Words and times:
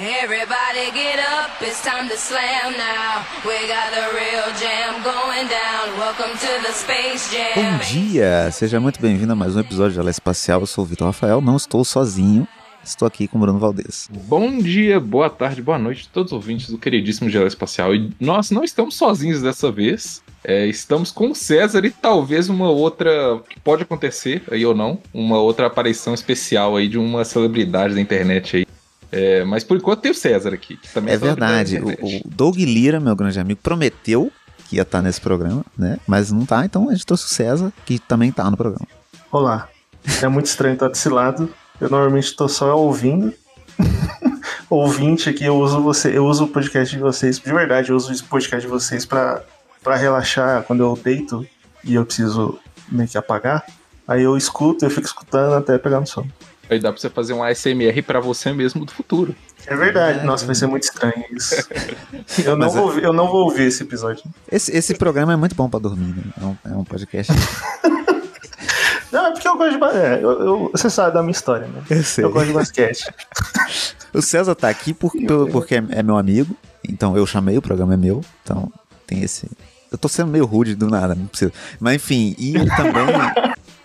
Everybody 0.00 0.92
get 0.94 1.18
up, 1.18 1.60
it's 1.60 1.82
time 1.82 2.08
to 2.08 2.16
slam 2.16 2.72
now. 2.76 3.26
We 3.44 3.66
got 3.66 3.90
the 3.90 4.06
real 4.14 4.46
jam 4.54 5.02
going 5.02 5.48
down. 5.48 5.98
Welcome 5.98 6.38
to 6.38 6.62
the 6.62 6.72
Space 6.72 7.32
Jam. 7.32 7.56
Bom 7.56 7.78
dia, 7.78 8.48
seja 8.52 8.78
muito 8.78 9.00
bem-vindo 9.00 9.32
a 9.32 9.34
mais 9.34 9.56
um 9.56 9.60
episódio 9.60 9.94
de 9.94 9.98
Alé 9.98 10.12
Espacial. 10.12 10.60
Eu 10.60 10.66
sou 10.68 10.84
o 10.84 10.86
Vitor 10.86 11.08
Rafael, 11.08 11.40
não 11.40 11.56
estou 11.56 11.84
sozinho. 11.84 12.46
Estou 12.84 13.08
aqui 13.08 13.26
com 13.26 13.38
o 13.38 13.40
Bruno 13.40 13.58
Valdez. 13.58 14.08
Bom 14.28 14.58
dia, 14.58 15.00
boa 15.00 15.28
tarde, 15.28 15.60
boa 15.60 15.80
noite 15.80 16.08
a 16.08 16.14
todos 16.14 16.30
os 16.30 16.36
ouvintes 16.36 16.70
do 16.70 16.78
queridíssimo 16.78 17.28
Gelo 17.28 17.48
Espacial. 17.48 17.92
E 17.92 18.12
nós 18.20 18.52
não 18.52 18.62
estamos 18.62 18.94
sozinhos 18.94 19.42
dessa 19.42 19.72
vez. 19.72 20.22
É, 20.44 20.64
estamos 20.68 21.10
com 21.10 21.32
o 21.32 21.34
César 21.34 21.84
e 21.84 21.90
talvez 21.90 22.48
uma 22.48 22.70
outra 22.70 23.42
que 23.50 23.58
pode 23.58 23.82
acontecer 23.82 24.44
aí 24.48 24.64
ou 24.64 24.76
não, 24.76 25.00
uma 25.12 25.40
outra 25.40 25.66
aparição 25.66 26.14
especial 26.14 26.76
aí 26.76 26.86
de 26.86 26.96
uma 26.98 27.24
celebridade 27.24 27.96
da 27.96 28.00
internet 28.00 28.58
aí. 28.58 28.68
É, 29.10 29.44
mas 29.44 29.64
por 29.64 29.76
enquanto 29.76 30.00
tem 30.00 30.10
o 30.10 30.14
César 30.14 30.52
aqui, 30.52 30.76
que 30.76 30.88
também 30.92 31.14
É 31.14 31.16
verdade, 31.16 31.78
o, 31.78 31.88
o 31.88 32.20
Doug 32.26 32.56
Lira, 32.56 33.00
meu 33.00 33.16
grande 33.16 33.40
amigo, 33.40 33.60
prometeu 33.62 34.30
que 34.68 34.76
ia 34.76 34.82
estar 34.82 35.00
nesse 35.00 35.20
programa, 35.20 35.64
né? 35.76 35.98
Mas 36.06 36.30
não 36.30 36.44
tá, 36.44 36.64
então 36.64 36.88
a 36.88 36.92
gente 36.92 37.06
trouxe 37.06 37.24
o 37.24 37.28
César, 37.28 37.72
que 37.86 37.98
também 37.98 38.30
tá 38.30 38.50
no 38.50 38.56
programa. 38.56 38.86
Olá. 39.32 39.68
É 40.22 40.28
muito 40.28 40.46
estranho 40.46 40.74
estar 40.74 40.88
desse 40.88 41.08
lado. 41.08 41.52
Eu 41.80 41.88
normalmente 41.88 42.24
estou 42.24 42.48
só 42.48 42.76
ouvindo. 42.78 43.32
Ouvinte 44.68 45.30
aqui, 45.30 45.44
eu 45.44 45.56
uso 45.56 45.80
você, 45.80 46.16
eu 46.16 46.26
uso 46.26 46.44
o 46.44 46.48
podcast 46.48 46.94
de 46.94 47.00
vocês, 47.00 47.38
de 47.38 47.52
verdade, 47.52 47.88
eu 47.88 47.96
uso 47.96 48.12
o 48.12 48.24
podcast 48.24 48.66
de 48.66 48.70
vocês 48.70 49.06
pra, 49.06 49.42
pra 49.82 49.96
relaxar 49.96 50.62
quando 50.64 50.82
eu 50.82 50.98
deito 51.02 51.46
e 51.82 51.94
eu 51.94 52.04
preciso 52.04 52.58
meio 52.90 53.08
que 53.08 53.16
apagar. 53.16 53.64
Aí 54.06 54.22
eu 54.22 54.36
escuto, 54.36 54.84
eu 54.84 54.90
fico 54.90 55.06
escutando 55.06 55.54
até 55.54 55.78
pegar 55.78 56.00
no 56.00 56.06
sono. 56.06 56.30
Aí 56.70 56.78
dá 56.78 56.92
pra 56.92 57.00
você 57.00 57.08
fazer 57.08 57.32
um 57.32 57.42
ASMR 57.42 58.02
pra 58.02 58.20
você 58.20 58.52
mesmo 58.52 58.84
do 58.84 58.92
futuro. 58.92 59.34
É 59.66 59.74
verdade, 59.76 60.24
nossa, 60.24 60.44
vai 60.46 60.54
ser 60.54 60.66
muito 60.66 60.82
estranho 60.84 61.24
isso. 61.32 61.54
Eu 62.44 62.56
não, 62.56 62.66
é- 62.66 62.70
vou, 62.70 62.82
ouvir- 62.84 63.04
eu 63.04 63.12
não 63.12 63.26
vou 63.28 63.44
ouvir 63.44 63.64
esse 63.68 63.82
episódio. 63.82 64.22
Esse, 64.50 64.74
esse 64.76 64.94
programa 64.94 65.32
é 65.32 65.36
muito 65.36 65.54
bom 65.54 65.68
pra 65.68 65.80
dormir, 65.80 66.14
né? 66.14 66.22
É 66.40 66.44
um, 66.44 66.56
é 66.64 66.76
um 66.76 66.84
podcast. 66.84 67.32
Não, 69.10 69.26
é 69.26 69.30
porque 69.32 69.48
eu 69.48 69.56
gosto 69.56 69.72
de. 69.72 69.78
ba- 69.78 69.92
É, 69.94 70.16
eu, 70.22 70.30
eu- 70.42 70.70
você 70.72 70.90
sabe 70.90 71.14
da 71.14 71.22
minha 71.22 71.32
história, 71.32 71.66
né? 71.66 71.82
Eu 71.88 72.02
sei. 72.02 72.24
Eu 72.24 72.30
gosto 72.30 72.48
de 72.48 72.52
basquete. 72.52 73.04
O 74.12 74.22
César 74.22 74.54
tá 74.54 74.70
aqui 74.70 74.94
por- 74.94 75.12
pelo- 75.12 75.48
porque 75.50 75.74
é, 75.74 75.84
é 75.90 76.02
meu 76.02 76.16
amigo, 76.16 76.56
então 76.88 77.14
eu 77.14 77.26
chamei, 77.26 77.58
o 77.58 77.62
programa 77.62 77.92
é 77.92 77.96
meu, 77.96 78.22
então 78.42 78.72
tem 79.06 79.22
esse. 79.22 79.46
Eu 79.92 79.98
tô 79.98 80.08
sendo 80.08 80.30
meio 80.30 80.46
rude 80.46 80.74
do 80.74 80.88
nada, 80.88 81.14
não 81.14 81.26
precisa. 81.26 81.52
Mas 81.78 81.96
enfim, 81.96 82.34
e 82.38 82.56
ele 82.56 82.70
também, 82.74 83.04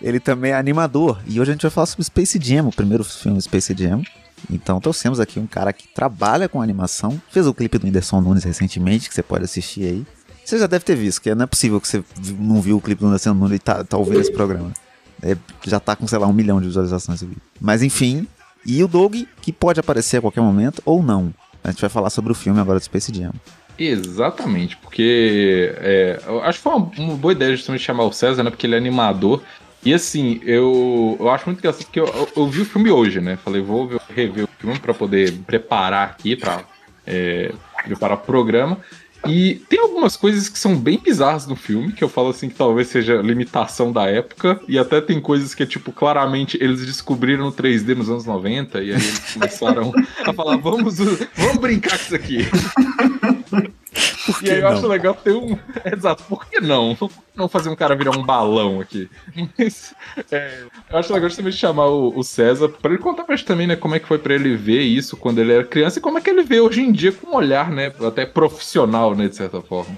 ele 0.04 0.20
também 0.20 0.52
é 0.52 0.56
animador. 0.56 1.20
E 1.26 1.40
hoje 1.40 1.52
a 1.52 1.54
gente 1.54 1.62
vai 1.62 1.72
falar 1.72 1.88
sobre 1.88 2.04
Space 2.04 2.38
Jam, 2.40 2.68
o 2.68 2.72
primeiro 2.72 3.04
filme 3.06 3.42
Space 3.42 3.74
Jam. 3.76 4.04
Então 4.52 4.82
trouxemos 4.82 5.22
aqui 5.22 5.40
um 5.40 5.48
cara 5.48 5.72
que 5.72 5.88
trabalha 5.88 6.50
com 6.50 6.62
animação, 6.62 7.20
fez 7.32 7.48
o 7.48 7.54
clipe 7.54 7.78
do 7.78 7.86
Whindersson 7.88 8.20
Nunes 8.20 8.44
recentemente, 8.44 9.08
que 9.08 9.16
você 9.16 9.24
pode 9.24 9.46
assistir 9.46 9.86
aí. 9.86 10.06
Você 10.44 10.60
já 10.60 10.68
deve 10.68 10.84
ter 10.84 10.98
visto, 10.98 11.22
que 11.22 11.34
não 11.34 11.46
é 11.46 11.48
possível 11.48 11.80
que 11.80 11.88
você 11.88 12.04
não 12.38 12.62
viu 12.62 12.76
o 12.76 12.82
clipe 12.82 13.00
do 13.00 13.06
Whindersson 13.06 13.34
Nunes 13.34 13.56
e 13.56 13.60
tá, 13.60 13.86
tá 13.86 13.98
ouvindo 13.98 14.20
esse 14.20 14.32
programa. 14.32 14.74
É, 15.22 15.38
já 15.66 15.80
tá 15.80 15.96
com, 15.96 16.06
sei 16.06 16.20
lá, 16.20 16.28
um 16.28 16.34
milhão 16.34 16.60
de 16.60 16.68
visualizações 16.68 17.20
esse 17.20 17.26
vídeo. 17.26 17.42
Mas 17.62 17.82
enfim, 17.82 18.28
e 18.66 18.84
o 18.84 18.90
Doug, 18.90 19.16
que 19.42 19.54
pode 19.54 19.80
aparecer 19.80 20.18
a 20.18 20.22
qualquer 20.22 20.42
momento 20.42 20.82
ou 20.86 21.02
não. 21.02 21.34
A 21.64 21.72
gente 21.72 21.80
vai 21.80 21.90
falar 21.90 22.10
sobre 22.10 22.34
o 22.34 22.36
filme 22.36 22.60
agora 22.60 22.78
do 22.78 22.84
Space 22.84 23.14
Jam. 23.14 23.32
Exatamente, 23.80 24.78
porque 24.78 25.74
é, 25.78 26.22
eu 26.28 26.44
acho 26.44 26.60
que 26.60 26.64
foi 26.64 26.74
uma, 26.74 26.92
uma 26.98 27.16
boa 27.16 27.32
ideia 27.32 27.56
justamente 27.56 27.82
chamar 27.82 28.04
o 28.04 28.12
César, 28.12 28.44
né? 28.44 28.50
Porque 28.50 28.68
ele 28.68 28.76
é 28.76 28.78
animador. 28.78 29.42
E 29.86 29.94
assim, 29.94 30.40
eu, 30.44 31.18
eu 31.20 31.30
acho 31.30 31.46
muito 31.46 31.60
engraçado 31.60 31.84
porque 31.86 32.00
eu, 32.00 32.06
eu, 32.08 32.30
eu 32.38 32.48
vi 32.48 32.62
o 32.62 32.66
filme 32.66 32.90
hoje, 32.90 33.20
né? 33.20 33.38
Falei, 33.44 33.62
vou 33.62 33.88
ver- 33.88 34.00
rever 34.16 34.46
o 34.46 34.50
filme 34.60 34.80
pra 34.80 34.94
poder 34.94 35.34
preparar 35.46 36.08
aqui, 36.10 36.36
pra 36.36 36.62
é, 37.06 37.52
preparar 37.84 38.18
o 38.18 38.22
programa. 38.22 38.78
E 39.26 39.56
tem 39.70 39.80
algumas 39.80 40.18
coisas 40.18 40.50
que 40.50 40.60
são 40.60 40.76
bem 40.76 41.00
bizarras 41.00 41.48
no 41.48 41.56
filme, 41.56 41.94
que 41.94 42.04
eu 42.04 42.10
falo 42.10 42.30
assim 42.30 42.50
que 42.50 42.56
talvez 42.56 42.90
seja 42.90 43.22
limitação 43.22 43.90
da 43.92 44.06
época, 44.06 44.60
e 44.68 44.78
até 44.78 45.00
tem 45.00 45.22
coisas 45.22 45.56
que, 45.56 45.66
tipo, 45.66 45.94
claramente 45.94 46.58
eles 46.60 46.86
descobriram 46.86 47.46
no 47.46 47.52
3D 47.54 47.96
nos 47.96 48.10
anos 48.10 48.26
90, 48.26 48.80
e 48.80 48.82
aí 48.82 48.90
eles 48.92 49.34
começaram 49.34 49.94
a 50.28 50.34
falar, 50.34 50.58
vamos, 50.58 50.98
vamos 50.98 51.58
brincar 51.58 51.98
com 51.98 52.04
isso 52.04 52.16
aqui. 52.16 52.40
Por 54.26 54.44
E 54.44 54.50
aí 54.50 54.60
eu 54.60 54.68
acho 54.68 54.88
legal 54.88 55.14
ter 55.14 55.34
um. 55.34 55.58
Exato, 55.86 56.24
por 56.24 56.46
que 56.48 56.60
não? 56.60 56.96
Por 56.96 57.10
que 57.10 57.16
Não 57.36 57.50
fazer 57.50 57.70
um 57.70 57.76
cara 57.76 57.96
virar 57.96 58.18
um 58.18 58.24
balão 58.24 58.80
aqui. 58.80 59.10
Mas 59.58 59.94
é, 60.32 60.64
eu 60.90 60.98
acho 60.98 61.14
legal 61.14 61.30
justamente 61.30 61.58
chamar 61.58 61.88
o, 61.88 62.18
o 62.18 62.24
César 62.24 62.70
pra 62.70 62.92
ele 62.92 63.02
contar 63.02 63.24
pra 63.24 63.36
gente 63.36 63.46
também, 63.46 63.68
né, 63.68 63.76
como 63.76 63.96
é 63.96 64.00
que 64.00 64.08
foi 64.08 64.18
pra 64.18 64.34
ele 64.34 64.56
ver 64.56 64.82
isso 64.82 65.18
quando 65.18 65.40
ele 65.40 65.52
era 65.52 65.66
criança 65.66 66.00
e 66.00 66.02
como 66.02 66.18
é 66.18 66.22
que 66.22 66.30
ele 66.30 66.44
vê 66.44 66.62
hoje 66.62 66.82
em 66.82 66.92
dia 66.92 67.12
com 67.12 67.32
um 67.32 67.36
olhar, 67.36 67.70
né, 67.70 67.94
até 68.02 68.26
profissional, 68.26 69.14
né, 69.14 69.28
de 69.28 69.36
certa 69.36 69.62
forma. 69.62 69.96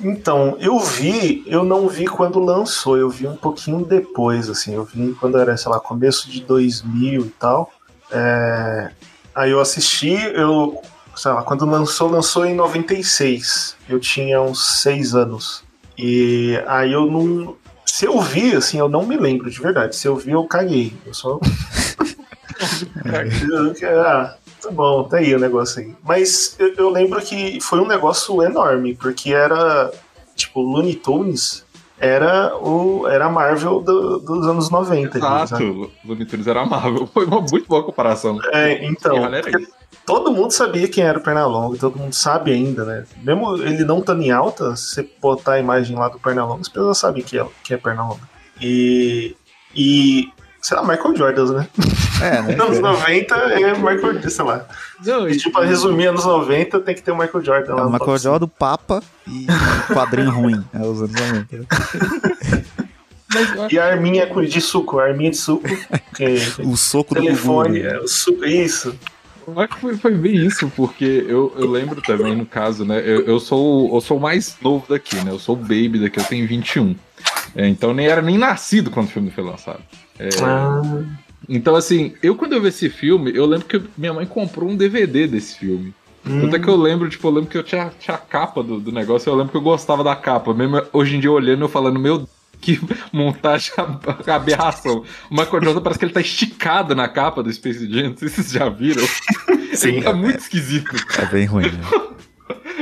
Então, 0.00 0.56
eu 0.60 0.78
vi, 0.78 1.42
eu 1.46 1.64
não 1.64 1.88
vi 1.88 2.06
quando 2.06 2.38
lançou, 2.38 2.96
eu 2.96 3.10
vi 3.10 3.26
um 3.26 3.36
pouquinho 3.36 3.84
depois, 3.84 4.48
assim, 4.48 4.74
eu 4.74 4.84
vi 4.84 5.14
quando 5.14 5.38
era, 5.38 5.56
sei 5.56 5.70
lá, 5.70 5.80
começo 5.80 6.30
de 6.30 6.42
2000 6.42 7.26
e 7.26 7.30
tal. 7.30 7.70
É, 8.10 8.90
aí 9.34 9.50
eu 9.50 9.60
assisti, 9.60 10.14
eu, 10.34 10.80
sei 11.16 11.32
lá, 11.32 11.42
quando 11.42 11.64
lançou, 11.66 12.10
lançou 12.10 12.44
em 12.46 12.54
96. 12.54 13.76
Eu 13.88 13.98
tinha 14.00 14.40
uns 14.40 14.80
6 14.82 15.14
anos. 15.14 15.62
E 15.98 16.60
aí 16.66 16.92
eu 16.92 17.06
não. 17.10 17.56
Se 17.84 18.06
eu 18.06 18.20
vi, 18.20 18.54
assim, 18.54 18.78
eu 18.78 18.88
não 18.88 19.04
me 19.06 19.16
lembro 19.16 19.50
de 19.50 19.60
verdade. 19.60 19.94
Se 19.96 20.08
eu 20.08 20.16
vi, 20.16 20.30
eu 20.32 20.44
caguei. 20.44 20.92
Eu 21.06 21.12
só. 21.12 21.38
ah, 24.04 24.34
tá 24.60 24.70
bom, 24.70 25.04
tá 25.04 25.18
aí 25.18 25.34
o 25.34 25.38
negócio 25.38 25.80
aí. 25.80 25.94
Mas 26.02 26.56
eu, 26.58 26.74
eu 26.74 26.90
lembro 26.90 27.20
que 27.20 27.60
foi 27.60 27.80
um 27.80 27.86
negócio 27.86 28.42
enorme, 28.42 28.94
porque 28.94 29.32
era. 29.32 29.90
Tipo, 30.34 30.60
Looney 30.62 30.94
Tunes 30.94 31.64
era, 31.98 32.56
o, 32.56 33.06
era 33.06 33.26
a 33.26 33.30
Marvel 33.30 33.80
do- 33.80 34.18
dos 34.18 34.46
anos 34.48 34.70
90. 34.70 35.18
ali, 35.18 35.20
sabe? 35.48 35.64
Exato, 35.64 35.90
Looney 36.04 36.24
Tunes 36.26 36.46
era 36.46 36.62
amável. 36.62 37.06
Foi 37.12 37.26
uma 37.26 37.40
muito 37.40 37.68
boa 37.68 37.84
comparação. 37.84 38.38
É, 38.52 38.84
então. 38.86 39.16
E 39.16 39.20
olha 39.20 39.36
era 39.36 39.42
porque 39.50 39.62
isso. 39.64 39.72
Todo 40.06 40.30
mundo 40.32 40.50
sabia 40.52 40.88
quem 40.88 41.04
era 41.04 41.18
o 41.18 41.22
Pernalonga, 41.22 41.78
todo 41.78 41.98
mundo 41.98 42.12
sabe 42.12 42.52
ainda, 42.52 42.84
né? 42.84 43.04
Mesmo 43.22 43.56
ele 43.56 43.84
não 43.84 43.98
estando 44.00 44.22
em 44.22 44.30
alta, 44.30 44.74
se 44.76 44.94
você 44.94 45.08
botar 45.20 45.52
a 45.54 45.60
imagem 45.60 45.96
lá 45.96 46.08
do 46.08 46.18
Pernalonga, 46.18 46.60
as 46.62 46.68
pessoas 46.68 46.98
sabem 46.98 47.22
que 47.22 47.38
é, 47.38 47.46
que 47.62 47.74
é 47.74 47.76
Pernalonga. 47.76 48.22
E. 48.60 49.34
E. 49.74 50.28
Sei 50.60 50.76
lá, 50.76 50.82
Michael 50.84 51.16
Jordan, 51.16 51.52
né? 51.54 51.68
É, 52.22 52.40
né? 52.42 52.54
Anos 52.62 52.78
90 52.78 53.34
é 53.34 53.72
Michael 53.74 54.00
Jordan, 54.00 54.28
sei 54.30 54.44
lá. 54.44 54.64
Não, 55.04 55.28
E 55.28 55.36
tipo, 55.36 55.50
pra 55.58 55.64
resumir, 55.66 56.06
anos 56.06 56.24
90 56.24 56.78
tem 56.80 56.94
que 56.94 57.02
ter 57.02 57.10
o 57.10 57.18
Michael 57.18 57.44
Jordan 57.44 57.72
É 57.72 57.74
lá. 57.74 57.86
o 57.88 57.92
Michael 57.92 58.18
Jordan, 58.18 58.44
o 58.44 58.48
Papa 58.48 59.02
e 59.26 59.44
o 59.90 59.92
quadrinho 59.94 60.30
ruim. 60.30 60.64
É 60.72 60.78
os 60.86 61.02
anos 61.02 61.12
90. 61.20 61.66
mas 63.34 63.56
eu 63.56 63.62
acho 63.64 63.74
E 63.74 63.78
a 63.78 63.86
arminha 63.86 64.26
com- 64.28 64.42
de 64.44 64.60
suco, 64.60 65.00
a 65.00 65.04
arminha 65.06 65.30
de 65.32 65.36
suco. 65.36 65.64
Que, 66.14 66.36
O 66.64 66.76
soco 66.76 67.14
do 67.14 67.20
telefone, 67.22 67.80
Gugu. 67.80 67.94
é, 67.94 67.98
o 67.98 68.06
suco, 68.06 68.44
isso. 68.44 68.94
Eu 69.46 69.60
acho 69.60 69.74
que 69.74 69.80
foi, 69.80 69.96
foi 69.96 70.14
bem 70.14 70.34
isso, 70.36 70.70
porque 70.76 71.24
eu, 71.28 71.52
eu 71.56 71.70
lembro 71.70 72.00
também, 72.02 72.34
no 72.36 72.46
caso, 72.46 72.84
né? 72.84 72.98
Eu, 73.00 73.22
eu, 73.22 73.40
sou, 73.40 73.92
eu 73.94 74.00
sou 74.00 74.18
o 74.18 74.20
mais 74.20 74.56
novo 74.62 74.84
daqui, 74.88 75.16
né? 75.16 75.30
Eu 75.30 75.38
sou 75.38 75.54
o 75.56 75.58
baby 75.58 75.98
daqui, 76.00 76.18
eu 76.20 76.24
tenho 76.24 76.46
21. 76.46 76.94
É, 77.54 77.68
então 77.68 77.92
nem 77.92 78.06
era 78.06 78.22
nem 78.22 78.38
nascido 78.38 78.90
quando 78.90 79.06
o 79.06 79.10
filme 79.10 79.30
foi 79.30 79.44
lançado. 79.44 79.80
É, 80.18 80.28
Ah, 80.42 80.80
Então, 81.48 81.74
assim, 81.74 82.14
eu 82.22 82.34
quando 82.36 82.52
eu 82.52 82.60
vi 82.62 82.68
esse 82.68 82.88
filme, 82.88 83.32
eu 83.34 83.44
lembro 83.46 83.66
que 83.66 83.80
minha 83.96 84.12
mãe 84.14 84.24
comprou 84.26 84.70
um 84.70 84.76
DVD 84.76 85.26
desse 85.26 85.58
filme. 85.58 85.92
hum. 86.26 86.46
Até 86.46 86.58
que 86.58 86.68
eu 86.68 86.76
lembro, 86.76 87.08
tipo, 87.08 87.26
eu 87.26 87.32
lembro 87.32 87.50
que 87.50 87.58
eu 87.58 87.62
tinha, 87.64 87.90
tinha 87.98 88.14
a 88.16 88.18
capa 88.20 88.62
do, 88.62 88.78
do 88.80 88.92
negócio, 88.92 89.28
eu 89.28 89.34
lembro 89.34 89.50
que 89.50 89.56
eu 89.56 89.62
gostava 89.62 90.04
da 90.04 90.14
capa. 90.16 90.54
Mesmo 90.54 90.80
hoje 90.92 91.16
em 91.16 91.20
dia 91.20 91.30
olhando, 91.32 91.62
eu 91.62 91.68
falando, 91.68 91.98
meu 91.98 92.18
Deus, 92.18 92.30
que 92.62 92.80
montagem 93.12 93.72
ab- 93.76 94.30
aberração. 94.30 95.04
O 95.30 95.34
Michael 95.34 95.62
Jordan 95.64 95.82
parece 95.82 95.98
que 95.98 96.04
ele 96.06 96.12
tá 96.14 96.20
esticado 96.20 96.94
na 96.94 97.08
capa 97.08 97.42
do 97.42 97.52
Space 97.52 97.90
Jam, 97.90 98.10
não 98.10 98.16
sei 98.16 98.28
se 98.28 98.36
vocês 98.36 98.52
já 98.52 98.68
viram. 98.70 99.04
Sim. 99.74 99.88
Ele 99.88 100.02
tá 100.02 100.12
muito 100.14 100.38
esquisito. 100.38 100.94
É 101.18 101.26
bem 101.26 101.44
ruim, 101.46 101.64
né? 101.64 101.80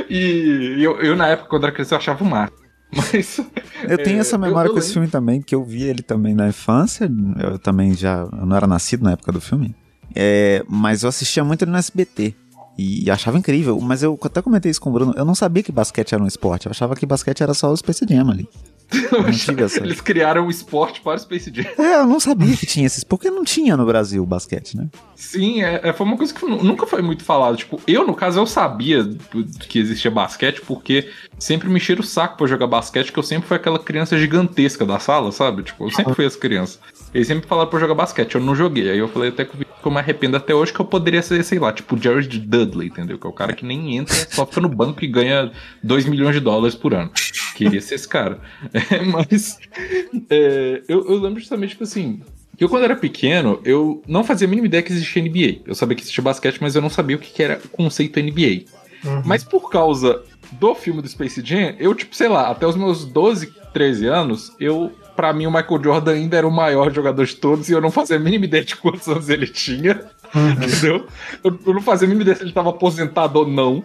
E 0.09 0.75
eu, 0.83 0.99
eu, 1.01 1.15
na 1.15 1.27
época, 1.27 1.49
quando 1.49 1.63
era 1.63 1.71
criança, 1.71 1.93
eu 1.95 1.97
achava 1.99 2.23
o 2.23 2.27
máximo. 2.27 2.59
Mas. 2.93 3.39
Eu 3.87 3.97
tenho 3.97 4.17
é, 4.17 4.19
essa 4.19 4.37
memória 4.37 4.69
com 4.69 4.77
esse 4.77 4.91
filme 4.91 5.07
também, 5.07 5.39
porque 5.39 5.55
eu 5.55 5.63
vi 5.63 5.83
ele 5.83 6.01
também 6.01 6.33
na 6.33 6.49
infância. 6.49 7.09
Eu 7.39 7.57
também 7.57 7.93
já. 7.93 8.27
Eu 8.31 8.45
não 8.45 8.55
era 8.55 8.67
nascido 8.67 9.03
na 9.03 9.11
época 9.11 9.31
do 9.31 9.39
filme. 9.39 9.73
É, 10.13 10.63
mas 10.67 11.03
eu 11.03 11.09
assistia 11.09 11.43
muito 11.43 11.61
ele 11.63 11.71
no 11.71 11.77
SBT. 11.77 12.35
E 12.77 13.09
achava 13.09 13.37
incrível. 13.37 13.79
Mas 13.79 14.03
eu 14.03 14.19
até 14.21 14.41
comentei 14.41 14.69
isso 14.69 14.81
com 14.81 14.89
o 14.89 14.93
Bruno. 14.93 15.13
Eu 15.15 15.23
não 15.23 15.35
sabia 15.35 15.63
que 15.63 15.71
basquete 15.71 16.13
era 16.13 16.21
um 16.23 16.27
esporte. 16.27 16.65
Eu 16.65 16.71
achava 16.71 16.95
que 16.95 17.05
basquete 17.05 17.41
era 17.41 17.53
só 17.53 17.71
o 17.71 17.77
Space 17.77 18.05
Jam 18.09 18.29
ali. 18.29 18.49
Eles 19.85 20.01
criaram 20.01 20.47
o 20.47 20.49
esporte 20.49 21.01
para 21.01 21.15
o 21.15 21.19
Space 21.19 21.51
Jam. 21.53 21.65
É, 21.77 22.01
eu 22.01 22.05
não 22.07 22.19
sabia 22.19 22.55
que 22.55 22.65
tinha 22.65 22.85
esses. 22.85 23.03
Porque 23.03 23.29
não 23.29 23.43
tinha 23.43 23.75
no 23.77 23.85
Brasil 23.85 24.25
basquete, 24.25 24.75
né? 24.77 24.87
Sim, 25.15 25.61
é, 25.63 25.79
é, 25.83 25.93
foi 25.93 26.05
uma 26.05 26.17
coisa 26.17 26.33
que 26.33 26.45
nu- 26.45 26.63
nunca 26.63 26.85
foi 26.87 27.01
muito 27.01 27.23
falada. 27.23 27.55
Tipo, 27.55 27.79
eu, 27.87 28.05
no 28.05 28.13
caso, 28.13 28.39
eu 28.39 28.45
sabia 28.47 29.07
que 29.69 29.79
existia 29.79 30.09
basquete, 30.11 30.61
porque 30.61 31.09
sempre 31.37 31.69
me 31.69 31.77
encheram 31.77 32.01
o 32.01 32.03
saco 32.03 32.37
pra 32.37 32.47
jogar 32.47 32.67
basquete, 32.67 33.11
que 33.11 33.19
eu 33.19 33.23
sempre 33.23 33.47
fui 33.47 33.55
aquela 33.57 33.79
criança 33.79 34.17
gigantesca 34.17 34.85
da 34.85 34.99
sala, 34.99 35.31
sabe? 35.31 35.63
Tipo, 35.63 35.85
eu 35.85 35.91
sempre 35.91 36.13
fui 36.15 36.25
essa 36.25 36.37
criança. 36.39 36.79
Eles 37.13 37.27
sempre 37.27 37.47
falaram 37.47 37.69
pra 37.69 37.79
jogar 37.79 37.93
basquete, 37.95 38.35
eu 38.35 38.41
não 38.41 38.55
joguei. 38.55 38.89
Aí 38.89 38.97
eu 38.97 39.07
falei 39.07 39.29
até 39.29 39.45
que 39.45 39.51
eu 39.83 39.91
me 39.91 39.97
arrependo 39.99 40.37
até 40.37 40.53
hoje, 40.55 40.71
que 40.73 40.79
eu 40.79 40.85
poderia 40.85 41.21
ser, 41.21 41.43
sei 41.43 41.59
lá, 41.59 41.71
tipo 41.73 41.97
Jared 42.01 42.39
Dudley, 42.39 42.87
entendeu? 42.87 43.17
Que 43.19 43.27
é 43.27 43.29
o 43.29 43.33
cara 43.33 43.53
que 43.53 43.65
nem 43.65 43.97
entra, 43.97 44.15
só 44.29 44.45
fica 44.45 44.61
no 44.61 44.69
banco 44.69 45.03
e 45.03 45.07
ganha 45.07 45.51
2 45.83 46.05
milhões 46.05 46.33
de 46.35 46.39
dólares 46.39 46.73
por 46.75 46.93
ano. 46.93 47.11
Queria 47.55 47.81
ser 47.81 47.95
esse 47.95 48.07
cara. 48.07 48.39
É, 48.89 49.01
mas 49.05 49.59
é, 50.29 50.81
eu, 50.87 51.07
eu 51.07 51.19
lembro 51.19 51.39
justamente, 51.39 51.71
tipo 51.71 51.83
assim, 51.83 52.21
que 52.57 52.63
eu, 52.63 52.69
quando 52.69 52.83
era 52.83 52.95
pequeno, 52.95 53.59
eu 53.65 54.03
não 54.07 54.23
fazia 54.23 54.47
a 54.47 54.49
mínima 54.49 54.67
ideia 54.67 54.83
que 54.83 54.91
existia 54.91 55.21
NBA. 55.21 55.61
Eu 55.65 55.75
sabia 55.75 55.95
que 55.95 56.03
existia 56.03 56.23
basquete, 56.23 56.59
mas 56.61 56.75
eu 56.75 56.81
não 56.81 56.89
sabia 56.89 57.15
o 57.15 57.19
que 57.19 57.41
era 57.41 57.59
o 57.63 57.67
conceito 57.69 58.19
NBA. 58.19 58.65
Uhum. 59.03 59.21
Mas 59.25 59.43
por 59.43 59.69
causa 59.69 60.21
do 60.51 60.75
filme 60.75 61.01
do 61.01 61.07
Space 61.07 61.41
Jam, 61.43 61.75
eu, 61.79 61.95
tipo, 61.95 62.15
sei 62.15 62.27
lá, 62.27 62.49
até 62.49 62.67
os 62.67 62.75
meus 62.75 63.05
12, 63.05 63.53
13 63.73 64.07
anos, 64.07 64.55
eu. 64.59 64.91
Pra 65.15 65.33
mim, 65.33 65.45
o 65.45 65.51
Michael 65.51 65.83
Jordan 65.83 66.13
ainda 66.13 66.37
era 66.37 66.47
o 66.47 66.51
maior 66.51 66.91
jogador 66.91 67.25
de 67.25 67.35
todos 67.35 67.69
e 67.69 67.73
eu 67.73 67.81
não 67.81 67.91
fazia 67.91 68.15
a 68.15 68.19
mínima 68.19 68.45
ideia 68.45 68.63
de 68.63 68.75
quantos 68.75 69.07
anos 69.07 69.29
ele 69.29 69.45
tinha. 69.45 70.05
Uhum. 70.33 70.51
Entendeu? 70.51 71.07
Eu, 71.43 71.59
eu, 71.65 71.73
não 71.73 71.81
fazia 71.81 72.07
a 72.07 72.09
mínima 72.09 72.23
ideia 72.23 72.37
se 72.37 72.43
ele 72.43 72.53
tava 72.53 72.69
aposentado 72.69 73.37
ou 73.37 73.47
não. 73.47 73.83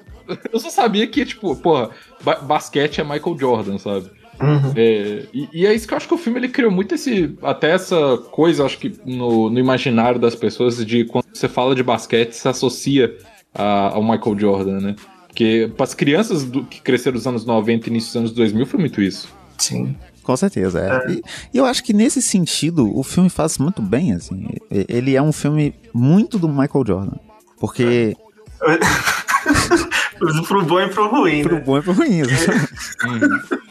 Eu 0.53 0.61
só 0.61 0.71
sabia 0.71 1.07
que, 1.07 1.25
tipo, 1.27 1.55
porra, 1.57 1.91
ba 2.23 2.37
basquete 2.37 3.01
é 3.01 3.05
Michael 3.05 3.39
Jordan, 3.39 3.79
sabe? 3.79 4.11
Uhum. 4.41 4.73
É, 4.77 5.25
e, 5.33 5.49
e, 5.53 5.67
é 5.67 5.75
isso 5.75 5.87
que 5.87 5.95
eu 5.95 5.97
acho 5.97 6.09
que 6.09 6.15
o 6.15 6.19
filme 6.19 6.39
ele 6.39 6.49
criou 6.49 6.71
muito 6.71 6.95
esse. 6.95 7.35
Até 7.43 7.71
essa 7.71 8.19
coisa, 8.31 8.65
acho 8.65 8.79
que 8.79 8.95
no, 9.05 9.49
no 9.49 9.59
imaginário 9.59 10.21
das 10.21 10.35
pessoas, 10.35 10.85
de 10.85 11.05
quando 11.05 11.25
você 11.33 11.49
fala 11.49 11.75
de 11.75 11.83
basquete, 11.83 12.33
se 12.33 12.49
associa 12.49 13.17
a, 13.55 13.95
ao 13.95 14.03
Michael 14.03 14.39
Jordan, 14.39 14.81
né? 14.81 14.97
Porque 15.27 15.71
para 15.77 15.85
as 15.85 15.95
crianças 15.95 16.45
do, 16.45 16.65
que 16.65 16.81
cresceram 16.81 17.17
nos 17.17 17.27
anos 17.27 17.45
90 17.45 17.87
e 17.87 17.91
início 17.91 18.09
dos 18.09 18.17
anos 18.17 18.33
2000 18.33 18.67
foi 18.67 18.81
muito 18.81 19.03
isso. 19.03 19.29
Sim. 19.59 19.97
Com 20.23 20.37
certeza, 20.37 20.81
é. 20.81 20.89
é. 20.89 21.15
E, 21.15 21.23
e, 21.55 21.59
eu 21.59 21.65
acho 21.65 21.85
que 21.85 21.93
nesse 21.93 22.21
sentido 22.21 22.91
o 22.97 23.03
filme 23.03 23.31
faz 23.31 23.59
muito 23.59 23.81
bem, 23.81 24.13
assim. 24.13 24.49
Ele 24.71 25.15
é 25.15 25.23
um 25.23 25.33
filme 25.33 25.75
muito 25.95 26.39
do 26.39 26.49
Michael 26.49 26.85
Jordan. 26.87 27.17
Porque. 27.59 28.17
pro 30.19 30.65
bom 30.65 30.81
e 30.81 30.89
pro 30.89 31.09
ruim. 31.09 31.43
Pro 31.43 31.55
né? 31.57 31.61
bom 31.61 31.79
e 31.79 31.83
pro 31.83 31.93
ruim, 31.93 32.21
exatamente. 32.23 33.67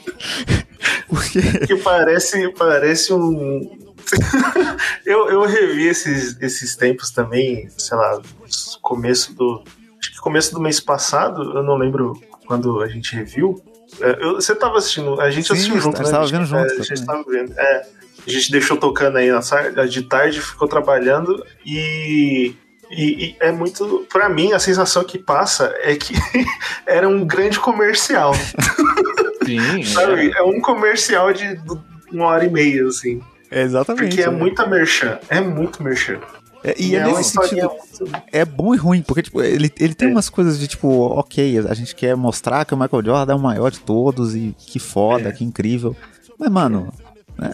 Porque... 1.07 1.41
que 1.67 1.75
parece, 1.77 2.49
parece 2.53 3.13
um. 3.13 3.77
eu, 5.05 5.29
eu 5.29 5.41
revi 5.45 5.87
esses, 5.87 6.39
esses 6.41 6.75
tempos 6.75 7.11
também, 7.11 7.67
sei 7.77 7.97
lá, 7.97 8.21
começo 8.81 9.33
do. 9.33 9.63
Acho 9.99 10.11
que 10.11 10.19
começo 10.19 10.53
do 10.53 10.59
mês 10.59 10.79
passado, 10.79 11.57
eu 11.57 11.63
não 11.63 11.77
lembro 11.77 12.13
quando 12.45 12.81
a 12.81 12.87
gente 12.87 13.15
reviu. 13.15 13.61
É, 14.01 14.23
eu, 14.23 14.35
você 14.35 14.53
tava 14.55 14.77
assistindo, 14.77 15.19
a 15.19 15.29
gente 15.29 15.47
Sim, 15.47 15.53
assistiu 15.53 15.79
junto, 15.79 16.01
né? 16.01 16.09
Tava 16.09 16.27
vendo 16.27 16.45
junto. 16.45 16.71
É, 16.71 16.79
a 16.79 16.83
gente 16.83 17.05
tava 17.05 17.23
vendo. 17.27 17.53
É, 17.57 17.87
a 18.27 18.29
gente 18.29 18.51
deixou 18.51 18.77
tocando 18.77 19.17
aí 19.17 19.29
na 19.31 19.85
de 19.85 20.03
tarde, 20.03 20.41
ficou 20.41 20.67
trabalhando 20.67 21.45
e 21.65 22.55
e, 22.89 23.25
e, 23.25 23.35
é 23.39 23.51
muito. 23.51 24.05
para 24.11 24.29
mim, 24.29 24.53
a 24.53 24.59
sensação 24.59 25.03
que 25.03 25.17
passa 25.17 25.73
é 25.79 25.95
que 25.95 26.13
era 26.85 27.07
um 27.07 27.25
grande 27.25 27.59
comercial. 27.59 28.33
Sim. 29.45 29.83
Sabe? 29.83 30.31
É. 30.31 30.39
é 30.39 30.43
um 30.43 30.59
comercial 30.59 31.31
de 31.31 31.59
uma 32.11 32.25
hora 32.25 32.45
e 32.45 32.49
meia, 32.49 32.87
assim. 32.87 33.21
É 33.51 33.61
exatamente. 33.61 34.07
Porque 34.07 34.21
é, 34.21 34.25
é. 34.25 34.29
muita 34.29 34.65
merchan. 34.65 35.19
É 35.29 35.39
muito 35.39 35.83
merchan. 35.83 36.19
É, 36.63 36.73
e, 36.79 36.91
e 36.91 36.95
é, 36.95 36.99
é 36.99 37.05
nesse 37.05 37.31
sentido. 37.31 37.69
É 38.31 38.43
bom 38.43 38.73
e 38.73 38.77
ruim, 38.77 39.03
porque 39.03 39.21
tipo, 39.21 39.41
ele, 39.41 39.71
ele 39.79 39.93
tem 39.93 40.07
é. 40.07 40.11
umas 40.11 40.29
coisas 40.29 40.57
de 40.57 40.67
tipo, 40.67 40.87
ok, 40.87 41.59
a 41.59 41.73
gente 41.75 41.95
quer 41.95 42.15
mostrar 42.15 42.65
que 42.65 42.73
o 42.73 42.77
Michael 42.77 43.05
Jordan 43.05 43.33
é 43.33 43.35
o 43.35 43.39
maior 43.39 43.69
de 43.69 43.79
todos 43.79 44.35
e 44.35 44.55
que 44.57 44.79
foda, 44.79 45.29
é. 45.29 45.31
que 45.31 45.43
incrível. 45.43 45.95
Mas, 46.39 46.49
mano, 46.49 46.91
né? 47.37 47.51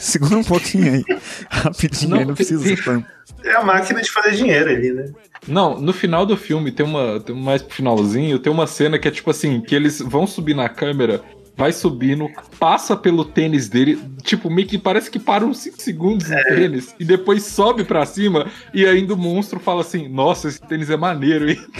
segura 0.02 0.38
um 0.38 0.44
pouquinho 0.44 0.94
aí. 0.94 1.04
Rapidinho, 1.48 2.10
não, 2.10 2.18
aí, 2.18 2.24
não 2.24 2.34
precisa. 2.34 3.04
É 3.44 3.54
a 3.54 3.64
máquina 3.64 4.00
de 4.00 4.10
fazer 4.10 4.32
dinheiro 4.32 4.70
ali, 4.70 4.92
né? 4.92 5.12
Não, 5.46 5.80
no 5.80 5.92
final 5.92 6.26
do 6.26 6.36
filme 6.36 6.72
tem 6.72 6.84
uma. 6.84 7.20
Tem 7.20 7.34
mais 7.34 7.62
pro 7.62 7.74
finalzinho, 7.74 8.38
tem 8.38 8.52
uma 8.52 8.66
cena 8.66 8.98
que 8.98 9.08
é 9.08 9.10
tipo 9.10 9.30
assim, 9.30 9.60
que 9.60 9.74
eles 9.74 10.00
vão 10.00 10.26
subir 10.26 10.54
na 10.54 10.68
câmera 10.68 11.22
vai 11.56 11.72
subindo, 11.74 12.26
passa 12.58 12.96
pelo 12.96 13.22
tênis 13.22 13.68
dele, 13.68 14.00
tipo, 14.22 14.48
meio 14.48 14.66
que 14.66 14.78
parece 14.78 15.10
que 15.10 15.18
para 15.18 15.44
uns 15.44 15.58
5 15.58 15.82
segundos 15.82 16.30
é. 16.30 16.42
tênis, 16.44 16.94
e 16.98 17.04
depois 17.04 17.44
sobe 17.44 17.84
pra 17.84 18.06
cima, 18.06 18.50
e 18.72 18.86
ainda 18.86 19.12
o 19.12 19.16
monstro 19.16 19.60
fala 19.60 19.82
assim: 19.82 20.08
Nossa, 20.08 20.48
esse 20.48 20.58
tênis 20.62 20.88
é 20.88 20.96
maneiro, 20.96 21.50
hein? 21.50 21.60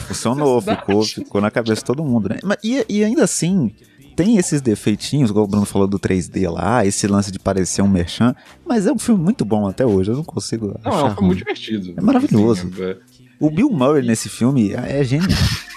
funcionou, 0.00 0.60
ficou, 0.60 1.04
ficou 1.04 1.40
na 1.40 1.50
cabeça 1.50 1.76
de 1.76 1.84
todo 1.84 2.04
mundo, 2.04 2.28
né? 2.28 2.38
Mas, 2.42 2.58
e, 2.64 2.84
e 2.88 3.04
ainda 3.04 3.24
assim, 3.24 3.74
tem 4.14 4.36
esses 4.36 4.60
defeitinhos, 4.60 5.30
igual 5.30 5.44
o 5.44 5.48
Bruno 5.48 5.66
falou 5.66 5.86
do 5.86 5.98
3D 5.98 6.50
lá, 6.50 6.84
esse 6.84 7.06
lance 7.06 7.32
de 7.32 7.38
parecer 7.38 7.82
um 7.82 7.88
merchan, 7.88 8.34
mas 8.66 8.86
é 8.86 8.92
um 8.92 8.98
filme 8.98 9.22
muito 9.22 9.44
bom 9.44 9.66
até 9.66 9.84
hoje, 9.84 10.10
eu 10.10 10.16
não 10.16 10.24
consigo 10.24 10.78
Não, 10.84 10.92
é 10.92 11.04
um 11.04 11.10
filme 11.10 11.26
muito 11.26 11.38
divertido. 11.38 11.94
É 11.96 12.00
maravilhoso. 12.00 12.70
Sim, 12.74 12.82
é. 12.82 12.96
O 13.40 13.50
Bill 13.50 13.70
Murray 13.70 14.06
nesse 14.06 14.28
filme 14.28 14.72
é, 14.72 15.02
genial. 15.04 15.28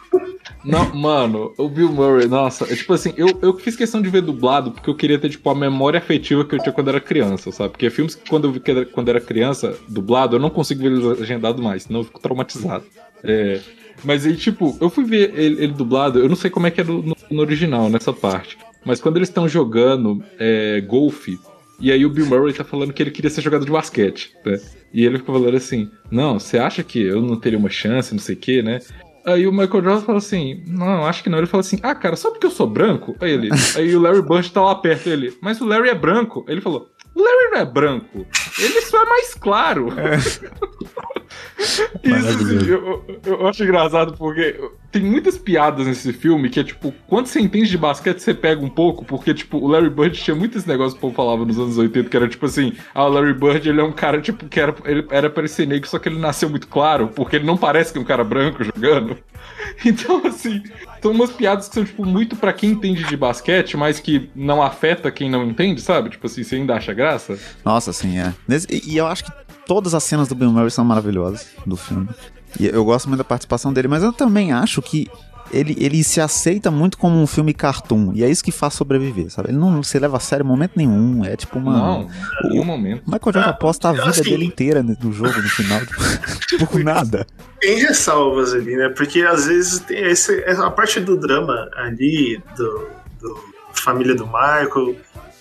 Não, 0.64 0.94
mano, 0.94 1.54
o 1.58 1.70
Bill 1.70 1.90
Murray, 1.90 2.28
nossa, 2.28 2.66
é 2.66 2.76
tipo 2.76 2.92
assim, 2.92 3.14
eu, 3.16 3.28
eu 3.42 3.58
fiz 3.58 3.76
questão 3.76 4.02
de 4.02 4.10
ver 4.10 4.22
dublado 4.22 4.72
porque 4.72 4.90
eu 4.90 4.96
queria 4.96 5.18
ter, 5.18 5.30
tipo, 5.30 5.50
a 5.50 5.56
memória 5.56 5.98
afetiva 5.98 6.44
que 6.44 6.56
eu 6.56 6.60
tinha 6.60 6.74
quando 6.74 6.90
era 6.90 7.00
criança, 7.00 7.54
sabe? 7.54 7.70
Porque 7.70 7.90
filmes 7.90 8.16
que 8.16 8.30
quando 8.30 8.46
eu 8.48 8.52
vi 8.52 8.60
que 8.60 8.86
quando 8.88 9.08
era 9.08 9.22
criança, 9.22 9.78
dublado, 9.88 10.36
eu 10.36 10.40
não 10.42 10.50
consigo 10.50 10.82
ver 10.82 10.92
eles 10.92 11.22
agendado 11.22 11.62
mais, 11.62 11.84
senão 11.84 12.02
eu 12.02 12.04
fico 12.04 12.20
traumatizado. 12.20 12.84
É, 13.24 13.62
mas 14.04 14.26
aí, 14.26 14.36
tipo, 14.36 14.78
eu 14.80 14.90
fui 14.90 15.04
ver 15.04 15.34
ele, 15.36 15.64
ele 15.64 15.74
dublado, 15.74 16.20
eu 16.20 16.30
não 16.30 16.36
sei 16.36 16.50
como 16.50 16.68
é 16.68 16.72
que 16.72 16.82
é 16.82 16.84
no, 16.84 17.16
no 17.30 17.42
original, 17.42 17.90
nessa 17.90 18.14
parte. 18.14 18.58
Mas 18.86 19.02
quando 19.02 19.18
eles 19.18 19.30
estão 19.30 19.48
jogando 19.48 20.24
é, 20.40 20.82
golfe, 20.82 21.40
e 21.80 21.92
aí 21.92 22.06
o 22.06 22.10
Bill 22.10 22.26
Murray 22.26 22.54
tá 22.54 22.64
falando 22.64 22.94
que 22.94 23.04
ele 23.04 23.12
queria 23.12 23.30
ser 23.30 23.42
jogador 23.42 23.66
de 23.66 23.72
basquete, 23.72 24.34
né? 24.46 24.60
E 24.94 25.06
ele 25.06 25.18
fica 25.20 25.32
falando 25.32 25.56
assim, 25.56 25.92
não, 26.10 26.40
você 26.40 26.58
acha 26.58 26.84
que 26.84 27.02
eu 27.02 27.22
não 27.22 27.40
teria 27.40 27.60
uma 27.60 27.70
chance, 27.70 28.14
não 28.14 28.20
sei 28.20 28.36
o 28.36 28.40
quê, 28.40 28.62
né? 28.62 28.80
Aí 29.26 29.46
o 29.46 29.52
Michael 29.52 29.84
Jordan 29.84 30.02
fala 30.02 30.18
assim, 30.20 30.64
não, 30.66 31.06
acho 31.06 31.22
que 31.22 31.30
não. 31.30 31.38
Ele 31.38 31.48
fala 31.48 31.62
assim, 31.62 31.78
ah, 31.84 31.94
cara, 31.94 32.16
só 32.16 32.32
porque 32.32 32.46
eu 32.46 32.52
sou 32.52 32.66
branco? 32.66 33.14
Aí 33.20 33.32
ele, 33.32 33.50
aí 33.76 33.94
o 33.94 34.00
Larry 34.00 34.22
Bird 34.22 34.50
tá 34.52 34.62
lá 34.62 34.74
perto, 34.76 35.10
ele, 35.10 35.38
mas 35.42 35.60
o 35.60 35.66
Larry 35.66 35.90
é 35.90 35.96
branco. 35.96 36.46
Aí 36.48 36.54
ele 36.54 36.62
falou, 36.62 36.90
o 37.14 37.22
Larry 37.22 37.52
não 37.52 37.58
é 37.60 37.66
branco, 37.66 38.26
ele 38.58 38.82
só 38.82 39.04
é 39.04 39.06
mais 39.06 39.34
claro. 39.34 39.90
É. 40.00 40.18
Isso, 42.04 42.28
assim, 42.28 42.70
eu, 42.70 43.06
eu 43.26 43.48
acho 43.48 43.64
engraçado 43.64 44.14
porque 44.18 44.60
tem 44.92 45.02
muitas 45.04 45.38
piadas 45.38 45.88
nesse 45.88 46.14
filme 46.14 46.50
que 46.50 46.60
é 46.60 46.64
tipo, 46.64 46.94
quando 47.08 47.28
você 47.28 47.40
entende 47.40 47.70
de 47.70 47.78
basquete, 47.78 48.20
você 48.20 48.34
pega 48.34 48.64
um 48.64 48.70
pouco, 48.70 49.04
porque 49.04 49.34
tipo, 49.34 49.58
o 49.58 49.68
Larry 49.68 49.90
Bird 49.90 50.18
tinha 50.18 50.36
muitos 50.36 50.66
negócios 50.66 50.94
que 50.94 51.00
o 51.00 51.02
povo 51.02 51.16
falava 51.16 51.46
nos 51.46 51.58
anos 51.58 51.78
80, 51.78 52.10
que 52.10 52.18
era 52.18 52.28
tipo 52.28 52.46
assim, 52.46 52.74
ah, 52.94 53.06
o 53.06 53.10
Larry 53.10 53.34
Bird 53.34 53.68
ele 53.68 53.82
é 53.82 53.84
um 53.84 53.92
cara 53.92 54.22
tipo 54.22 54.48
que 54.48 54.60
era, 54.60 54.76
ele 54.86 55.06
era 55.10 55.30
pra 55.30 55.42
ele 55.42 55.50
ser 55.50 55.68
negro, 55.68 55.90
só 55.90 56.00
que 56.00 56.10
ele 56.10 56.20
nasceu 56.20 56.50
muito 56.50 56.68
claro, 56.68 57.10
porque 57.10 57.36
ele 57.36 57.46
não 57.46 57.58
parece 57.58 57.92
que 57.92 57.98
é 57.98 58.02
um 58.02 58.06
cara 58.06 58.24
branco 58.24 58.64
jogando. 58.64 59.18
Então, 59.86 60.26
assim, 60.26 60.64
são 61.02 61.12
umas 61.12 61.32
piadas 61.32 61.68
que 61.68 61.76
são, 61.76 61.86
tipo, 61.86 62.06
muito 62.06 62.36
para 62.36 62.54
quem 62.54 62.72
entende 62.72 63.04
de 63.04 63.18
basquete, 63.18 63.76
mas 63.76 64.00
que 64.00 64.30
não 64.36 64.62
afeta 64.62 65.12
quem 65.12 65.30
não 65.30 65.44
entende, 65.46 65.82
sabe? 65.82 66.10
Tipo 66.10 66.28
assim, 66.28 66.44
você 66.44 66.56
ainda 66.56 66.76
acha 66.76 66.94
graça. 66.94 67.38
Nossa, 67.64 67.94
sim, 67.94 68.18
é. 68.20 68.34
E 68.70 68.98
eu 68.98 69.08
acho 69.08 69.26
que 69.26 69.32
todas 69.68 69.94
as 69.94 70.04
cenas 70.04 70.28
do 70.28 70.36
Bill 70.36 70.52
Murray 70.52 70.72
são 70.72 70.86
maravilhosas 70.86 71.48
do 71.66 71.76
filme. 71.76 72.08
E 72.60 72.66
eu 72.66 72.84
gosto 72.86 73.08
muito 73.08 73.20
da 73.20 73.24
participação 73.24 73.74
dele, 73.74 73.88
mas 73.88 74.02
eu 74.02 74.14
também 74.14 74.52
acho 74.52 74.82
que 74.82 75.08
ele, 75.52 75.76
ele 75.80 76.04
se 76.04 76.20
aceita 76.20 76.70
muito 76.70 76.98
como 76.98 77.22
um 77.22 77.28
filme 77.28 77.54
cartoon. 77.54 78.12
E 78.14 78.24
é 78.24 78.30
isso 78.30 78.44
que 78.44 78.52
faz 78.52 78.74
sobreviver, 78.74 79.30
sabe? 79.30 79.50
Ele 79.50 79.58
não 79.58 79.82
se 79.84 79.98
leva 80.00 80.18
a 80.18 80.20
sério 80.20 80.44
em 80.44 80.48
momento 80.48 80.74
nenhum. 80.76 81.24
É 81.24 81.36
tipo 81.36 81.60
uma. 81.60 81.78
Não, 81.78 82.10
em 82.46 82.50
nenhum 82.50 82.66
momento. 82.66 83.04
Michael 83.06 83.34
Jordan 83.34 83.50
aposta 83.50 83.90
a 83.90 83.92
vida 83.94 84.10
assim, 84.10 84.24
dele 84.24 84.46
inteira 84.46 84.84
no 84.84 85.12
jogo, 85.12 85.42
no 85.42 85.50
final. 85.50 85.82
Tipo, 86.48 86.66
por 86.66 86.84
nada. 86.84 87.28
Tem 87.60 87.78
ressalvas 87.80 88.54
ali, 88.54 88.76
né? 88.76 88.90
Porque 88.90 89.22
às 89.22 89.48
vezes 89.48 89.80
tem 89.80 90.02
esse, 90.06 90.44
a 90.46 90.70
parte 90.72 91.00
do 91.00 91.18
drama 91.18 91.70
ali, 91.76 92.42
do, 92.56 92.88
do 93.20 93.38
família 93.74 94.16
do 94.16 94.26
Michael 94.26 94.96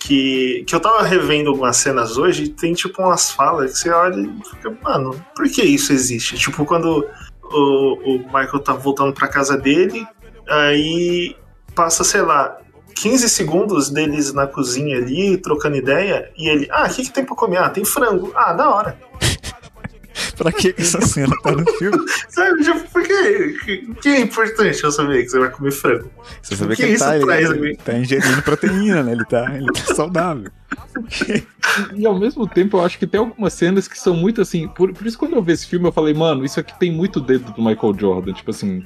que, 0.07 0.63
que 0.65 0.73
eu 0.73 0.79
tava 0.79 1.03
revendo 1.03 1.49
algumas 1.49 1.75
cenas 1.75 2.17
hoje 2.17 2.45
e 2.45 2.49
tem 2.49 2.73
tipo 2.73 3.01
umas 3.01 3.29
falas 3.29 3.73
que 3.73 3.79
você 3.79 3.89
olha 3.89 4.21
e 4.21 4.49
fica, 4.49 4.71
mano, 4.81 5.13
por 5.35 5.49
que 5.49 5.61
isso 5.61 5.91
existe? 5.91 6.37
Tipo, 6.37 6.65
quando 6.65 7.05
o, 7.43 8.15
o 8.15 8.19
Michael 8.19 8.59
tá 8.59 8.71
voltando 8.71 9.11
pra 9.11 9.27
casa 9.27 9.57
dele, 9.57 10.07
aí 10.49 11.35
passa, 11.75 12.05
sei 12.05 12.21
lá, 12.21 12.57
15 12.95 13.27
segundos 13.27 13.89
deles 13.89 14.33
na 14.33 14.47
cozinha 14.47 14.95
ali, 14.97 15.37
trocando 15.37 15.75
ideia, 15.75 16.31
e 16.37 16.47
ele, 16.47 16.69
ah, 16.71 16.87
o 16.89 16.89
que, 16.89 17.03
que 17.03 17.11
tem 17.11 17.25
pra 17.25 17.35
comer? 17.35 17.57
Ah, 17.57 17.69
tem 17.69 17.83
frango. 17.83 18.31
Ah, 18.33 18.53
da 18.53 18.69
hora. 18.69 18.97
pra 20.37 20.51
que 20.51 20.73
essa 20.77 21.01
cena 21.01 21.35
tá 21.41 21.51
no 21.51 21.65
filme? 21.73 21.97
Sabe, 22.29 22.63
tipo, 22.63 22.79
por 22.89 23.03
que, 23.03 23.93
que 24.01 24.09
é 24.09 24.19
importante 24.19 24.83
eu 24.83 24.91
saber 24.91 25.23
que 25.23 25.29
você 25.29 25.39
vai 25.39 25.49
comer 25.49 25.71
frango? 25.71 26.11
Você 26.41 26.55
saber 26.55 26.75
que, 26.75 26.83
que 26.83 26.89
ele, 26.89 26.97
tá, 26.97 27.17
ele, 27.17 27.67
ele 27.67 27.77
tá 27.77 27.93
ingerindo 27.93 28.41
proteína, 28.41 29.03
né? 29.03 29.11
Ele 29.13 29.25
tá, 29.25 29.55
ele 29.55 29.71
tá 29.71 29.95
saudável. 29.95 30.51
e 31.95 32.05
ao 32.05 32.17
mesmo 32.17 32.47
tempo 32.47 32.77
eu 32.77 32.85
acho 32.85 32.97
que 32.97 33.07
tem 33.07 33.19
algumas 33.19 33.53
cenas 33.53 33.87
que 33.87 33.97
são 33.97 34.15
muito 34.15 34.41
assim. 34.41 34.67
Por, 34.67 34.93
por 34.93 35.05
isso, 35.05 35.17
quando 35.17 35.35
eu 35.35 35.43
vi 35.43 35.53
esse 35.53 35.67
filme, 35.67 35.87
eu 35.87 35.91
falei, 35.91 36.13
mano, 36.13 36.43
isso 36.43 36.59
aqui 36.59 36.77
tem 36.79 36.91
muito 36.91 37.19
dedo 37.19 37.51
do 37.51 37.61
Michael 37.61 37.95
Jordan. 37.97 38.33
Tipo 38.33 38.51
assim, 38.51 38.83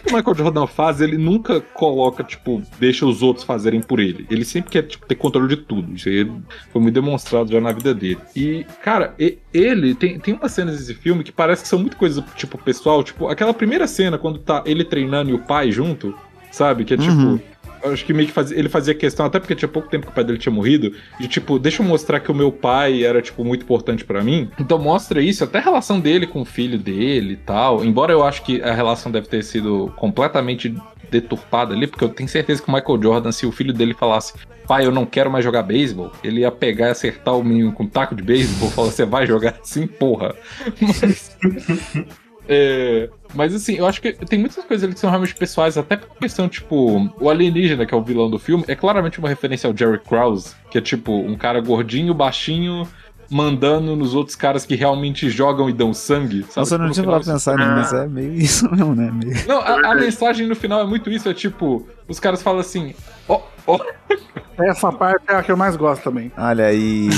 que 0.00 0.10
o 0.12 0.16
Michael 0.16 0.36
Jordan 0.36 0.66
faz, 0.66 1.00
ele 1.00 1.16
nunca 1.16 1.60
coloca, 1.60 2.22
tipo, 2.24 2.62
deixa 2.78 3.06
os 3.06 3.22
outros 3.22 3.44
fazerem 3.44 3.80
por 3.80 4.00
ele. 4.00 4.26
Ele 4.30 4.44
sempre 4.44 4.70
quer 4.70 4.82
tipo, 4.82 5.06
ter 5.06 5.14
controle 5.14 5.48
de 5.48 5.56
tudo. 5.56 5.94
Isso 5.94 6.08
aí 6.08 6.30
foi 6.72 6.82
muito 6.82 6.94
demonstrado 6.94 7.50
já 7.52 7.60
na 7.60 7.72
vida 7.72 7.94
dele. 7.94 8.18
E, 8.34 8.64
cara, 8.82 9.14
ele 9.52 9.94
tem, 9.94 10.18
tem 10.18 10.34
umas 10.34 10.52
cenas 10.52 10.78
desse 10.78 10.94
filme 10.94 11.24
que 11.24 11.32
parece 11.32 11.62
que 11.62 11.68
são 11.68 11.78
muito 11.78 11.96
coisas, 11.96 12.24
tipo, 12.36 12.58
pessoal. 12.58 13.02
Tipo, 13.02 13.28
aquela 13.28 13.54
primeira 13.54 13.86
cena 13.86 14.18
quando 14.18 14.38
tá 14.38 14.62
ele 14.66 14.84
treinando 14.84 15.30
e 15.30 15.34
o 15.34 15.38
pai 15.38 15.70
junto, 15.70 16.14
sabe? 16.50 16.84
Que 16.84 16.94
é 16.94 16.96
tipo. 16.96 17.12
Uhum 17.12 17.40
acho 17.84 18.04
que 18.04 18.12
meio 18.12 18.28
que 18.28 18.34
fazia, 18.34 18.58
ele 18.58 18.68
fazia 18.68 18.94
questão, 18.94 19.26
até 19.26 19.38
porque 19.38 19.54
tinha 19.54 19.68
pouco 19.68 19.88
tempo 19.88 20.06
que 20.06 20.12
o 20.12 20.14
pai 20.14 20.24
dele 20.24 20.38
tinha 20.38 20.52
morrido, 20.52 20.92
de 21.18 21.28
tipo, 21.28 21.58
deixa 21.58 21.82
eu 21.82 21.86
mostrar 21.86 22.20
que 22.20 22.30
o 22.30 22.34
meu 22.34 22.50
pai 22.50 23.04
era, 23.04 23.20
tipo, 23.22 23.44
muito 23.44 23.62
importante 23.62 24.04
para 24.04 24.22
mim. 24.22 24.50
Então 24.58 24.78
mostra 24.78 25.20
isso, 25.20 25.44
até 25.44 25.58
a 25.58 25.62
relação 25.62 26.00
dele 26.00 26.26
com 26.26 26.42
o 26.42 26.44
filho 26.44 26.78
dele 26.78 27.34
e 27.34 27.36
tal. 27.36 27.84
Embora 27.84 28.12
eu 28.12 28.24
acho 28.24 28.42
que 28.42 28.62
a 28.62 28.74
relação 28.74 29.10
deve 29.10 29.28
ter 29.28 29.42
sido 29.42 29.92
completamente 29.96 30.74
deturpada 31.10 31.74
ali, 31.74 31.86
porque 31.86 32.04
eu 32.04 32.08
tenho 32.08 32.28
certeza 32.28 32.62
que 32.62 32.68
o 32.68 32.72
Michael 32.72 33.02
Jordan, 33.02 33.32
se 33.32 33.46
o 33.46 33.52
filho 33.52 33.72
dele 33.72 33.94
falasse, 33.94 34.34
pai, 34.66 34.84
eu 34.84 34.92
não 34.92 35.06
quero 35.06 35.30
mais 35.30 35.44
jogar 35.44 35.62
beisebol, 35.62 36.12
ele 36.22 36.40
ia 36.40 36.50
pegar 36.50 36.88
e 36.88 36.90
acertar 36.90 37.36
o 37.36 37.42
menino 37.42 37.72
com 37.72 37.84
um 37.84 37.88
taco 37.88 38.14
de 38.14 38.22
beisebol 38.22 38.68
e 38.68 38.72
falar, 38.72 38.90
você 38.90 39.04
vai 39.04 39.26
jogar 39.26 39.54
assim, 39.60 39.86
porra. 39.86 40.34
Mas. 40.80 41.36
É, 42.48 43.10
mas 43.34 43.54
assim, 43.54 43.74
eu 43.74 43.86
acho 43.86 44.00
que 44.00 44.12
tem 44.12 44.38
muitas 44.38 44.64
coisas 44.64 44.82
ali 44.82 44.94
que 44.94 45.00
são 45.00 45.10
realmente 45.10 45.34
pessoais, 45.34 45.76
até 45.76 45.96
por 45.98 46.16
questão, 46.16 46.48
tipo, 46.48 47.12
o 47.20 47.28
alienígena, 47.28 47.84
que 47.84 47.92
é 47.92 47.96
o 47.96 48.02
vilão 48.02 48.30
do 48.30 48.38
filme, 48.38 48.64
é 48.66 48.74
claramente 48.74 49.18
uma 49.18 49.28
referência 49.28 49.68
ao 49.68 49.76
Jerry 49.76 49.98
Krause, 49.98 50.54
que 50.70 50.78
é 50.78 50.80
tipo 50.80 51.12
um 51.12 51.36
cara 51.36 51.60
gordinho, 51.60 52.14
baixinho, 52.14 52.88
mandando 53.30 53.94
nos 53.94 54.14
outros 54.14 54.34
caras 54.34 54.64
que 54.64 54.74
realmente 54.74 55.28
jogam 55.28 55.68
e 55.68 55.72
dão 55.74 55.92
sangue. 55.92 56.42
Sabe? 56.44 56.56
Nossa, 56.56 56.74
eu 56.74 56.78
não 56.78 56.86
tipo, 56.86 56.94
tinha 56.94 57.06
parado 57.06 57.24
pensar 57.26 57.56
nisso, 57.56 57.70
mas 57.70 57.92
é 57.92 58.06
meio 58.06 58.32
isso 58.40 58.70
mesmo, 58.70 58.94
né? 58.94 59.10
Meio... 59.12 59.46
Não, 59.46 59.60
a, 59.60 59.92
a, 59.92 59.94
mensagem 59.94 60.46
no 60.46 60.56
final 60.56 60.80
é 60.80 60.86
muito 60.86 61.10
isso, 61.10 61.28
é 61.28 61.34
tipo, 61.34 61.86
os 62.08 62.18
caras 62.18 62.42
falam 62.42 62.60
assim, 62.60 62.94
ó, 63.28 63.42
oh, 63.66 63.74
ó. 63.74 63.78
Oh. 63.78 64.62
Essa 64.62 64.90
parte 64.90 65.24
é 65.28 65.36
a 65.36 65.42
que 65.42 65.52
eu 65.52 65.56
mais 65.56 65.76
gosto 65.76 66.02
também. 66.02 66.32
Olha 66.36 66.66
aí, 66.66 67.08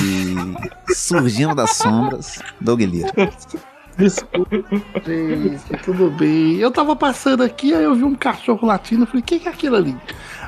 surgindo 0.92 1.54
das 1.54 1.76
sombras, 1.76 2.42
Doug 2.60 2.80
Lira. 2.84 3.10
Desculpa, 3.96 4.56
gente, 5.04 5.82
tudo 5.82 6.10
bem. 6.10 6.56
Eu 6.56 6.70
tava 6.70 6.96
passando 6.96 7.42
aqui, 7.42 7.74
aí 7.74 7.84
eu 7.84 7.94
vi 7.94 8.04
um 8.04 8.14
cachorro 8.14 8.66
latindo, 8.66 9.06
falei, 9.06 9.20
o 9.20 9.24
que, 9.24 9.38
que 9.38 9.48
é 9.48 9.50
aquilo 9.50 9.76
ali? 9.76 9.96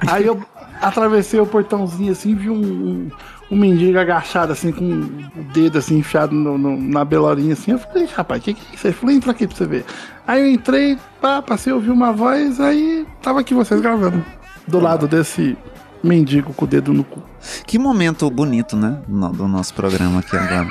Aí 0.06 0.26
eu 0.26 0.42
atravessei 0.80 1.38
o 1.38 1.46
portãozinho 1.46 2.12
assim, 2.12 2.34
vi 2.34 2.50
um, 2.50 2.54
um, 2.54 3.10
um 3.50 3.56
mendigo 3.56 3.98
agachado 3.98 4.52
assim, 4.52 4.72
com 4.72 4.84
o 4.84 5.44
dedo 5.52 5.78
assim 5.78 5.98
enfiado 5.98 6.34
no, 6.34 6.56
no, 6.56 6.76
na 6.76 7.04
belorinha 7.04 7.52
assim. 7.52 7.72
Eu 7.72 7.78
falei, 7.78 8.06
rapaz, 8.06 8.40
o 8.40 8.44
que, 8.44 8.54
que 8.54 8.60
é 8.60 8.74
isso? 8.74 8.86
Ele 8.86 8.94
falou, 8.94 9.14
entra 9.14 9.30
aqui 9.30 9.46
pra 9.46 9.56
você 9.56 9.66
ver. 9.66 9.84
Aí 10.26 10.40
eu 10.40 10.50
entrei, 10.50 10.98
pá, 11.20 11.42
passei, 11.42 11.72
ouvi 11.72 11.90
uma 11.90 12.12
voz, 12.12 12.60
aí 12.60 13.06
tava 13.20 13.40
aqui 13.40 13.54
vocês 13.54 13.80
gravando. 13.80 14.24
Do 14.66 14.78
lado 14.78 15.08
desse 15.08 15.56
mendigo 16.02 16.52
com 16.52 16.64
o 16.64 16.68
dedo 16.68 16.92
no 16.92 17.04
cu. 17.04 17.22
Que 17.66 17.78
momento 17.78 18.28
bonito, 18.30 18.76
né? 18.76 19.00
No, 19.08 19.30
do 19.30 19.48
nosso 19.48 19.74
programa 19.74 20.20
aqui 20.20 20.36
agora. 20.36 20.68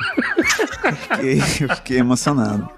fiquei, 0.96 1.40
fiquei 1.40 1.98
emocionado. 1.98 2.68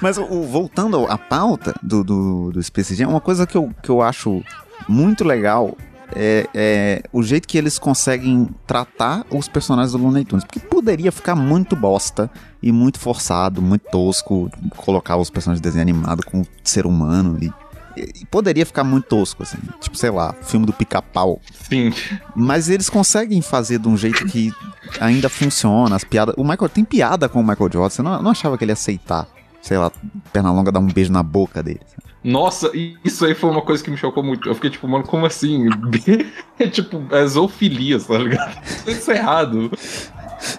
Mas 0.00 0.18
o, 0.18 0.42
voltando 0.42 1.06
à 1.06 1.16
pauta 1.16 1.74
do, 1.82 2.04
do, 2.04 2.52
do 2.52 2.62
Space 2.62 2.94
Jam, 2.94 3.08
uma 3.08 3.20
coisa 3.20 3.46
que 3.46 3.56
eu, 3.56 3.70
que 3.82 3.88
eu 3.88 4.02
acho 4.02 4.42
muito 4.88 5.24
legal 5.24 5.76
é, 6.14 6.48
é, 6.54 7.02
o 7.12 7.22
jeito 7.22 7.48
que 7.48 7.58
eles 7.58 7.78
conseguem 7.78 8.48
tratar 8.66 9.24
os 9.30 9.48
personagens 9.48 9.92
do 9.92 9.98
Looney 9.98 10.24
Tunes. 10.24 10.44
Porque 10.44 10.60
poderia 10.60 11.10
ficar 11.10 11.34
muito 11.34 11.74
bosta 11.74 12.30
e 12.62 12.70
muito 12.70 12.98
forçado, 12.98 13.60
muito 13.60 13.82
tosco, 13.90 14.50
colocar 14.76 15.16
os 15.16 15.30
personagens 15.30 15.60
de 15.60 15.68
desenho 15.68 15.82
animado 15.82 16.24
com 16.24 16.44
ser 16.62 16.86
humano 16.86 17.38
e 17.40 17.52
poderia 18.30 18.64
ficar 18.66 18.84
muito 18.84 19.06
tosco, 19.06 19.42
assim. 19.42 19.58
Tipo, 19.80 19.96
sei 19.96 20.10
lá, 20.10 20.34
filme 20.42 20.66
do 20.66 20.72
pica-pau. 20.72 21.40
Sim. 21.68 21.92
Mas 22.34 22.68
eles 22.68 22.90
conseguem 22.90 23.40
fazer 23.40 23.78
de 23.78 23.88
um 23.88 23.96
jeito 23.96 24.26
que 24.26 24.52
ainda 25.00 25.28
funciona. 25.28 25.96
As 25.96 26.04
piadas. 26.04 26.34
O 26.36 26.42
Michael 26.42 26.68
tem 26.68 26.84
piada 26.84 27.28
com 27.28 27.40
o 27.40 27.46
Michael 27.46 27.70
Jordan. 27.72 27.90
Você 27.90 28.02
não, 28.02 28.22
não 28.22 28.30
achava 28.30 28.58
que 28.58 28.64
ele 28.64 28.70
ia 28.70 28.74
aceitar, 28.74 29.26
sei 29.62 29.78
lá, 29.78 29.90
perna 30.32 30.52
longa 30.52 30.72
dar 30.72 30.80
um 30.80 30.86
beijo 30.86 31.12
na 31.12 31.22
boca 31.22 31.62
dele. 31.62 31.80
Nossa, 32.24 32.70
isso 33.04 33.26
aí 33.26 33.34
foi 33.34 33.50
uma 33.50 33.60
coisa 33.60 33.84
que 33.84 33.90
me 33.90 33.98
chocou 33.98 34.22
muito. 34.22 34.48
Eu 34.48 34.54
fiquei 34.54 34.70
tipo, 34.70 34.88
mano, 34.88 35.04
como 35.04 35.26
assim? 35.26 35.68
é 36.58 36.66
tipo, 36.66 37.04
é 37.14 37.26
zoofilia, 37.26 38.00
tá 38.00 38.16
ligado? 38.16 38.56
Isso 38.86 39.10
é 39.10 39.16
errado. 39.18 39.70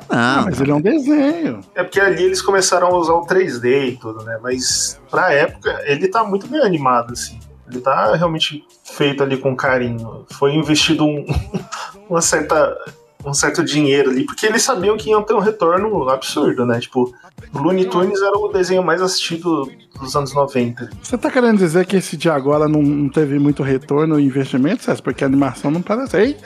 Não, 0.09 0.17
ah, 0.17 0.41
mas 0.45 0.59
ele 0.59 0.71
é 0.71 0.75
um 0.75 0.81
desenho. 0.81 1.61
É 1.73 1.83
porque 1.83 1.99
ali 1.99 2.23
eles 2.23 2.41
começaram 2.41 2.87
a 2.87 2.97
usar 2.97 3.13
o 3.13 3.25
3D 3.25 3.89
e 3.89 3.97
tudo, 3.97 4.23
né? 4.23 4.39
Mas 4.41 4.99
pra 5.09 5.33
época, 5.33 5.81
ele 5.85 6.07
tá 6.07 6.23
muito 6.23 6.47
bem 6.47 6.61
animado, 6.61 7.13
assim. 7.13 7.39
Ele 7.69 7.81
tá 7.81 8.15
realmente 8.15 8.63
feito 8.83 9.23
ali 9.23 9.37
com 9.37 9.55
carinho. 9.55 10.25
Foi 10.31 10.53
investido 10.53 11.05
um, 11.05 11.25
uma 12.09 12.21
certa, 12.21 12.77
um 13.25 13.33
certo 13.33 13.63
dinheiro 13.63 14.11
ali, 14.11 14.23
porque 14.23 14.45
eles 14.45 14.61
sabiam 14.61 14.97
que 14.97 15.09
iam 15.09 15.23
ter 15.23 15.33
um 15.33 15.39
retorno 15.39 16.07
absurdo, 16.09 16.65
né? 16.65 16.79
Tipo, 16.79 17.13
o 17.53 17.59
Looney 17.59 17.85
Tunes 17.85 18.21
era 18.21 18.37
o 18.37 18.49
desenho 18.49 18.83
mais 18.83 19.01
assistido 19.01 19.69
dos 19.99 20.15
anos 20.15 20.33
90. 20.33 20.89
Você 21.01 21.17
tá 21.17 21.31
querendo 21.31 21.57
dizer 21.57 21.85
que 21.85 21.95
esse 21.95 22.15
de 22.15 22.29
agora 22.29 22.67
não, 22.67 22.81
não 22.81 23.09
teve 23.09 23.39
muito 23.39 23.63
retorno 23.63 24.19
e 24.19 24.25
investimento, 24.25 24.83
César? 24.83 25.01
Porque 25.01 25.23
a 25.23 25.27
animação 25.27 25.71
não 25.71 25.81
parece. 25.81 26.37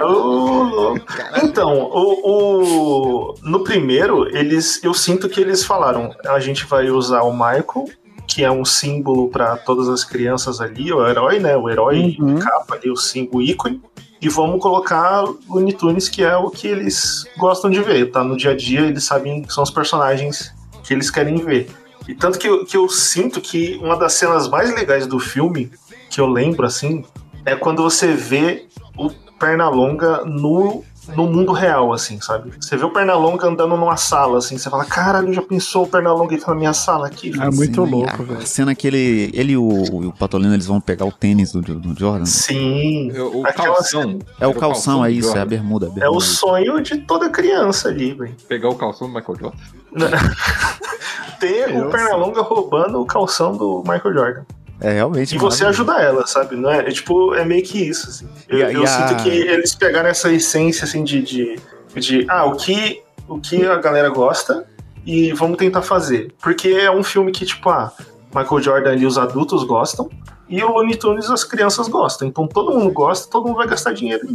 Oh, 0.00 0.94
então, 1.42 1.78
o, 1.92 3.32
o, 3.32 3.34
no 3.42 3.62
primeiro, 3.62 4.26
eles, 4.36 4.82
eu 4.82 4.94
sinto 4.94 5.28
que 5.28 5.40
eles 5.40 5.64
falaram: 5.64 6.14
a 6.26 6.40
gente 6.40 6.64
vai 6.64 6.90
usar 6.90 7.22
o 7.22 7.32
Michael, 7.32 7.86
que 8.26 8.42
é 8.42 8.50
um 8.50 8.64
símbolo 8.64 9.28
para 9.28 9.56
todas 9.56 9.88
as 9.88 10.02
crianças 10.02 10.60
ali, 10.60 10.92
o 10.92 11.06
herói, 11.06 11.38
né? 11.38 11.56
O 11.56 11.68
herói 11.68 12.16
uhum. 12.18 12.38
capa 12.38 12.74
ali, 12.74 12.90
o 12.90 12.96
símbolo 12.96 13.42
ícone. 13.42 13.80
E 14.20 14.28
vamos 14.28 14.62
colocar 14.62 15.22
Looney 15.48 15.74
Tunes, 15.74 16.08
que 16.08 16.22
é 16.22 16.34
o 16.34 16.48
que 16.48 16.66
eles 16.66 17.26
gostam 17.36 17.70
de 17.70 17.82
ver, 17.82 18.10
tá? 18.10 18.24
No 18.24 18.36
dia 18.36 18.52
a 18.52 18.56
dia, 18.56 18.80
eles 18.80 19.04
sabem 19.04 19.42
que 19.42 19.52
são 19.52 19.62
os 19.62 19.70
personagens 19.70 20.54
que 20.82 20.94
eles 20.94 21.10
querem 21.10 21.36
ver. 21.36 21.68
E 22.08 22.14
tanto 22.14 22.38
que 22.38 22.48
eu, 22.48 22.64
que 22.64 22.76
eu 22.76 22.88
sinto 22.88 23.40
que 23.40 23.78
uma 23.82 23.96
das 23.96 24.14
cenas 24.14 24.48
mais 24.48 24.74
legais 24.74 25.06
do 25.06 25.18
filme, 25.18 25.70
que 26.10 26.20
eu 26.20 26.26
lembro 26.26 26.66
assim, 26.66 27.04
é 27.44 27.54
quando 27.54 27.82
você 27.82 28.14
vê 28.14 28.66
o 28.96 29.10
Pernalonga 29.44 30.24
no, 30.24 30.82
no 31.14 31.26
mundo 31.26 31.52
real, 31.52 31.92
assim, 31.92 32.18
sabe? 32.18 32.50
Você 32.58 32.78
vê 32.78 32.84
o 32.84 32.90
Pernalonga 32.90 33.46
andando 33.46 33.76
numa 33.76 33.96
sala, 33.98 34.38
assim, 34.38 34.56
você 34.56 34.70
fala, 34.70 34.86
caralho, 34.86 35.30
já 35.34 35.42
pensou 35.42 35.84
o 35.84 35.86
Pernalonga 35.86 36.34
entrar 36.34 36.54
na 36.54 36.58
minha 36.58 36.72
sala 36.72 37.06
aqui? 37.06 37.30
É 37.38 37.50
muito 37.50 37.84
louco, 37.84 38.22
velho. 38.22 38.38
A 38.40 38.46
cena 38.46 38.74
que 38.74 38.86
ele, 38.86 39.30
ele 39.34 39.52
e 39.52 39.56
o, 39.58 39.68
o 39.68 40.12
Patolino, 40.14 40.54
eles 40.54 40.64
vão 40.64 40.80
pegar 40.80 41.04
o 41.04 41.12
tênis 41.12 41.52
do, 41.52 41.60
do 41.60 41.98
Jordan. 41.98 42.24
Sim. 42.24 43.10
É, 43.14 43.20
o 43.20 43.42
calção. 43.42 44.02
Cena... 44.02 44.18
É 44.40 44.46
o 44.46 44.54
calção, 44.54 45.04
é 45.04 45.10
isso, 45.10 45.36
é 45.36 45.40
a 45.40 45.44
bermuda, 45.44 45.86
a 45.86 45.90
bermuda. 45.90 46.06
É 46.06 46.08
o 46.08 46.20
sonho 46.20 46.80
de 46.80 46.96
toda 46.96 47.28
criança 47.28 47.88
ali, 47.88 48.14
velho. 48.14 48.34
Pegar 48.48 48.70
o 48.70 48.74
calção 48.74 49.06
do 49.08 49.14
Michael 49.14 49.38
Jordan? 49.38 49.58
Ter 51.38 51.76
o 51.76 51.90
Pernalonga 51.90 52.40
roubando 52.40 52.98
o 52.98 53.04
calção 53.04 53.54
do 53.54 53.82
Michael 53.86 54.14
Jordan. 54.14 54.42
É 54.84 54.92
realmente. 54.92 55.34
E 55.34 55.38
você 55.38 55.64
ajuda 55.64 55.94
ela, 55.94 56.26
sabe? 56.26 56.56
Não 56.56 56.70
é, 56.70 56.80
é 56.80 56.90
tipo, 56.90 57.34
é 57.34 57.42
meio 57.42 57.62
que 57.62 57.78
isso. 57.78 58.10
Assim. 58.10 58.28
Eu, 58.46 58.70
e, 58.70 58.74
eu 58.74 58.86
sinto 58.86 59.14
a... 59.14 59.14
que 59.14 59.30
eles 59.30 59.74
pegaram 59.74 60.10
essa 60.10 60.30
essência 60.30 60.84
assim 60.84 61.02
de, 61.02 61.22
de, 61.22 61.58
de 61.96 62.26
ah, 62.28 62.44
o 62.44 62.54
que, 62.54 63.02
o 63.26 63.40
que 63.40 63.64
a 63.64 63.76
galera 63.76 64.10
gosta 64.10 64.66
e 65.06 65.32
vamos 65.32 65.56
tentar 65.56 65.80
fazer. 65.80 66.34
Porque 66.42 66.68
é 66.68 66.90
um 66.90 67.02
filme 67.02 67.32
que, 67.32 67.46
tipo, 67.46 67.70
ah, 67.70 67.94
Michael 68.34 68.60
Jordan 68.60 68.92
ali 68.92 69.06
os 69.06 69.16
adultos 69.16 69.64
gostam 69.64 70.10
e 70.50 70.62
o 70.62 70.68
Looney 70.68 70.96
Tunes 70.96 71.30
as 71.30 71.44
crianças 71.44 71.88
gostam. 71.88 72.28
Então 72.28 72.46
todo 72.46 72.78
mundo 72.78 72.92
gosta, 72.92 73.26
todo 73.30 73.46
mundo 73.46 73.56
vai 73.56 73.66
gastar 73.66 73.92
dinheiro. 73.92 74.28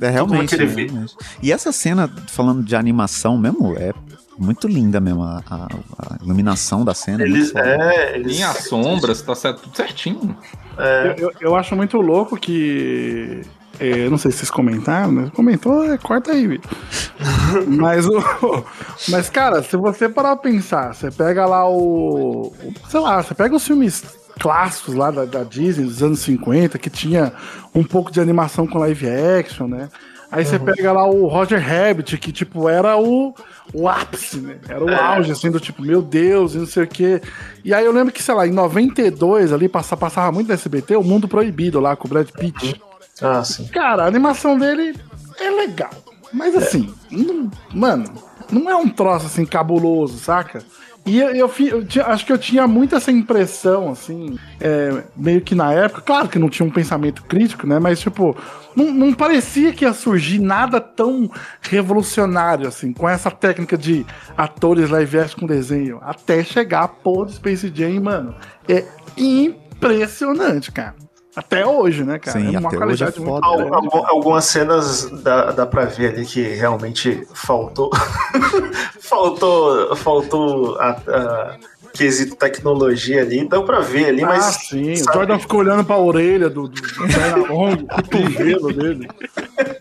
É 0.00 0.08
realmente. 0.08 0.16
Todo 0.16 0.28
mundo 0.28 0.38
vai 0.38 0.46
querer 0.46 0.66
ver. 0.66 1.06
E 1.42 1.52
essa 1.52 1.72
cena, 1.72 2.10
falando 2.28 2.62
de 2.62 2.74
animação 2.74 3.36
mesmo, 3.36 3.76
é 3.76 3.92
muito 4.40 4.66
linda 4.66 4.98
mesmo 5.00 5.22
a, 5.22 5.42
a, 5.48 5.68
a 5.98 6.24
iluminação 6.24 6.84
da 6.84 6.94
cena. 6.94 7.22
É 7.22 7.26
eles, 7.26 7.54
é, 7.54 8.14
eles... 8.16 8.36
Linha 8.36 8.52
sombras, 8.54 9.20
tá 9.20 9.34
certo, 9.34 9.62
tudo 9.62 9.76
certinho. 9.76 10.36
É. 10.78 11.14
Eu, 11.18 11.28
eu, 11.28 11.32
eu, 11.40 11.56
acho 11.56 11.76
muito 11.76 11.98
louco 11.98 12.36
que. 12.36 13.42
É, 13.78 14.08
não 14.08 14.18
sei 14.18 14.30
se 14.30 14.38
vocês 14.38 14.50
comentaram, 14.50 15.12
né? 15.12 15.30
Comentou, 15.34 15.84
é, 15.84 15.96
corta 15.98 16.32
aí, 16.32 16.46
Vitor. 16.46 16.70
mas, 17.68 18.06
o, 18.06 18.64
mas, 19.08 19.30
cara, 19.30 19.62
se 19.62 19.76
você 19.76 20.08
parar 20.08 20.36
pra 20.36 20.50
pensar, 20.50 20.94
você 20.94 21.10
pega 21.10 21.46
lá 21.46 21.68
o. 21.68 22.52
o 22.62 22.72
sei 22.88 23.00
lá, 23.00 23.22
você 23.22 23.34
pega 23.34 23.54
os 23.54 23.66
filmes 23.66 24.04
clássicos 24.38 24.94
lá 24.94 25.10
da, 25.10 25.26
da, 25.26 25.44
Disney 25.44 25.84
dos 25.84 26.02
anos 26.02 26.20
50, 26.20 26.78
que 26.78 26.88
tinha 26.88 27.32
um 27.74 27.84
pouco 27.84 28.10
de 28.10 28.20
animação 28.20 28.66
com 28.66 28.78
live 28.78 29.06
action, 29.08 29.66
né? 29.68 29.88
Aí 30.32 30.44
você 30.44 30.56
uhum. 30.56 30.64
pega 30.64 30.92
lá 30.92 31.06
o 31.06 31.26
Roger 31.26 31.60
Rabbit, 31.60 32.16
que 32.16 32.30
tipo 32.32 32.68
era 32.68 32.96
o, 32.96 33.34
o 33.72 33.88
ápice, 33.88 34.38
né? 34.38 34.58
Era 34.68 34.84
o 34.84 34.90
é. 34.90 34.94
auge, 34.94 35.32
assim, 35.32 35.50
do 35.50 35.60
tipo, 35.60 35.82
meu 35.82 36.02
Deus, 36.02 36.54
e 36.54 36.58
não 36.58 36.66
sei 36.66 36.84
o 36.84 36.88
quê. 36.88 37.20
E 37.64 37.72
aí 37.72 37.84
eu 37.84 37.92
lembro 37.92 38.12
que, 38.12 38.22
sei 38.22 38.34
lá, 38.34 38.46
em 38.46 38.52
92 38.52 39.52
ali 39.52 39.68
passava, 39.68 40.00
passava 40.00 40.32
muito 40.32 40.48
no 40.48 40.54
SBT, 40.54 40.96
o 40.96 41.04
Mundo 41.04 41.28
Proibido 41.28 41.80
lá 41.80 41.96
com 41.96 42.06
o 42.06 42.10
Brad 42.10 42.28
Pitt. 42.30 42.80
Ah, 43.22 43.44
sim. 43.44 43.66
Cara, 43.68 44.04
a 44.04 44.06
animação 44.06 44.58
dele 44.58 44.96
é 45.38 45.50
legal. 45.50 45.90
Mas 46.32 46.56
assim, 46.56 46.92
é. 47.10 47.16
não, 47.16 47.50
mano, 47.74 48.04
não 48.50 48.70
é 48.70 48.76
um 48.76 48.88
troço 48.88 49.26
assim 49.26 49.44
cabuloso, 49.44 50.18
saca? 50.18 50.62
E 51.06 51.18
eu, 51.18 51.30
eu, 51.34 51.50
eu 51.66 51.84
tinha- 51.84 52.04
acho 52.06 52.26
que 52.26 52.32
eu 52.32 52.38
tinha 52.38 52.66
muito 52.68 52.94
essa 52.94 53.10
impressão, 53.10 53.90
assim, 53.90 54.38
é, 54.60 55.02
meio 55.16 55.40
que 55.40 55.54
na 55.54 55.72
época, 55.72 56.02
claro 56.02 56.28
que 56.28 56.38
não 56.38 56.48
tinha 56.48 56.66
um 56.66 56.70
pensamento 56.70 57.24
crítico, 57.24 57.66
né? 57.66 57.78
Mas, 57.78 58.00
tipo, 58.00 58.36
não, 58.76 58.92
não 58.92 59.12
parecia 59.14 59.72
que 59.72 59.84
ia 59.84 59.92
surgir 59.94 60.38
nada 60.38 60.78
tão 60.80 61.30
revolucionário, 61.62 62.68
assim, 62.68 62.92
com 62.92 63.08
essa 63.08 63.30
técnica 63.30 63.78
de 63.78 64.04
atores 64.36 64.90
live 64.90 65.18
action 65.18 65.40
com 65.40 65.46
desenho, 65.46 65.98
até 66.02 66.44
chegar 66.44 66.82
a 66.82 66.88
porra 66.88 67.26
do 67.26 67.32
Space 67.32 67.72
Jam, 67.74 68.00
mano. 68.00 68.34
É 68.68 68.84
impressionante, 69.16 70.70
cara. 70.70 70.94
Até 71.40 71.66
hoje, 71.66 72.04
né, 72.04 72.18
cara? 72.18 72.38
Sim, 72.38 72.54
é 72.54 72.58
uma 72.58 72.68
até 72.68 72.76
hoje 72.76 73.02
é 73.02 73.10
qualidade 73.10 73.20
muito 73.20 73.32
foda, 73.44 73.46
Al- 73.46 73.74
algu- 73.74 74.06
algumas 74.06 74.44
cenas 74.44 75.10
dá, 75.22 75.50
dá 75.52 75.64
pra 75.66 75.86
ver 75.86 76.12
ali 76.14 76.26
que 76.26 76.42
realmente 76.42 77.26
faltou. 77.32 77.90
faltou. 79.00 79.96
Faltou 79.96 80.76
a, 80.78 80.90
a 80.90 81.56
quesito 81.94 82.36
tecnologia 82.36 83.22
ali. 83.22 83.48
Dá 83.48 83.60
pra 83.62 83.80
ver 83.80 84.06
ali, 84.06 84.22
ah, 84.22 84.26
mas. 84.28 84.44
sim. 84.68 84.92
O 84.92 84.96
sabe? 84.98 85.16
Jordan 85.16 85.38
ficou 85.38 85.60
olhando 85.60 85.82
pra 85.84 85.96
orelha 85.96 86.48
do, 86.50 86.68
do, 86.68 86.80
do 86.80 87.54
o 87.54 87.86
cotovelo 87.88 88.72
dele. 88.72 89.08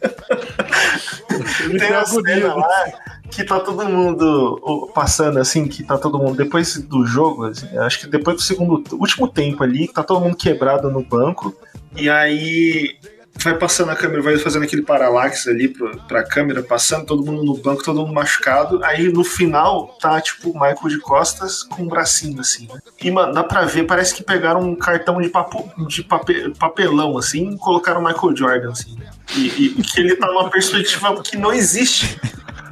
Tem 1.77 1.91
uma 1.91 2.05
cena 2.05 2.55
lá 2.55 2.85
que 3.29 3.43
tá 3.43 3.59
todo 3.59 3.85
mundo 3.85 4.89
passando 4.93 5.39
assim, 5.39 5.67
que 5.67 5.83
tá 5.83 5.97
todo 5.97 6.17
mundo. 6.17 6.35
Depois 6.35 6.77
do 6.77 7.05
jogo, 7.05 7.45
assim, 7.45 7.77
acho 7.77 7.99
que 7.99 8.07
depois 8.07 8.38
do 8.38 8.41
segundo. 8.41 8.83
último 8.93 9.27
tempo 9.27 9.63
ali, 9.63 9.88
tá 9.88 10.03
todo 10.03 10.21
mundo 10.21 10.35
quebrado 10.35 10.89
no 10.89 11.03
banco. 11.03 11.55
E 11.95 12.09
aí. 12.09 12.97
Vai 13.43 13.55
passando 13.58 13.89
a 13.91 13.96
câmera, 13.96 14.22
vai 14.22 14.38
fazendo 14.38 14.63
aquele 14.63 14.81
paralaxe 14.81 15.50
ali 15.50 15.69
pra, 15.69 15.89
pra 16.08 16.24
câmera, 16.24 16.62
passando 16.62 17.05
todo 17.05 17.24
mundo 17.25 17.43
no 17.43 17.55
banco, 17.58 17.84
todo 17.84 18.01
mundo 18.01 18.13
machucado. 18.13 18.84
Aí 18.84 19.12
no 19.12 19.24
final 19.24 19.98
tá 20.01 20.19
tipo 20.19 20.50
o 20.50 20.53
Michael 20.53 20.88
de 20.89 20.98
costas 21.00 21.63
com 21.63 21.84
um 21.84 21.88
bracinho 21.88 22.39
assim, 22.41 22.67
né? 22.67 22.79
E 23.01 23.10
mano, 23.10 23.34
dá 23.34 23.43
pra 23.43 23.62
ver, 23.65 23.84
parece 23.86 24.13
que 24.13 24.24
pegaram 24.24 24.62
um 24.62 24.75
cartão 24.75 25.22
de, 25.22 25.29
papo, 25.29 25.72
de 25.88 26.03
pape- 26.03 26.53
papelão 26.60 27.17
assim 27.17 27.51
e 27.51 27.58
colocaram 27.58 28.01
o 28.01 28.05
Michael 28.05 28.36
Jordan 28.36 28.72
assim. 28.72 28.98
E, 29.36 29.48
e 29.79 29.84
que 29.84 30.00
ele 30.01 30.15
tá 30.15 30.27
numa 30.27 30.50
perspectiva 30.50 31.22
que 31.24 31.38
não 31.38 31.53
existe. 31.53 32.19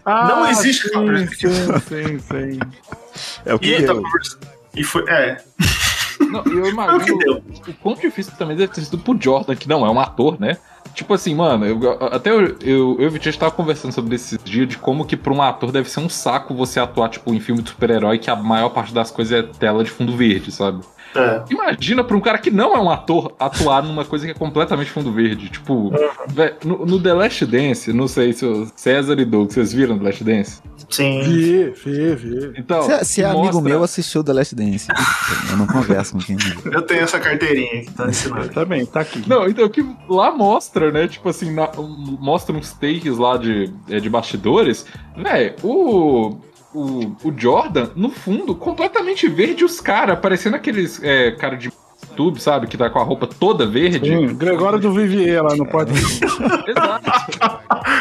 Ah, 0.05 0.27
Não 0.29 0.49
existe 0.49 0.87
sim, 0.89 1.27
sim, 1.27 1.79
sim, 1.87 2.19
sim. 2.19 2.59
É 3.45 3.53
o 3.53 3.57
E 3.57 3.59
que 3.59 3.69
ele 3.71 3.85
tá 3.85 3.93
deu. 3.93 4.01
conversando. 4.01 4.47
E 4.75 4.83
foi. 4.83 5.03
É. 5.09 5.37
Não, 6.31 6.43
eu 6.45 6.67
imagino 6.69 7.17
o 7.67 7.73
quão 7.81 7.95
difícil 7.95 8.33
também 8.37 8.55
deve 8.57 8.71
ter 8.73 8.81
sido 8.81 8.97
pro 8.97 9.17
Jordan, 9.19 9.55
que 9.55 9.67
não 9.67 9.85
é 9.85 9.89
um 9.89 9.99
ator, 9.99 10.39
né? 10.39 10.57
Tipo 10.93 11.13
assim, 11.13 11.35
mano, 11.35 11.65
eu- 11.65 11.91
até 12.11 12.31
eu, 12.31 12.41
eu, 12.41 12.57
eu 12.61 13.01
e 13.01 13.05
o 13.07 13.11
Vitinho 13.11 13.37
tava 13.37 13.51
conversando 13.51 13.91
sobre 13.91 14.15
esses 14.15 14.39
dias 14.43 14.67
de 14.67 14.77
como 14.77 15.05
que 15.05 15.15
pra 15.17 15.33
um 15.33 15.41
ator 15.41 15.71
deve 15.71 15.89
ser 15.89 15.99
um 15.99 16.09
saco 16.09 16.53
você 16.55 16.79
atuar, 16.79 17.09
tipo, 17.09 17.33
em 17.33 17.39
filme 17.39 17.61
de 17.61 17.69
super-herói 17.69 18.17
que 18.17 18.29
a 18.29 18.35
maior 18.35 18.69
parte 18.69 18.93
das 18.93 19.11
coisas 19.11 19.37
é 19.39 19.43
tela 19.43 19.83
de 19.83 19.89
fundo 19.91 20.15
verde, 20.15 20.51
sabe? 20.51 20.83
É. 21.15 21.43
Imagina 21.49 22.03
pra 22.03 22.15
um 22.17 22.21
cara 22.21 22.37
que 22.37 22.51
não 22.51 22.75
é 22.75 22.79
um 22.79 22.89
ator 22.89 23.33
atuar 23.39 23.81
numa 23.83 24.05
coisa 24.05 24.25
que 24.25 24.31
é 24.31 24.33
completamente 24.35 24.91
fundo 24.91 25.11
verde. 25.11 25.49
Tipo, 25.49 25.91
vé, 26.27 26.55
no, 26.63 26.85
no 26.85 27.01
The 27.01 27.13
Last 27.13 27.45
Dance, 27.45 27.91
não 27.93 28.07
sei 28.07 28.33
se 28.33 28.45
o 28.45 28.67
César 28.75 29.19
e 29.19 29.25
Doug, 29.25 29.49
vocês 29.51 29.73
viram 29.73 29.97
The 29.97 30.03
Last 30.05 30.23
Dance? 30.23 30.61
Sim. 30.89 31.21
Vi, 31.23 31.69
vi, 31.71 32.15
vi. 32.15 32.53
Então, 32.57 32.83
Se, 32.83 33.05
se 33.05 33.21
é 33.21 33.25
amigo 33.25 33.43
mostra- 33.45 33.61
meu, 33.61 33.83
assistiu 33.83 34.23
The 34.23 34.33
Last 34.33 34.55
Dance. 34.55 34.87
Eu 35.51 35.57
não 35.57 35.67
converso 35.67 36.13
com 36.13 36.19
quem. 36.19 36.37
Eu 36.71 36.81
tenho 36.83 37.01
essa 37.01 37.19
carteirinha 37.19 37.83
que 37.83 37.91
tá 37.91 38.07
ensinando. 38.07 38.49
Também, 38.49 38.85
tá 38.85 39.01
aqui. 39.01 39.23
Não, 39.27 39.47
então 39.47 39.67
que 39.69 39.85
lá 40.07 40.31
mostra, 40.31 40.91
né? 40.91 41.07
Tipo 41.07 41.29
assim, 41.29 41.51
na- 41.53 41.71
mostra 42.19 42.55
uns 42.55 42.71
takes 42.73 43.17
lá 43.17 43.37
de, 43.37 43.73
é, 43.89 43.99
de 43.99 44.09
bastidores. 44.09 44.85
Véi, 45.15 45.55
o, 45.63 46.37
o. 46.73 47.15
O 47.23 47.33
Jordan, 47.35 47.89
no 47.95 48.09
fundo, 48.09 48.55
completamente 48.55 49.27
verde, 49.27 49.63
os 49.65 49.79
caras, 49.81 50.19
parecendo 50.19 50.55
aqueles 50.55 51.01
é, 51.03 51.31
cara 51.31 51.55
de 51.55 51.71
YouTube, 52.11 52.39
sabe? 52.41 52.67
Que 52.67 52.77
tá 52.77 52.89
com 52.89 52.99
a 52.99 53.03
roupa 53.03 53.27
toda 53.27 53.65
verde. 53.65 54.09
Sim, 54.09 54.35
Gregório 54.35 54.79
do 54.79 54.91
Vivier 54.91 55.43
lá 55.43 55.55
no 55.55 55.65
podcast. 55.65 56.23
Exato. 56.25 57.67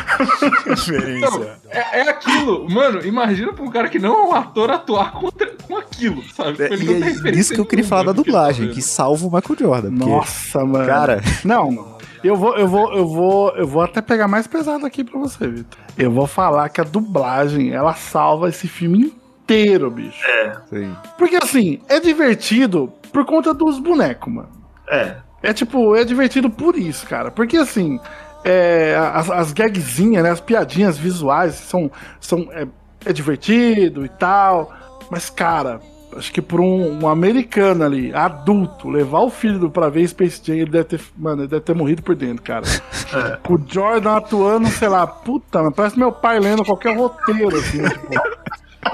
Então, 1.18 1.42
é, 1.68 2.00
é 2.00 2.08
aquilo. 2.08 2.68
Mano, 2.70 3.04
imagina 3.04 3.52
pra 3.52 3.64
um 3.64 3.70
cara 3.70 3.88
que 3.88 3.98
não 3.98 4.14
é 4.14 4.28
um 4.28 4.34
ator 4.34 4.70
atuar 4.70 5.12
contra, 5.12 5.46
com 5.66 5.76
aquilo, 5.76 6.22
sabe? 6.34 6.62
É, 6.62 6.72
Ele 6.72 6.84
e 6.84 6.86
não 6.86 7.00
tem 7.00 7.32
é 7.32 7.34
isso 7.36 7.52
que 7.54 7.60
eu 7.60 7.66
queria 7.66 7.84
falar 7.84 8.04
da 8.04 8.12
que 8.14 8.22
dublagem, 8.22 8.66
vendo. 8.66 8.74
que 8.74 8.82
salva 8.82 9.26
o 9.26 9.30
Michael 9.30 9.58
Jordan. 9.58 9.90
porque, 9.94 10.10
Nossa, 10.10 10.64
mano. 10.64 10.86
Cara, 10.86 11.22
Não, 11.44 11.95
eu 12.26 12.36
vou, 12.36 12.56
eu 12.56 12.68
vou, 12.68 12.94
eu 12.94 13.06
vou, 13.06 13.50
eu 13.56 13.66
vou 13.66 13.82
até 13.82 14.00
pegar 14.00 14.28
mais 14.28 14.46
pesado 14.46 14.84
aqui 14.84 15.04
pra 15.04 15.18
você, 15.18 15.46
Vitor. 15.48 15.78
Eu 15.96 16.10
vou 16.10 16.26
falar 16.26 16.68
que 16.68 16.80
a 16.80 16.84
dublagem, 16.84 17.72
ela 17.72 17.94
salva 17.94 18.48
esse 18.48 18.68
filme 18.68 19.12
inteiro, 19.42 19.90
bicho. 19.90 20.24
sim. 20.68 20.94
Porque 21.16 21.36
assim, 21.36 21.80
é 21.88 22.00
divertido 22.00 22.92
por 23.12 23.24
conta 23.24 23.54
dos 23.54 23.78
bonecos, 23.78 24.32
mano. 24.32 24.48
É. 24.88 25.16
É 25.42 25.52
tipo, 25.52 25.94
é 25.94 26.04
divertido 26.04 26.50
por 26.50 26.76
isso, 26.76 27.06
cara. 27.06 27.30
Porque 27.30 27.56
assim, 27.56 28.00
é, 28.44 28.96
as, 29.12 29.30
as 29.30 29.52
gagzinhas, 29.52 30.22
né? 30.22 30.30
As 30.30 30.40
piadinhas 30.40 30.96
visuais 30.96 31.54
são. 31.54 31.90
são 32.20 32.48
é, 32.52 32.66
é 33.04 33.12
divertido 33.12 34.04
e 34.04 34.08
tal. 34.08 34.72
Mas, 35.10 35.30
cara, 35.30 35.80
acho 36.16 36.32
que 36.32 36.42
por 36.42 36.60
um, 36.60 37.02
um 37.02 37.08
americano 37.08 37.84
ali, 37.84 38.14
adulto, 38.14 38.88
levar 38.88 39.20
o 39.20 39.30
filho 39.30 39.70
pra 39.70 39.88
ver 39.88 40.06
Space 40.08 40.40
Jam, 40.42 40.56
ele 40.56 40.70
deve 40.70 40.84
ter. 40.84 41.00
Mano, 41.16 41.42
ele 41.42 41.48
deve 41.48 41.62
ter 41.62 41.74
morrido 41.74 42.02
por 42.02 42.14
dentro, 42.14 42.42
cara. 42.42 42.64
É. 43.12 43.36
Com 43.42 43.54
o 43.54 43.64
Jordan 43.66 44.16
atuando, 44.16 44.68
sei 44.68 44.88
lá, 44.88 45.06
puta, 45.06 45.62
mas 45.62 45.74
parece 45.74 45.98
meu 45.98 46.12
pai 46.12 46.40
lendo 46.40 46.64
qualquer 46.64 46.96
roteiro, 46.96 47.56
assim, 47.56 47.82
tipo. 47.82 48.10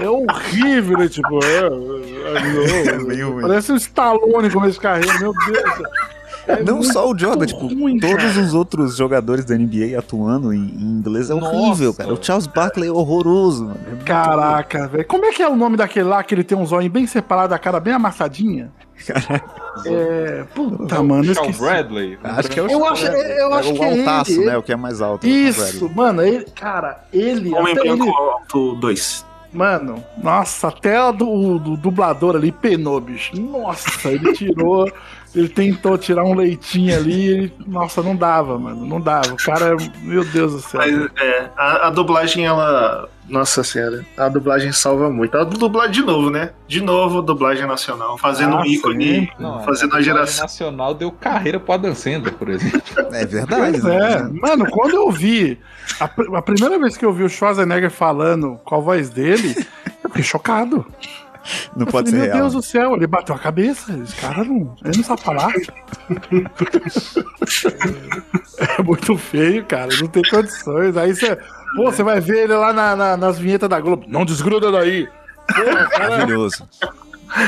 É 0.00 0.08
horrível, 0.08 0.98
né? 0.98 1.08
Tipo, 1.08 1.38
é, 1.44 1.58
é, 1.58 2.94
é, 2.94 2.98
meio 3.04 3.32
ruim. 3.32 3.42
parece 3.42 3.72
um 3.72 3.76
Stallone 3.76 4.50
começo 4.50 4.74
de 4.74 4.80
carreira, 4.80 5.18
meu 5.18 5.32
Deus. 5.46 5.82
É 6.46 6.62
Não 6.62 6.82
só 6.82 7.08
o 7.08 7.16
Jordan, 7.16 7.46
tipo, 7.46 7.66
ruim, 7.68 7.98
todos 8.00 8.16
cara. 8.16 8.40
os 8.40 8.52
outros 8.54 8.96
jogadores 8.96 9.44
da 9.44 9.56
NBA 9.56 9.96
atuando 9.98 10.52
em, 10.52 10.58
em 10.58 10.82
inglês 10.98 11.30
é 11.30 11.34
Nossa. 11.34 11.54
horrível, 11.54 11.94
cara. 11.94 12.12
O 12.12 12.18
Charles 12.22 12.46
Barkley 12.46 12.88
é 12.88 12.92
horroroso, 12.92 13.66
mano. 13.66 13.78
Caraca, 14.04 14.88
velho. 14.88 15.06
Como 15.06 15.24
é 15.24 15.32
que 15.32 15.42
é 15.42 15.48
o 15.48 15.54
nome 15.54 15.76
daquele 15.76 16.08
lá 16.08 16.22
que 16.24 16.34
ele 16.34 16.42
tem 16.44 16.58
uns 16.58 16.72
olhos 16.72 16.90
bem 16.90 17.06
separados, 17.06 17.54
a 17.54 17.58
cara 17.58 17.78
bem 17.78 17.94
amassadinha? 17.94 18.72
É. 19.86 20.44
Puta, 20.54 21.02
mano, 21.02 21.24
eu 21.24 21.34
Shawn 21.34 21.44
esqueci. 21.50 21.60
Bradley. 21.60 22.18
Acho 22.22 22.48
que 22.50 22.60
é 22.60 22.62
o 22.62 22.70
Eu 22.70 22.84
acho, 22.86 23.06
eu 23.06 23.54
acho 23.54 23.70
o 23.70 23.74
que 23.74 23.82
é 23.82 23.98
altaço, 24.00 24.32
ele. 24.32 24.44
né? 24.46 24.56
O 24.56 24.62
que 24.62 24.72
é 24.72 24.76
mais 24.76 25.00
alto. 25.00 25.26
é 25.26 25.30
o 25.30 25.32
Isso, 25.32 25.90
mano, 25.94 26.22
ele, 26.22 26.44
cara, 26.54 27.04
ele, 27.12 27.52
Homem 27.54 27.72
até 27.72 27.82
Branco 27.82 28.04
ele- 28.04 28.12
Alto 28.14 28.74
2. 28.76 29.24
Mano, 29.52 30.02
nossa, 30.22 30.68
até 30.68 30.96
a 30.96 31.10
do, 31.10 31.58
do 31.58 31.76
dublador 31.76 32.36
ali 32.36 32.50
penou, 32.50 32.98
bicho. 33.00 33.38
Nossa, 33.40 34.08
ele 34.08 34.32
tirou. 34.32 34.90
Ele 35.34 35.48
tentou 35.48 35.96
tirar 35.96 36.24
um 36.24 36.34
leitinho 36.34 36.94
ali. 36.94 37.26
Ele, 37.26 37.52
nossa, 37.66 38.02
não 38.02 38.14
dava, 38.14 38.58
mano. 38.58 38.84
Não 38.84 39.00
dava. 39.00 39.32
O 39.32 39.36
cara, 39.36 39.74
meu 40.02 40.24
Deus 40.26 40.52
do 40.52 40.60
céu. 40.60 40.78
Mas 40.80 41.10
é, 41.18 41.48
a, 41.56 41.86
a 41.86 41.90
dublagem, 41.90 42.44
ela. 42.44 43.08
Nossa 43.28 43.62
senhora, 43.64 44.04
a 44.18 44.28
dublagem 44.28 44.72
salva 44.72 45.08
muito. 45.08 45.38
A 45.38 45.44
dublagem 45.44 45.92
de 45.92 46.02
novo, 46.02 46.28
né? 46.28 46.50
De 46.68 46.82
novo, 46.82 47.22
dublagem 47.22 47.66
nacional. 47.66 48.18
Fazendo 48.18 48.56
Ah, 48.56 48.60
um 48.60 48.64
ícone, 48.66 49.32
Não, 49.38 49.60
fazendo 49.64 49.84
a 49.84 49.98
dublagem 49.98 50.04
geração. 50.12 50.42
nacional 50.44 50.92
deu 50.92 51.10
carreira 51.12 51.58
pro 51.58 51.72
Adam 51.72 51.94
Sandler, 51.94 52.34
por 52.34 52.50
exemplo. 52.50 52.82
É 53.12 53.24
verdade. 53.24 53.80
Pois 53.80 53.84
é, 53.86 54.22
né? 54.24 54.30
mano, 54.42 54.66
quando 54.68 54.96
eu 54.96 55.10
vi, 55.10 55.58
a, 56.00 56.04
a 56.36 56.42
primeira 56.42 56.78
vez 56.78 56.96
que 56.96 57.04
eu 57.06 57.12
vi 57.12 57.22
o 57.22 57.28
Schwarzenegger 57.28 57.90
falando 57.90 58.58
com 58.64 58.74
a 58.74 58.80
voz 58.80 59.08
dele, 59.08 59.54
eu 60.02 60.10
fiquei 60.10 60.24
chocado. 60.24 60.84
Não 61.76 61.86
Eu 61.86 61.92
pode 61.92 62.10
falei, 62.10 62.10
ser 62.10 62.16
meu 62.16 62.24
real. 62.26 62.38
Deus 62.38 62.52
do 62.52 62.62
céu, 62.62 62.94
ele 62.94 63.06
bateu 63.06 63.34
a 63.34 63.38
cabeça, 63.38 63.92
esse 64.02 64.14
cara 64.16 64.44
não, 64.44 64.74
ele 64.84 64.96
não 64.98 65.04
sabe 65.04 65.22
falar. 65.22 65.52
é 68.78 68.82
muito 68.82 69.16
feio, 69.16 69.64
cara, 69.64 69.88
não 70.00 70.08
tem 70.08 70.22
condições. 70.22 70.96
Aí 70.96 71.14
você, 71.14 71.36
pô, 71.76 71.84
você 71.90 72.02
vai 72.02 72.20
ver 72.20 72.44
ele 72.44 72.54
lá 72.54 72.72
na- 72.72 72.96
na- 72.96 73.16
nas 73.16 73.38
vinhetas 73.38 73.68
da 73.68 73.80
Globo, 73.80 74.04
não 74.08 74.24
desgruda 74.24 74.70
daí. 74.70 75.08
Pô, 75.48 75.98
Maravilhoso. 75.98 76.68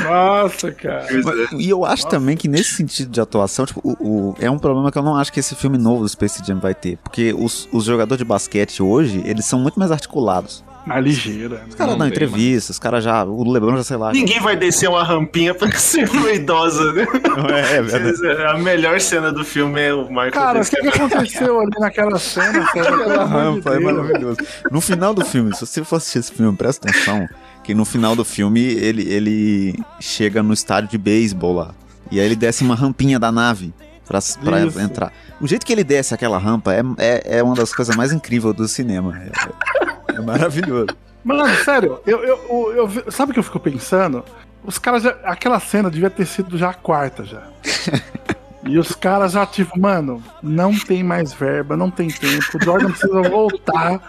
Nossa, 0.05 0.73
cara. 0.73 1.07
Mas- 1.25 1.53
E 1.61 1.69
eu 1.71 1.85
acho 1.85 2.07
também 2.09 2.37
que 2.37 2.49
nesse 2.49 2.75
sentido 2.75 3.11
de 3.11 3.21
atuação, 3.21 3.67
tipo, 3.67 3.81
o, 3.83 3.93
o- 4.31 4.35
é 4.41 4.51
um 4.51 4.59
problema 4.59 4.91
que 4.91 4.99
eu 4.99 5.03
não 5.03 5.17
acho 5.17 5.33
que 5.33 5.41
esse 5.41 5.55
filme 5.55 5.79
novo 5.79 6.03
do 6.03 6.09
Space 6.09 6.43
Jam 6.45 6.59
vai 6.59 6.75
ter. 6.75 6.99
Porque 7.03 7.35
os, 7.37 7.69
os 7.73 7.85
jogadores 7.85 8.19
de 8.19 8.25
basquete 8.25 8.83
hoje, 8.83 9.23
eles 9.25 9.45
são 9.45 9.59
muito 9.59 9.79
mais 9.79 9.91
articulados. 9.91 10.65
Mais 10.87 11.03
ligeira. 11.03 11.57
né? 11.61 11.65
Os 11.71 11.75
caras 11.75 11.95
dão 11.97 12.01
tem, 12.01 12.09
entrevista, 12.09 12.71
os 12.71 12.79
caras 12.79 13.03
já. 13.03 13.25
O 13.25 13.51
Lebron 13.51 13.75
já 13.79 13.85
sei 13.85 13.97
lá. 13.97 14.13
Ninguém 14.13 14.39
vai 14.39 14.55
descer 14.55 14.87
uma 14.91 15.03
rampinha 15.03 15.55
pra 15.55 15.73
ser 15.73 16.07
uma 16.11 16.31
idosa, 16.31 16.93
né? 16.93 17.07
É, 17.73 17.77
é 17.77 17.83
verdade. 17.83 18.43
A 18.43 18.59
melhor 18.59 19.01
cena 19.01 19.33
do 19.33 19.43
filme 19.47 19.81
é 19.81 19.95
o 19.95 20.07
Michael 20.09 20.33
Cara, 20.33 20.61
o 20.61 20.65
que, 20.65 20.77
que 20.77 20.89
aconteceu 20.89 21.59
ali 21.59 21.71
naquela 21.81 22.19
cena? 22.19 22.67
Cara? 22.67 23.25
Rampa 23.25 23.71
é 23.75 23.79
maravilhoso. 23.81 24.37
No 24.71 24.81
final 24.83 25.15
do 25.15 25.25
filme, 25.25 25.55
se 25.55 25.65
você 25.67 25.83
for 25.83 25.97
assistir 25.97 26.19
esse 26.19 26.33
filme, 26.33 26.55
presta 26.55 26.87
atenção. 26.87 27.27
Que 27.65 27.75
no 27.75 27.85
final 27.85 28.15
do 28.15 28.25
filme 28.25 28.61
ele, 28.61 29.03
ele 29.11 29.75
chega 29.99 30.43
no 30.43 30.53
estádio 30.53 30.91
de 30.91 30.99
beisebol 30.99 31.55
lá. 31.55 31.75
E 32.11 32.21
aí 32.21 32.27
ele 32.27 32.37
desce 32.37 32.63
uma 32.63 32.75
rampinha 32.75 33.19
da 33.19 33.33
nave 33.33 33.73
pra, 34.07 34.19
pra 34.43 34.61
entrar. 34.83 35.13
O 35.41 35.47
jeito 35.47 35.65
que 35.65 35.73
ele 35.73 35.83
desce 35.83 36.15
aquela 36.15 36.39
rampa 36.39 36.73
é, 36.75 36.83
é, 36.99 37.39
é 37.39 37.43
uma 37.43 37.55
das 37.55 37.75
coisas 37.75 37.97
mais 37.97 38.13
incríveis 38.13 38.55
do 38.55 38.69
cinema. 38.69 39.19
É, 39.19 40.15
é 40.17 40.21
maravilhoso. 40.21 40.89
Mano, 41.25 41.49
sério, 41.65 41.99
eu, 42.07 42.23
eu, 42.23 42.39
eu, 42.77 42.91
eu- 43.07 43.11
sabe 43.11 43.31
o 43.31 43.33
que 43.33 43.39
eu 43.41 43.45
fico 43.45 43.59
pensando? 43.59 44.23
Os 44.63 44.79
caras 44.79 45.03
já. 45.03 45.11
Aquela 45.25 45.59
cena 45.59 45.91
devia 45.91 46.11
ter 46.11 46.27
sido 46.27 46.59
já 46.59 46.71
a 46.71 46.75
quarta 46.75 47.25
já. 47.25 47.43
E 48.67 48.79
os 48.79 48.93
caras 48.93 49.33
já, 49.33 49.45
tipo, 49.45 49.79
mano, 49.79 50.25
não 50.43 50.75
tem 50.75 51.05
mais 51.05 51.35
verba, 51.35 51.77
não 51.77 51.91
tem 51.91 52.09
tempo, 52.09 52.57
o 52.57 52.65
Jordan 52.65 52.93
precisa 52.93 53.21
voltar. 53.29 54.01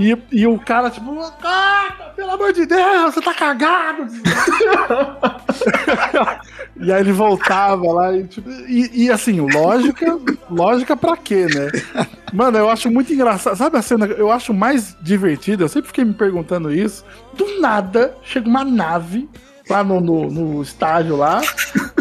E, 0.00 0.16
e 0.32 0.46
o 0.46 0.58
cara, 0.58 0.88
tipo, 0.88 1.14
ah, 1.44 2.12
pelo 2.16 2.30
amor 2.30 2.54
de 2.54 2.64
Deus, 2.64 3.12
você 3.12 3.20
tá 3.20 3.34
cagado! 3.34 4.06
e 6.80 6.90
aí 6.90 7.00
ele 7.00 7.12
voltava 7.12 7.84
lá 7.92 8.16
e, 8.16 8.24
tipo, 8.24 8.48
e, 8.50 9.04
e, 9.04 9.10
assim, 9.10 9.40
lógica, 9.40 10.18
lógica 10.50 10.96
pra 10.96 11.18
quê, 11.18 11.44
né? 11.44 12.06
Mano, 12.32 12.56
eu 12.56 12.70
acho 12.70 12.90
muito 12.90 13.12
engraçado. 13.12 13.56
Sabe 13.56 13.76
a 13.76 13.82
cena 13.82 14.06
eu 14.06 14.32
acho 14.32 14.54
mais 14.54 14.96
divertida? 15.02 15.64
Eu 15.64 15.68
sempre 15.68 15.88
fiquei 15.88 16.06
me 16.06 16.14
perguntando 16.14 16.72
isso. 16.72 17.04
Do 17.34 17.60
nada, 17.60 18.16
chega 18.22 18.48
uma 18.48 18.64
nave 18.64 19.28
lá 19.68 19.84
no, 19.84 20.00
no, 20.00 20.30
no 20.30 20.62
estádio 20.62 21.14
lá. 21.14 21.42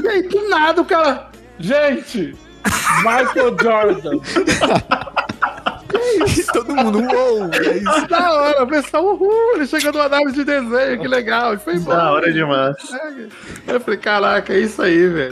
E 0.01 0.07
aí, 0.07 0.21
do 0.21 0.47
nada, 0.47 0.81
o 0.81 0.85
cara. 0.85 1.27
Gente! 1.59 2.33
Michael 3.03 3.57
Jordan! 3.61 4.19
Todo 6.53 6.75
mundo, 6.75 6.99
uou, 6.99 7.49
é 7.53 7.77
isso. 7.77 8.07
Da 8.07 8.31
hora, 8.31 8.63
o 8.63 8.67
pessoal, 8.67 9.05
uhul, 9.05 9.55
ele 9.55 9.67
chegou 9.67 9.91
numa 9.91 10.09
nave 10.09 10.31
de 10.31 10.43
desenho, 10.43 10.99
que 10.99 11.07
legal, 11.07 11.53
e 11.53 11.57
foi 11.57 11.75
embora. 11.75 11.97
Da 11.97 12.11
hora 12.11 12.33
demais. 12.33 12.75
Eu 13.67 13.79
falei, 13.79 13.99
caraca, 13.99 14.53
é 14.53 14.59
isso 14.59 14.81
aí, 14.81 15.07
velho. 15.07 15.31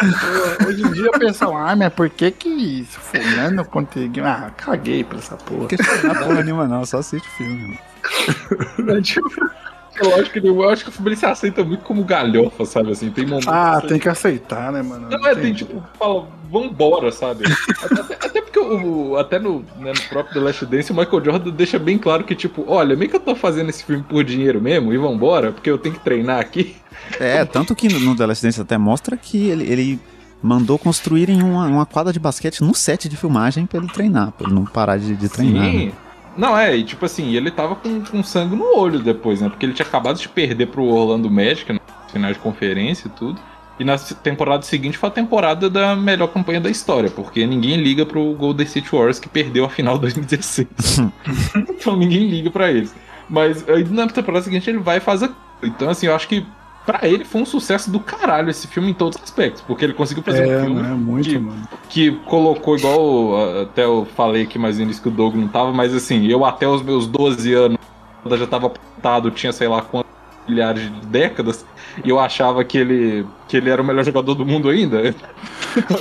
Hoje 0.67 0.82
em 0.84 0.91
dia 0.91 1.10
o 1.10 1.19
pessoal, 1.19 1.58
ah, 1.58 1.75
mas 1.75 1.93
por 1.93 2.10
que 2.10 2.32
que 2.32 2.49
isso? 2.49 2.99
Fulano 2.99 3.65
conseguiu. 3.65 4.25
Ah, 4.25 4.51
caguei 4.56 5.03
pra 5.03 5.17
essa 5.17 5.36
porra. 5.36 5.67
Não 6.03 6.15
porra 6.15 6.43
nenhuma, 6.43 6.67
não, 6.67 6.86
só 6.86 6.99
assiste 6.99 7.27
o 7.27 7.32
filme. 7.32 7.80
É, 8.80 9.67
lógico 10.05 10.31
que 10.33 10.39
ele- 10.39 10.49
eu 10.49 10.69
acho 10.69 10.83
que 10.83 10.89
o 10.89 10.93
filme 10.93 11.15
se 11.15 11.25
aceita 11.25 11.63
muito 11.63 11.83
como 11.83 12.03
galhofa, 12.03 12.65
sabe? 12.65 12.91
Assim, 12.91 13.10
tem 13.10 13.25
momentos. 13.25 13.47
Ah, 13.47 13.77
assim, 13.77 13.88
tem 13.88 13.99
que 13.99 14.10
aceitar, 14.10 14.71
né, 14.71 14.81
mano? 14.81 15.07
Não, 15.10 15.27
é, 15.27 15.36
tem 15.36 15.53
tipo, 15.53 15.81
fala, 15.97 16.27
vambora, 16.51 17.12
sabe? 17.12 17.45
até, 17.83 18.13
até 18.27 18.41
porque 18.41 18.60
o, 18.60 19.17
até 19.17 19.39
no, 19.39 19.60
né, 19.79 19.93
no 19.93 20.01
próprio 20.10 20.33
The 20.36 20.39
Last 20.39 20.65
Dance, 20.65 20.91
o 20.91 20.95
Michael 20.95 21.23
Jordan 21.25 21.51
deixa 21.51 21.77
bem 21.79 21.97
claro 21.97 22.23
que, 22.23 22.36
tipo, 22.36 22.63
olha, 22.67 22.95
meio 22.95 23.10
que 23.10 23.15
eu 23.15 23.19
tô 23.21 23.36
fazendo 23.36 23.69
esse 23.69 23.83
filme 23.83 24.03
por 24.03 24.23
dinheiro 24.23 24.62
mesmo 24.62 24.93
e 24.93 24.97
vambora, 24.97 25.51
porque 25.51 25.69
eu 25.69 25.77
tenho 25.77 25.95
que 25.95 26.01
treinar 26.01 26.39
aqui. 26.39 26.75
É, 27.19 27.45
tanto 27.45 27.75
que 27.75 27.88
no 27.88 28.15
The 28.15 28.25
Last 28.25 28.43
Dance 28.45 28.60
até 28.62 28.77
mostra 28.77 29.15
que 29.15 29.49
ele, 29.49 29.63
ele 29.71 29.99
mandou 30.41 30.77
construírem 30.77 31.41
uma, 31.41 31.65
uma 31.65 31.86
quadra 31.86 32.12
de 32.13 32.19
basquete 32.19 32.62
no 32.62 32.73
set 32.75 33.07
de 33.10 33.17
filmagem 33.17 33.65
pra 33.65 33.79
ele 33.79 33.88
treinar, 33.88 34.31
pra 34.31 34.45
ele 34.47 34.55
não 34.55 34.65
parar 34.65 34.97
de, 34.97 35.15
de 35.15 35.29
treinar. 35.29 35.63
né? 35.63 35.91
Não, 36.38 36.58
é, 36.58 36.76
e 36.78 36.84
tipo 36.84 37.06
assim, 37.06 37.34
ele 37.36 37.50
tava 37.50 37.76
com, 37.76 38.02
com 38.04 38.21
sangue 38.23 38.56
no 38.56 38.76
olho 38.78 39.00
depois, 39.00 39.41
né? 39.41 39.50
Porque 39.50 39.65
ele 39.65 39.73
tinha 39.73 39.86
acabado 39.88 40.19
de 40.19 40.30
perder 40.30 40.67
pro 40.67 40.84
Orlando 40.86 41.30
Magic 41.32 41.71
nas 41.73 41.82
finais 42.12 42.36
de 42.36 42.41
conferência 42.41 43.08
e 43.08 43.12
tudo. 43.12 43.39
E 43.80 43.84
na 43.84 43.97
temporada 43.97 44.63
seguinte 44.63 44.97
foi 44.97 45.10
a 45.10 45.12
temporada 45.12 45.69
da 45.69 45.95
melhor 45.95 46.28
campanha 46.28 46.60
da 46.60 46.69
história, 46.69 47.10
porque 47.12 47.45
ninguém 47.45 47.78
liga 47.78 48.06
pro 48.08 48.34
Golden 48.34 48.65
State 48.65 48.89
Warriors 48.91 49.19
que 49.19 49.30
perdeu 49.30 49.65
a 49.65 49.69
final 49.69 49.97
2016. 50.00 50.67
então 51.69 51.95
ninguém 51.95 52.28
liga 52.28 52.50
pra 52.50 52.71
eles. 52.71 52.93
Mas 53.30 53.67
aí 53.69 53.84
na 53.84 54.08
temporada 54.08 54.43
seguinte 54.43 54.69
ele 54.69 54.80
vai 54.80 55.00
faz 55.00 55.21
a. 55.23 55.30
Então, 55.62 55.89
assim, 55.89 56.08
eu 56.08 56.15
acho 56.15 56.28
que 56.28 56.45
pra 56.86 57.02
ele 57.08 57.26
foi 57.26 57.41
um 57.41 57.45
sucesso 57.45 57.91
do 57.91 58.00
caralho 58.00 58.50
esse 58.50 58.67
filme 58.67 58.89
em 58.91 58.93
todos 58.93 59.17
os 59.17 59.23
aspectos, 59.23 59.62
porque 59.62 59.84
ele 59.84 59.93
conseguiu 59.93 60.23
fazer 60.23 60.47
um 60.47 60.52
É, 60.60 60.62
filme 60.63 60.82
né? 60.82 60.89
Muito, 60.89 61.30
que- 61.30 61.38
mano. 61.38 61.67
Que 61.89 62.12
colocou 62.26 62.78
igual 62.78 63.62
até 63.63 63.86
eu 63.86 64.08
falei 64.15 64.43
aqui 64.43 64.60
mais 64.60 64.78
no 64.78 64.84
início 64.84 65.02
que 65.02 65.10
o 65.10 65.12
Doug 65.12 65.36
não 65.36 65.47
tava, 65.47 65.71
mas 65.71 65.93
assim, 65.93 66.28
eu 66.28 66.45
até 66.45 66.67
os 66.67 66.82
meus 66.82 67.08
12 67.08 67.54
anos 67.54 67.78
já 68.32 68.47
tava 68.47 68.67
apontado, 68.67 69.32
tinha 69.32 69.54
sei 69.54 69.67
lá 69.67 69.82
quantos 69.82 70.12
milhares 70.47 70.84
de 70.84 71.08
décadas, 71.08 71.65
e 72.04 72.10
eu 72.10 72.19
achava 72.19 72.63
que 72.63 72.78
ele 72.78 73.26
que 73.47 73.58
ele 73.58 73.69
era 73.69 73.82
o 73.82 73.86
melhor 73.86 74.04
jogador 74.04 74.36
do 74.36 74.45
mundo 74.45 74.69
ainda. 74.69 75.15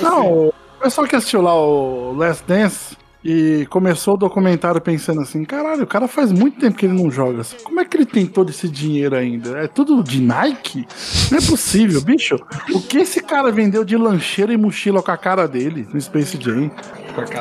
Não, 0.01 0.47
o 0.47 0.53
pessoal 0.79 1.07
que 1.07 1.15
assistiu 1.15 1.41
lá 1.41 1.55
o 1.55 2.13
Last 2.15 2.43
Dance 2.47 2.97
e 3.29 3.65
começou 3.69 4.13
o 4.13 4.17
documentário 4.17 4.79
pensando 4.79 5.19
assim: 5.19 5.43
caralho, 5.43 5.83
o 5.83 5.87
cara 5.87 6.07
faz 6.07 6.31
muito 6.31 6.59
tempo 6.59 6.77
que 6.77 6.85
ele 6.85 6.93
não 6.93 7.11
joga. 7.11 7.41
Como 7.63 7.79
é 7.81 7.83
que 7.85 7.97
ele 7.97 8.05
tem 8.05 8.25
todo 8.25 8.49
esse 8.49 8.69
dinheiro 8.69 9.15
ainda? 9.17 9.57
É 9.59 9.67
tudo 9.67 10.01
de 10.01 10.21
Nike? 10.21 10.87
Não 11.29 11.37
é 11.37 11.41
possível, 11.41 11.99
bicho. 12.01 12.37
O 12.73 12.81
que 12.81 12.99
esse 12.99 13.21
cara 13.21 13.51
vendeu 13.51 13.83
de 13.83 13.97
lancheira 13.97 14.53
e 14.53 14.57
mochila 14.57 15.03
com 15.03 15.11
a 15.11 15.17
cara 15.17 15.45
dele 15.45 15.85
no 15.93 15.99
Space 15.99 16.37
Jam? 16.41 16.71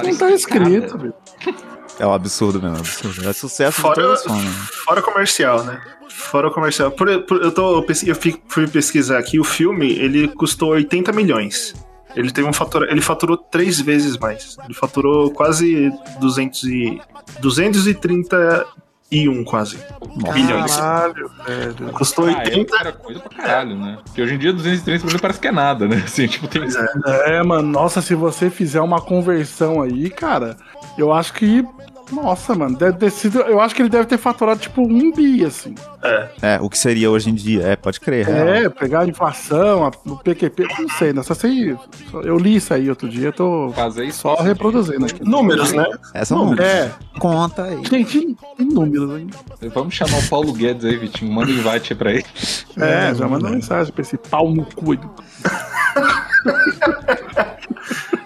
Não 0.05 0.16
tá 0.16 0.31
escrito. 0.33 1.14
É 2.01 2.07
um 2.07 2.12
absurdo 2.12 2.61
mesmo, 2.61 2.75
é 2.75 2.79
um 2.79 2.81
absurdo. 2.81 3.29
É 3.29 3.33
sucesso 3.33 3.81
Fora- 3.81 3.94
de 3.94 4.01
todas 4.03 4.18
as 4.20 4.27
formas. 4.27 4.55
Fora 4.85 5.03
comercial, 5.03 5.64
né? 5.64 5.81
Fora 6.11 6.51
comercial. 6.51 6.90
Por- 6.90 7.22
por- 7.22 7.42
eu, 7.42 7.53
tô, 7.53 7.77
eu 7.77 7.83
pesqui- 7.85 8.09
eu 8.09 8.16
fui 8.49 8.66
pesquisar 8.66 9.18
aqui, 9.18 9.38
o 9.38 9.44
filme, 9.44 9.92
ele 9.92 10.29
custou 10.29 10.70
80 10.70 11.12
milhões. 11.12 11.75
Ele 12.16 12.31
teve 12.31 12.48
um 12.48 12.52
fatura, 12.52 12.90
ele 12.90 13.02
faturou 13.02 13.37
três 13.37 13.79
vezes 13.81 14.16
mais. 14.16 14.57
Ele 14.64 14.74
faturou 14.74 15.31
quase 15.31 15.92
200 16.18 16.64
e, 16.64 17.00
231 17.40 19.44
quase. 19.44 19.79
Bilhões. 20.33 20.76
Caralho, 20.76 21.31
velho. 21.46 21.92
Custou 21.92 22.26
Ah, 22.29 22.38
80. 22.38 22.76
era 22.81 22.92
coisa 22.92 23.20
pra 23.20 23.29
caralho, 23.37 23.76
né? 23.76 23.98
Porque 24.05 24.22
hoje 24.22 24.35
em 24.35 24.38
dia 24.38 24.52
230 24.52 25.05
milhões 25.05 25.20
parece 25.20 25.40
que 25.40 25.48
é 25.48 25.52
nada, 25.52 25.87
né? 25.87 25.96
Assim, 26.05 26.26
tipo, 26.26 26.48
tem. 26.48 26.62
É. 26.64 27.37
É, 27.37 27.42
mano, 27.42 27.68
nossa, 27.68 28.00
se 28.00 28.14
você 28.14 28.50
fizer 28.50 28.81
uma 28.81 29.00
conversão 29.00 29.83
aí, 29.83 30.11
cara, 30.11 30.57
eu 30.96 31.12
acho 31.12 31.33
que. 31.35 31.64
Nossa, 32.12 32.55
mano, 32.55 32.77
deve 32.77 32.99
ter 32.99 33.11
sido. 33.11 33.40
Eu 33.40 33.61
acho 33.61 33.75
que 33.75 33.83
ele 33.83 33.88
deve 33.88 34.07
ter 34.07 34.16
faturado 34.16 34.61
tipo 34.61 34.81
um 34.83 35.11
bi, 35.12 35.45
assim. 35.45 35.75
É, 36.40 36.59
o 36.61 36.71
que 36.71 36.79
seria 36.79 37.11
hoje 37.11 37.31
em 37.31 37.35
dia, 37.35 37.62
é, 37.66 37.75
pode 37.77 37.99
crer. 37.99 38.27
real. 38.27 38.49
É, 38.49 38.69
pegar 38.69 39.01
a 39.01 39.07
inflação, 39.07 39.85
a- 39.85 39.90
o 40.09 40.16
PQP, 40.16 40.69
não 40.79 40.88
sei, 40.90 41.12
né? 41.12 41.23
Só 41.25 41.35
sei. 41.35 41.77
só- 42.11 42.21
Eu 42.21 42.38
li 42.38 42.55
isso 42.57 42.73
aí 42.73 42.88
outro 42.88 43.09
dia, 43.09 43.29
eu 43.29 43.33
tô 43.33 43.73
Fazer 43.75 44.05
isso. 44.05 44.21
só 44.21 44.37
reproduzindo 44.37 45.05
aqui. 45.05 45.25
Números, 45.25 45.73
né? 45.73 45.85
Essa 46.14 46.35
Não, 46.37 46.55
não, 46.55 46.62
É, 46.62 46.92
conta 47.19 47.64
aí. 47.64 47.85
gente, 47.85 48.37
tem 48.57 48.66
números 48.66 49.11
aí. 49.12 49.27
Vamos 49.75 49.95
chamar 49.95 50.19
o 50.19 50.29
Paulo 50.29 50.53
Guedes 50.53 50.85
aí, 50.85 50.97
Vitinho. 50.97 51.33
Manda 51.33 51.51
um 51.51 51.55
invite 51.55 51.92
aí 51.92 51.99
pra 51.99 52.12
ele. 52.12 52.25
É, 52.79 53.11
É, 53.11 53.14
já 53.14 53.27
manda 53.27 53.51
mensagem 53.51 53.92
pra 53.92 54.03
esse 54.03 54.16
pau 54.16 54.51
no 54.53 54.64
cu. 54.64 54.97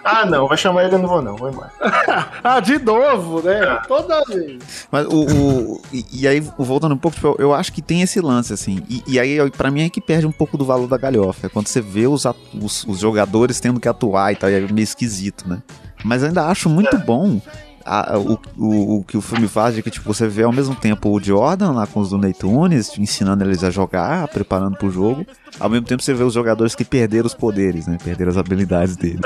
Ah, 0.02 0.24
não, 0.24 0.48
vai 0.48 0.56
chamar 0.56 0.84
ele, 0.84 0.94
eu 0.94 0.98
não 0.98 1.08
vou, 1.08 1.20
não. 1.22 1.36
Vou 1.36 1.50
embora. 1.50 1.70
Ah, 2.42 2.58
de 2.58 2.78
novo, 2.78 3.42
né? 3.42 3.60
Toda 3.86 4.24
vez. 4.24 4.86
Mas 4.90 5.06
o. 5.06 5.26
o- 5.26 5.82
e, 5.92 6.04
e 6.22 6.28
aí, 6.28 6.40
voltando 6.58 6.94
um 6.94 6.98
pouco, 6.98 7.14
tipo, 7.16 7.36
eu, 7.38 7.52
acho 7.54 7.72
que 7.72 7.82
tem 7.82 8.00
esse 8.02 8.20
lance, 8.20 8.52
assim. 8.52 8.82
E, 8.88 9.02
e 9.06 9.20
aí, 9.20 9.50
pra 9.50 9.70
mim, 9.70 9.82
é 9.82 9.90
que 9.90 10.00
perde 10.00 10.26
um 10.26 10.32
pouco 10.32 10.56
do 10.56 10.64
valor 10.64 10.86
da 10.88 10.96
galhofa. 10.96 11.46
É 11.46 11.50
quando 11.50 11.66
você 11.68 11.80
vê 11.80 12.06
os, 12.06 12.24
os, 12.60 12.84
os 12.84 12.98
jogadores 12.98 13.60
tendo 13.60 13.78
que 13.78 13.88
atuar 13.88 14.32
e 14.32 14.36
tal, 14.36 14.48
e 14.50 14.54
é 14.54 14.60
meio 14.60 14.82
esquisito, 14.84 15.46
né? 15.48 15.62
Mas 16.02 16.24
ainda 16.24 16.46
acho 16.46 16.68
muito 16.70 16.96
bom. 16.98 17.40
a- 17.84 18.18
o, 18.18 18.38
o, 18.56 18.98
o 18.98 19.04
que 19.04 19.16
o 19.18 19.20
filme 19.20 19.46
faz 19.48 19.74
de 19.74 19.82
que 19.82 19.90
tipo, 19.90 20.12
você 20.12 20.26
vê 20.26 20.42
ao 20.44 20.52
mesmo 20.52 20.74
tempo 20.74 21.10
o 21.10 21.22
Jordan 21.22 21.72
lá 21.72 21.86
com 21.86 22.00
os 22.00 22.08
do 22.10 22.32
Tunes, 22.32 22.96
ensinando 22.98 23.44
eles 23.44 23.62
a 23.62 23.70
jogar, 23.70 24.28
preparando 24.28 24.76
pro 24.78 24.90
jogo. 24.90 25.26
Ao 25.58 25.68
mesmo 25.68 25.86
tempo 25.86 26.02
você 26.02 26.14
vê 26.14 26.24
os 26.24 26.32
jogadores 26.34 26.74
que 26.74 26.84
perderam 26.84 27.26
os 27.26 27.34
poderes, 27.34 27.86
né? 27.86 27.98
Perderam 28.02 28.30
as 28.30 28.36
habilidades 28.38 28.96
deles. 28.96 29.20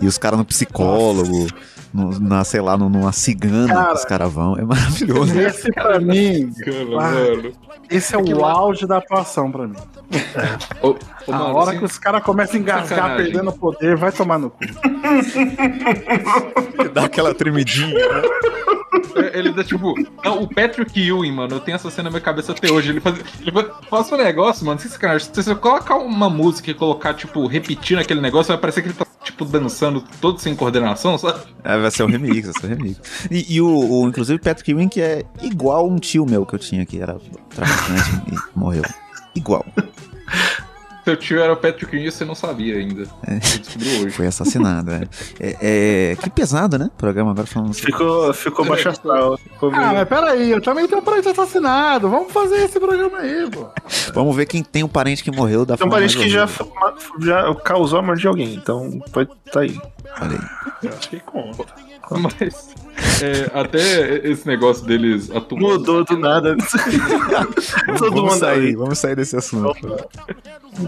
E 0.00 0.06
os 0.06 0.18
caras 0.18 0.38
no 0.38 0.44
psicólogo, 0.44 1.46
no- 1.92 2.18
na, 2.20 2.44
sei 2.44 2.60
lá, 2.60 2.76
numa 2.76 3.12
cigana 3.12 3.68
Cara. 3.74 3.86
que 3.88 3.92
os 3.94 4.04
caras 4.04 4.32
vão. 4.32 4.56
É 4.56 4.62
maravilhoso. 4.62 5.38
Esse 5.40 5.72
pra 5.72 5.98
mim, 6.00 6.52
Ah. 6.98 7.10
mano. 7.10 7.52
esse 7.90 8.14
é 8.14 8.18
o 8.18 8.44
auge 8.44 8.86
da 8.86 8.98
atuação 8.98 9.50
pra 9.50 9.66
mim. 9.66 9.76
Ô, 10.82 10.90
ô, 11.26 11.32
A 11.32 11.44
hora 11.52 11.70
assim, 11.70 11.78
que 11.80 11.84
os 11.84 11.98
caras 11.98 12.22
começam 12.22 12.56
a 12.56 12.58
engasgar 12.58 12.88
Sacanagem. 12.98 13.32
perdendo 13.32 13.52
poder, 13.52 13.96
vai 13.96 14.12
tomar 14.12 14.38
no 14.38 14.50
cu. 14.50 14.58
Dá 16.92 17.04
aquela 17.04 17.34
tremidinha. 17.34 17.94
né? 17.94 18.22
É, 19.16 19.38
Ele 19.38 19.52
dá 19.52 19.62
tipo. 19.62 19.94
Não, 20.24 20.42
o 20.42 20.48
Patrick 20.54 20.98
Ewing, 21.00 21.32
mano, 21.32 21.56
eu 21.56 21.60
tenho 21.60 21.74
essa 21.74 21.90
cena 21.90 22.04
na 22.04 22.10
minha 22.10 22.20
cabeça 22.20 22.52
até 22.52 22.70
hoje. 22.72 22.90
Ele 22.90 23.00
faz, 23.00 23.16
ele 23.40 23.52
faz- 23.90 24.12
um 24.12 24.16
negócio, 24.16 24.64
mano, 24.66 24.80
sem 24.80 24.90
sacanagem. 24.90 25.28
Se 25.32 25.42
você 25.42 25.54
colocar 25.54 25.96
uma 25.96 26.30
música 26.30 26.70
e 26.70 26.74
colocar, 26.74 27.14
tipo, 27.14 27.46
repetindo 27.46 27.98
aquele 27.98 28.20
negócio, 28.20 28.48
vai 28.52 28.58
parecer 28.58 28.82
que 28.82 28.88
ele 28.88 28.94
tá, 28.94 29.06
tipo, 29.22 29.44
dançando 29.44 30.02
todo 30.20 30.38
sem 30.38 30.54
coordenação, 30.56 31.18
sabe? 31.18 31.40
É, 31.62 31.76
ser 31.90 32.02
o 32.02 32.06
remix, 32.06 32.48
ser 32.60 32.66
o 32.66 32.68
remix. 32.68 33.00
E, 33.30 33.54
e 33.54 33.60
o, 33.60 33.68
o, 33.68 34.08
inclusive, 34.08 34.38
Patrick 34.38 34.88
que 34.88 35.00
é 35.00 35.24
igual 35.42 35.88
um 35.88 35.96
tio 35.96 36.26
meu 36.26 36.44
que 36.46 36.54
eu 36.54 36.58
tinha, 36.58 36.84
que 36.86 37.00
era 37.00 37.18
traficante 37.50 38.32
e 38.32 38.58
morreu. 38.58 38.84
Igual. 39.34 39.64
Seu 41.08 41.16
tio 41.16 41.40
era 41.40 41.54
o 41.54 41.56
Patrick 41.56 41.96
Ewing 41.96 42.06
e 42.06 42.12
você 42.12 42.22
não 42.22 42.34
sabia 42.34 42.76
ainda. 42.76 43.06
Você 43.40 43.58
descobriu 43.60 44.00
hoje. 44.02 44.10
Foi 44.10 44.26
assassinado, 44.26 44.90
é. 44.90 45.08
É, 45.40 46.10
é, 46.12 46.16
Que 46.16 46.28
pesado, 46.28 46.76
né? 46.76 46.90
O 46.94 46.98
programa 46.98 47.30
agora 47.30 47.46
falando 47.46 47.70
assim. 47.70 47.80
Ficou, 47.80 48.34
ficou 48.34 48.66
baixo 48.66 48.90
astral. 48.90 49.38
Ficou 49.38 49.72
Ah, 49.72 49.94
mas 49.94 50.06
peraí, 50.06 50.50
eu 50.50 50.60
também 50.60 50.86
tenho 50.86 51.00
um 51.00 51.04
parente 51.04 51.26
assassinado. 51.26 52.10
Vamos 52.10 52.30
fazer 52.30 52.56
esse 52.56 52.78
programa 52.78 53.20
aí, 53.20 53.48
pô. 53.50 53.68
Vamos 54.12 54.36
ver 54.36 54.44
quem 54.44 54.62
tem 54.62 54.84
um 54.84 54.88
parente 54.88 55.24
que 55.24 55.30
morreu 55.30 55.64
da 55.64 55.78
Tem 55.78 55.86
um 55.86 55.90
forma 55.90 55.94
parente 55.94 56.18
que 56.18 56.28
já, 56.28 56.46
já 57.20 57.54
causou 57.64 58.00
a 58.00 58.02
morte 58.02 58.20
de 58.20 58.28
alguém, 58.28 58.52
então 58.52 59.00
pode 59.10 59.30
tá 59.50 59.60
aí. 59.60 59.80
Olha 60.20 60.32
aí. 60.32 60.88
Eu 60.90 60.90
acho 60.94 61.08
que 61.08 61.20
conta. 61.20 61.64
Mas 62.10 62.74
é, 63.22 63.50
até 63.58 64.26
esse 64.28 64.46
negócio 64.46 64.84
deles 64.86 65.30
atuando. 65.30 65.64
Mudou 65.66 66.04
do 66.04 66.18
nada. 66.18 66.56
Todo 67.98 68.10
vamos 68.10 68.14
mundo 68.32 68.38
sair, 68.38 68.60
aí. 68.68 68.74
vamos 68.76 68.98
sair 68.98 69.16
desse 69.16 69.36
assunto. 69.36 69.68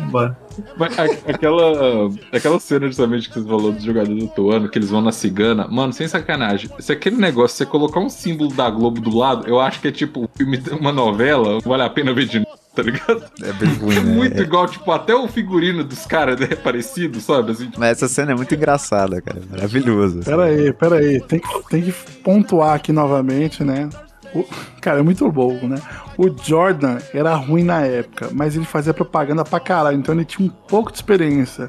Opa. 0.08 0.36
Mas 0.76 0.98
a- 0.98 1.04
aquela, 1.28 2.10
aquela 2.32 2.60
cena 2.60 2.86
justamente 2.86 3.28
que 3.28 3.34
você 3.40 3.46
falou 3.48 3.72
dos 3.72 3.82
jogadores 3.82 4.24
atuando, 4.24 4.68
que 4.68 4.78
eles 4.78 4.90
vão 4.90 5.00
na 5.00 5.10
cigana, 5.12 5.66
mano, 5.68 5.92
sem 5.92 6.06
sacanagem. 6.06 6.70
Se 6.78 6.92
aquele 6.92 7.16
negócio, 7.16 7.56
você 7.56 7.66
colocar 7.66 7.98
um 8.00 8.08
símbolo 8.08 8.52
da 8.52 8.68
Globo 8.70 9.00
do 9.00 9.16
lado, 9.16 9.48
eu 9.48 9.58
acho 9.58 9.80
que 9.80 9.88
é 9.88 9.92
tipo 9.92 10.20
um 10.22 10.28
filme, 10.36 10.60
uma 10.78 10.92
novela, 10.92 11.58
vale 11.64 11.82
a 11.82 11.90
pena 11.90 12.12
ver 12.12 12.26
de 12.26 12.38
novo, 12.38 12.49
tá 12.74 12.82
ligado? 12.82 13.24
É 13.42 13.52
bem 13.52 13.74
ruim, 13.74 13.96
É 13.96 14.00
né? 14.02 14.12
muito 14.14 14.42
igual, 14.42 14.66
tipo, 14.68 14.90
até 14.92 15.14
o 15.14 15.26
figurino 15.28 15.82
dos 15.84 16.06
caras 16.06 16.40
é 16.40 16.54
parecido, 16.56 17.20
sabe? 17.20 17.52
Assim, 17.52 17.66
tipo, 17.66 17.80
Mas 17.80 17.90
essa 18.02 18.08
cena 18.08 18.32
é 18.32 18.34
muito 18.34 18.54
engraçada, 18.54 19.20
cara. 19.20 19.40
Maravilhoso. 19.50 20.20
assim. 20.20 20.30
Pera 20.30 20.44
aí, 20.44 20.72
pera 20.72 20.96
aí. 20.96 21.20
Tem 21.20 21.38
que, 21.40 21.68
tem 21.68 21.82
que 21.82 21.92
pontuar 22.22 22.74
aqui 22.74 22.92
novamente, 22.92 23.64
né? 23.64 23.88
O- 24.32 24.44
cara, 24.80 25.00
é 25.00 25.02
muito 25.02 25.24
louco, 25.26 25.66
né? 25.66 25.76
O 26.16 26.28
Jordan 26.28 26.98
era 27.12 27.34
ruim 27.34 27.64
na 27.64 27.80
época, 27.80 28.28
mas 28.32 28.54
ele 28.54 28.64
fazia 28.64 28.94
propaganda 28.94 29.42
pra 29.42 29.58
caralho, 29.58 29.96
então 29.98 30.14
ele 30.14 30.24
tinha 30.24 30.46
um 30.46 30.50
pouco 30.68 30.92
de 30.92 30.98
experiência. 30.98 31.68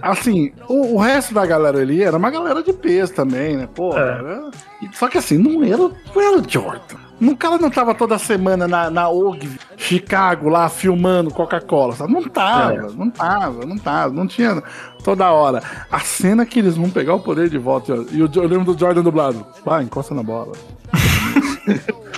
Assim, 0.00 0.52
o, 0.68 0.94
o 0.94 0.98
resto 0.98 1.34
da 1.34 1.44
galera 1.44 1.80
ali 1.80 2.02
era 2.02 2.16
uma 2.16 2.30
galera 2.30 2.62
de 2.62 2.72
peso 2.72 3.12
também, 3.14 3.56
né? 3.56 3.68
Pô, 3.74 3.98
É. 3.98 4.00
era- 4.00 4.50
Só 4.92 5.08
que 5.08 5.18
assim, 5.18 5.38
não 5.38 5.64
era, 5.64 5.76
não 5.78 6.22
era 6.22 6.38
o 6.38 6.44
Jordan. 6.48 7.07
O 7.20 7.36
cara 7.36 7.58
não 7.58 7.70
tava 7.70 7.94
toda 7.94 8.16
semana 8.18 8.68
na, 8.68 8.90
na 8.90 9.08
OG, 9.08 9.58
Chicago, 9.76 10.48
lá 10.48 10.68
filmando 10.68 11.30
Coca-Cola? 11.32 11.94
Não 12.08 12.22
tava, 12.28 12.74
É. 12.74 12.80
não 12.94 13.10
tava, 13.10 13.66
não 13.66 13.76
tava, 13.78 14.12
não 14.14 14.26
tinha 14.26 14.62
toda 15.02 15.28
hora. 15.30 15.62
A 15.90 15.98
cena 16.00 16.46
que 16.46 16.58
eles 16.60 16.76
vão 16.76 16.90
pegar 16.90 17.14
o 17.14 17.20
poder 17.20 17.48
de 17.48 17.58
volta, 17.58 17.92
e 18.12 18.22
o- 18.22 18.30
eu 18.34 18.46
lembro 18.46 18.72
do 18.72 18.78
Jordan 18.78 19.02
dublado, 19.02 19.44
vai, 19.64 19.82
encosta 19.84 20.14
na 20.14 20.22
bola. 20.22 20.52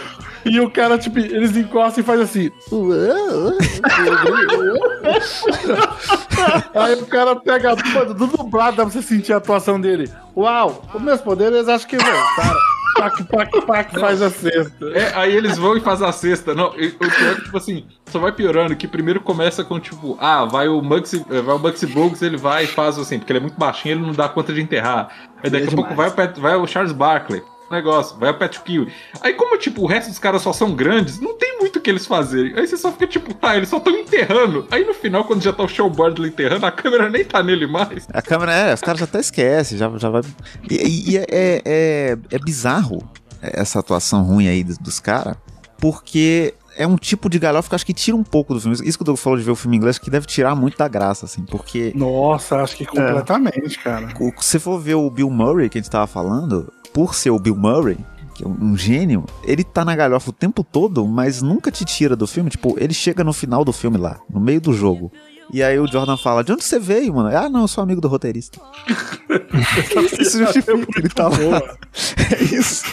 E 0.42 0.58
o 0.58 0.70
cara, 0.70 0.96
tipo, 0.96 1.18
eles 1.18 1.54
encostam 1.54 2.02
e 2.02 2.06
faz 2.06 2.18
assim. 2.18 2.50
Aí 6.74 6.94
o 6.94 7.06
cara 7.06 7.36
pega 7.36 7.76
mano, 7.76 8.14
do 8.14 8.26
dublado, 8.26 8.78
dá 8.78 8.84
pra 8.84 8.90
você 8.92 9.02
sentir 9.02 9.34
a 9.34 9.36
atuação 9.36 9.78
dele. 9.78 10.10
Uau, 10.34 10.82
os 10.94 11.02
meus 11.02 11.20
poderes 11.20 11.68
acho 11.68 11.86
que 11.86 11.98
voltaram. 11.98 12.58
Pac, 13.00 13.24
pac, 13.24 13.66
pac, 13.66 13.98
faz 13.98 14.20
a 14.20 14.30
cesta. 14.30 14.86
É, 14.92 15.12
aí 15.14 15.34
eles 15.34 15.56
vão 15.56 15.76
e 15.76 15.80
fazem 15.80 16.06
a 16.06 16.12
cesta. 16.12 16.54
Não, 16.54 16.68
o 16.68 16.72
pior 16.74 17.32
é 17.32 17.34
que, 17.34 17.44
tipo 17.44 17.56
assim, 17.56 17.86
só 18.06 18.18
vai 18.18 18.32
piorando, 18.32 18.76
que 18.76 18.86
primeiro 18.86 19.20
começa 19.20 19.64
com, 19.64 19.80
tipo, 19.80 20.18
ah, 20.20 20.44
vai 20.44 20.68
o 20.68 20.82
Maxi, 20.82 21.24
eh, 21.30 21.40
vai 21.40 21.54
o 21.54 21.58
Maxi 21.58 21.86
Bogues, 21.86 22.20
ele 22.20 22.36
vai 22.36 22.64
e 22.64 22.66
faz 22.66 22.98
assim, 22.98 23.18
porque 23.18 23.32
ele 23.32 23.38
é 23.38 23.42
muito 23.42 23.58
baixinho, 23.58 23.94
ele 23.94 24.02
não 24.02 24.12
dá 24.12 24.28
conta 24.28 24.52
de 24.52 24.60
enterrar. 24.60 25.08
Aí 25.42 25.48
daqui 25.48 25.68
É 25.68 25.72
a 25.72 25.74
pouco 25.74 25.94
vai 25.94 26.10
vai 26.10 26.56
o 26.56 26.66
Charles 26.66 26.92
Barkley, 26.92 27.42
negócio, 27.70 28.16
vai 28.18 28.30
o 28.30 28.34
Patrick 28.38 28.64
Kill. 28.64 28.86
Aí 29.20 29.34
como, 29.34 29.56
tipo, 29.58 29.82
o 29.82 29.86
resto 29.86 30.08
dos 30.08 30.18
caras 30.18 30.42
só 30.42 30.52
são 30.52 30.74
grandes, 30.74 31.20
não 31.20 31.36
tem 31.38 31.58
muito 31.58 31.76
o 31.78 31.80
que 31.80 31.88
eles 31.90 32.06
fazerem. 32.06 32.54
Aí 32.56 32.66
você 32.66 32.76
só 32.76 32.90
fica, 32.92 33.06
tipo, 33.06 33.32
tá, 33.34 33.56
eles 33.56 33.68
só 33.68 33.76
estão 33.78 33.92
enterrando. 33.96 34.66
Aí 34.70 34.84
no 34.84 34.92
final, 34.94 35.24
quando 35.24 35.42
já 35.42 35.52
tá 35.52 35.62
o 35.62 35.68
showboard 35.68 36.20
enterrando, 36.26 36.66
a 36.66 36.72
câmera 36.72 37.08
nem 37.08 37.24
tá 37.24 37.42
nele 37.42 37.66
mais. 37.66 38.06
A 38.12 38.20
câmera, 38.22 38.52
é, 38.52 38.74
os 38.74 38.80
caras 38.80 38.98
já 39.00 39.04
até 39.04 39.20
esquecem, 39.20 39.78
já, 39.78 39.90
já 39.96 40.10
vai. 40.10 40.22
E, 40.68 40.74
e- 40.74 41.10
e 41.12 41.16
é, 41.18 41.24
é, 41.30 42.18
é 42.30 42.38
bizarro 42.38 42.98
essa 43.40 43.78
atuação 43.78 44.22
ruim 44.22 44.48
aí 44.48 44.62
dos, 44.64 44.76
dos 44.78 44.98
caras, 45.00 45.36
porque 45.78 46.54
é 46.76 46.86
um 46.86 46.96
tipo 46.96 47.28
de 47.28 47.38
galhofa 47.38 47.68
que 47.68 47.74
eu 47.74 47.76
acho 47.76 47.86
que 47.86 47.92
tira 47.94 48.16
um 48.16 48.22
pouco 48.22 48.54
do 48.54 48.60
filme. 48.60 48.76
Isso 48.84 48.98
que 48.98 49.02
o 49.02 49.04
Doug 49.04 49.16
falou 49.18 49.38
de 49.38 49.44
ver 49.44 49.50
o 49.50 49.56
filme 49.56 49.76
em 49.76 49.78
inglês, 49.78 49.98
que 49.98 50.10
deve 50.10 50.26
tirar 50.26 50.54
muito 50.54 50.76
da 50.78 50.88
graça, 50.88 51.26
assim, 51.26 51.42
porque 51.44 51.92
Nossa, 51.94 52.56
acho 52.62 52.76
que 52.76 52.84
completamente, 52.86 53.78
cara. 53.78 54.08
o- 54.20 54.30
se 54.40 54.50
você 54.52 54.58
for 54.58 54.78
ver 54.78 54.94
o 54.94 55.10
Bill 55.10 55.30
Murray, 55.30 55.68
que 55.68 55.78
a 55.78 55.80
gente 55.80 55.90
tava 55.90 56.06
falando, 56.06 56.72
por 56.92 57.14
ser 57.14 57.30
o 57.30 57.38
Bill 57.38 57.56
Murray, 57.56 57.98
que 58.34 58.44
é 58.44 58.48
um, 58.48 58.76
gênio, 58.76 59.24
ele 59.44 59.62
tá 59.64 59.84
na 59.84 59.94
galhofa 59.94 60.30
o 60.30 60.32
tempo 60.32 60.64
todo, 60.64 61.06
mas 61.06 61.42
nunca 61.42 61.70
te 61.70 61.84
tira 61.84 62.16
do 62.16 62.26
filme. 62.26 62.50
Tipo, 62.50 62.76
ele 62.78 62.94
chega 62.94 63.22
no 63.24 63.32
final 63.32 63.64
do 63.64 63.72
filme 63.72 63.98
lá, 63.98 64.18
no 64.28 64.40
meio 64.40 64.60
do 64.60 64.72
jogo. 64.72 65.12
E 65.52 65.62
aí 65.62 65.78
o 65.80 65.86
Jordan 65.86 66.16
fala, 66.16 66.44
de 66.44 66.52
onde 66.52 66.62
você 66.62 66.78
veio, 66.78 67.12
mano? 67.14 67.36
Ah, 67.36 67.48
não, 67.50 67.62
eu 67.62 67.68
sou 67.68 67.82
amigo 67.82 68.00
do 68.00 68.06
roteirista. 68.08 68.60
Isso 70.20 70.38
justifica 70.38 70.86
que 70.86 70.98
ele 71.00 71.08
tá 71.08 71.28
lá. 71.28 71.36
Boa. 71.36 71.78
É 72.30 72.42
isso. 72.54 72.84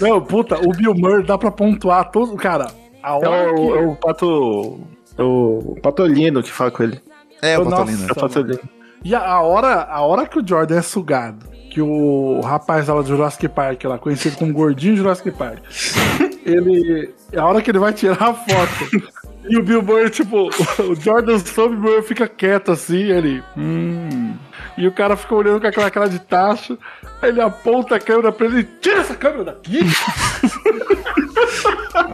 Não, 0.00 0.20
puta, 0.20 0.58
o 0.58 0.70
Bill 0.72 0.94
Murray 0.94 1.24
dá 1.24 1.38
pra 1.38 1.50
pontuar 1.50 2.10
todo. 2.10 2.34
Cara, 2.36 2.66
a 3.02 3.10
É 3.12 3.28
hora 3.28 3.52
o, 3.52 3.54
que... 3.54 3.78
é 3.78 3.86
o 3.86 3.94
pato. 3.94 4.80
é 5.16 5.22
o 5.22 5.76
Patolino 5.80 6.42
que 6.42 6.50
fala 6.50 6.70
com 6.72 6.82
ele. 6.82 7.00
É, 7.40 7.56
o 7.58 7.64
Nossa. 7.64 7.76
Patolino. 7.76 8.08
É 8.08 8.12
o 8.12 8.14
Patolino. 8.14 8.60
E 9.04 9.14
a, 9.14 9.20
a 9.24 9.40
hora, 9.42 9.82
a 9.84 10.00
hora 10.02 10.26
que 10.26 10.38
o 10.38 10.46
Jordan 10.46 10.76
é 10.78 10.82
sugado, 10.82 11.46
que 11.76 11.82
o 11.82 12.40
rapaz 12.40 12.88
lá 12.88 13.02
do 13.02 13.06
Jurassic 13.06 13.48
Park, 13.48 13.84
lá, 13.84 13.98
conhecido 13.98 14.38
como 14.38 14.50
Gordinho 14.50 14.96
Jurassic 14.96 15.30
Park, 15.30 15.58
ele. 16.42 17.12
A 17.36 17.44
hora 17.44 17.60
que 17.60 17.70
ele 17.70 17.78
vai 17.78 17.92
tirar 17.92 18.14
a 18.14 18.32
foto. 18.32 19.12
E 19.46 19.58
o 19.58 19.62
Bill 19.62 19.82
Murray, 19.82 20.08
tipo, 20.08 20.48
o 20.48 20.94
Jordan 20.94 21.36
o 21.36 21.68
Bill 21.68 21.78
Murray 21.78 22.02
fica 22.02 22.26
quieto 22.26 22.72
assim, 22.72 23.02
ele. 23.12 23.44
Hum. 23.54 24.34
E 24.78 24.88
o 24.88 24.92
cara 24.92 25.18
fica 25.18 25.34
olhando 25.34 25.60
com 25.60 25.66
aquela 25.66 25.90
cara 25.90 26.08
de 26.08 26.18
tacho. 26.18 26.78
Aí 27.20 27.28
ele 27.28 27.42
aponta 27.42 27.96
a 27.96 28.00
câmera 28.00 28.32
pra 28.32 28.46
ele, 28.46 28.64
tira 28.80 29.00
essa 29.00 29.14
câmera 29.14 29.44
daqui! 29.44 29.80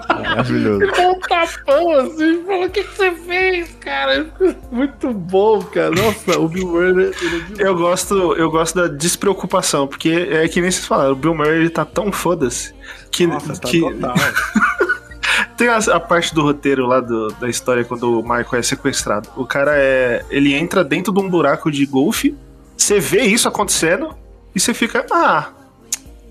Maravilhoso. 0.08 0.78
dá 0.96 1.08
um 1.10 1.20
tapão 1.20 1.90
assim, 2.00 2.40
e 2.40 2.44
fala: 2.44 2.66
O 2.66 2.70
que, 2.70 2.84
que 2.84 2.96
você 2.96 3.10
fez, 3.12 3.76
cara? 3.80 4.26
Muito 4.70 5.12
bom, 5.12 5.62
cara. 5.62 5.90
Nossa, 5.90 6.38
o 6.38 6.48
Bill 6.48 6.66
Murray, 6.68 6.90
ele 6.90 7.14
é 7.58 7.66
Eu 7.66 7.74
gosto, 7.76 8.34
eu 8.34 8.50
gosto 8.50 8.74
da 8.76 8.88
despreocupação, 8.88 9.86
porque 9.86 10.10
é 10.30 10.46
que 10.48 10.60
nem 10.60 10.70
vocês 10.70 10.86
falaram, 10.86 11.12
o 11.12 11.16
Bill 11.16 11.34
Murray 11.34 11.56
ele 11.60 11.70
tá 11.70 11.84
tão 11.84 12.10
foda-se 12.12 12.74
que, 13.10 13.26
Nossa, 13.26 13.54
tá 13.60 13.68
que 13.68 13.80
total. 13.80 14.14
tem 15.56 15.68
a, 15.68 15.76
a 15.76 16.00
parte 16.00 16.34
do 16.34 16.42
roteiro 16.42 16.86
lá 16.86 17.00
do- 17.00 17.28
da 17.40 17.48
história 17.48 17.84
quando 17.84 18.18
o 18.18 18.22
Michael 18.22 18.48
é 18.54 18.62
sequestrado. 18.62 19.28
O 19.36 19.46
cara 19.46 19.72
é. 19.76 20.24
Ele 20.30 20.54
entra 20.54 20.84
dentro 20.84 21.12
de 21.12 21.20
um 21.20 21.28
buraco 21.28 21.70
de 21.70 21.84
golfe, 21.86 22.34
você 22.76 22.98
vê 23.00 23.22
isso 23.22 23.48
acontecendo 23.48 24.14
e 24.54 24.60
você 24.60 24.74
fica, 24.74 25.06
ah, 25.10 25.48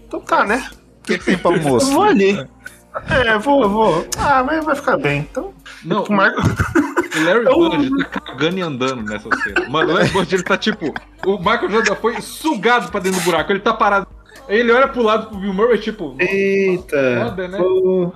então 0.07 0.19
tá, 0.19 0.43
né? 0.45 0.69
O 0.99 1.03
que, 1.03 1.17
que 1.17 1.25
tem 1.25 1.37
pra 1.37 1.51
Eu 1.51 1.57
almoço? 1.57 1.91
vou 1.91 2.03
ali. 2.03 2.45
É, 3.09 3.37
vou, 3.39 3.69
vou. 3.69 4.07
Ah, 4.17 4.43
mas 4.43 4.63
vai 4.65 4.75
ficar 4.75 4.97
bem. 4.97 5.19
Então, 5.31 5.53
Não, 5.85 6.03
o 6.03 6.11
Michael. 6.11 6.35
O 6.37 7.23
Larry 7.23 7.45
Eu- 7.45 7.69
Bird 7.89 8.09
tá 8.09 8.19
cagando 8.19 8.57
e 8.57 8.61
andando 8.61 9.03
nessa 9.03 9.29
cena. 9.43 9.69
Mano, 9.69 9.91
o 9.91 9.93
Larry 9.95 10.09
Bird 10.09 10.35
ele 10.35 10.43
tá 10.43 10.57
tipo. 10.57 10.93
O 11.25 11.37
Michael 11.37 11.69
Jordan 11.69 11.95
foi 11.95 12.21
sugado 12.21 12.91
pra 12.91 12.99
dentro 12.99 13.19
do 13.19 13.23
buraco. 13.23 13.51
Ele 13.51 13.59
tá 13.59 13.73
parado. 13.73 14.07
Ele 14.49 14.71
olha 14.71 14.87
pro 14.87 15.01
lado 15.03 15.27
pro 15.27 15.37
Bill 15.37 15.53
Murray, 15.53 15.77
tipo. 15.79 16.15
Eita. 16.19 17.25
Foda, 17.29 17.47
né? 17.47 17.57
Pô, 17.57 18.13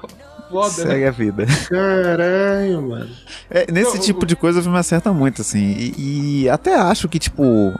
Foda, 0.49 0.83
né? 0.85 0.91
Segue 0.91 1.05
a 1.05 1.11
vida. 1.11 1.45
caralho, 1.69 2.81
mano. 2.81 3.09
É, 3.49 3.71
nesse 3.71 3.95
Não, 3.95 4.01
tipo 4.01 4.25
de 4.25 4.35
coisa 4.35 4.59
o 4.59 4.63
filme 4.63 4.77
acerta 4.77 5.11
muito, 5.13 5.41
assim. 5.41 5.73
E, 5.97 6.43
e 6.43 6.49
até 6.49 6.75
acho 6.75 7.07
que, 7.07 7.19
tipo. 7.19 7.73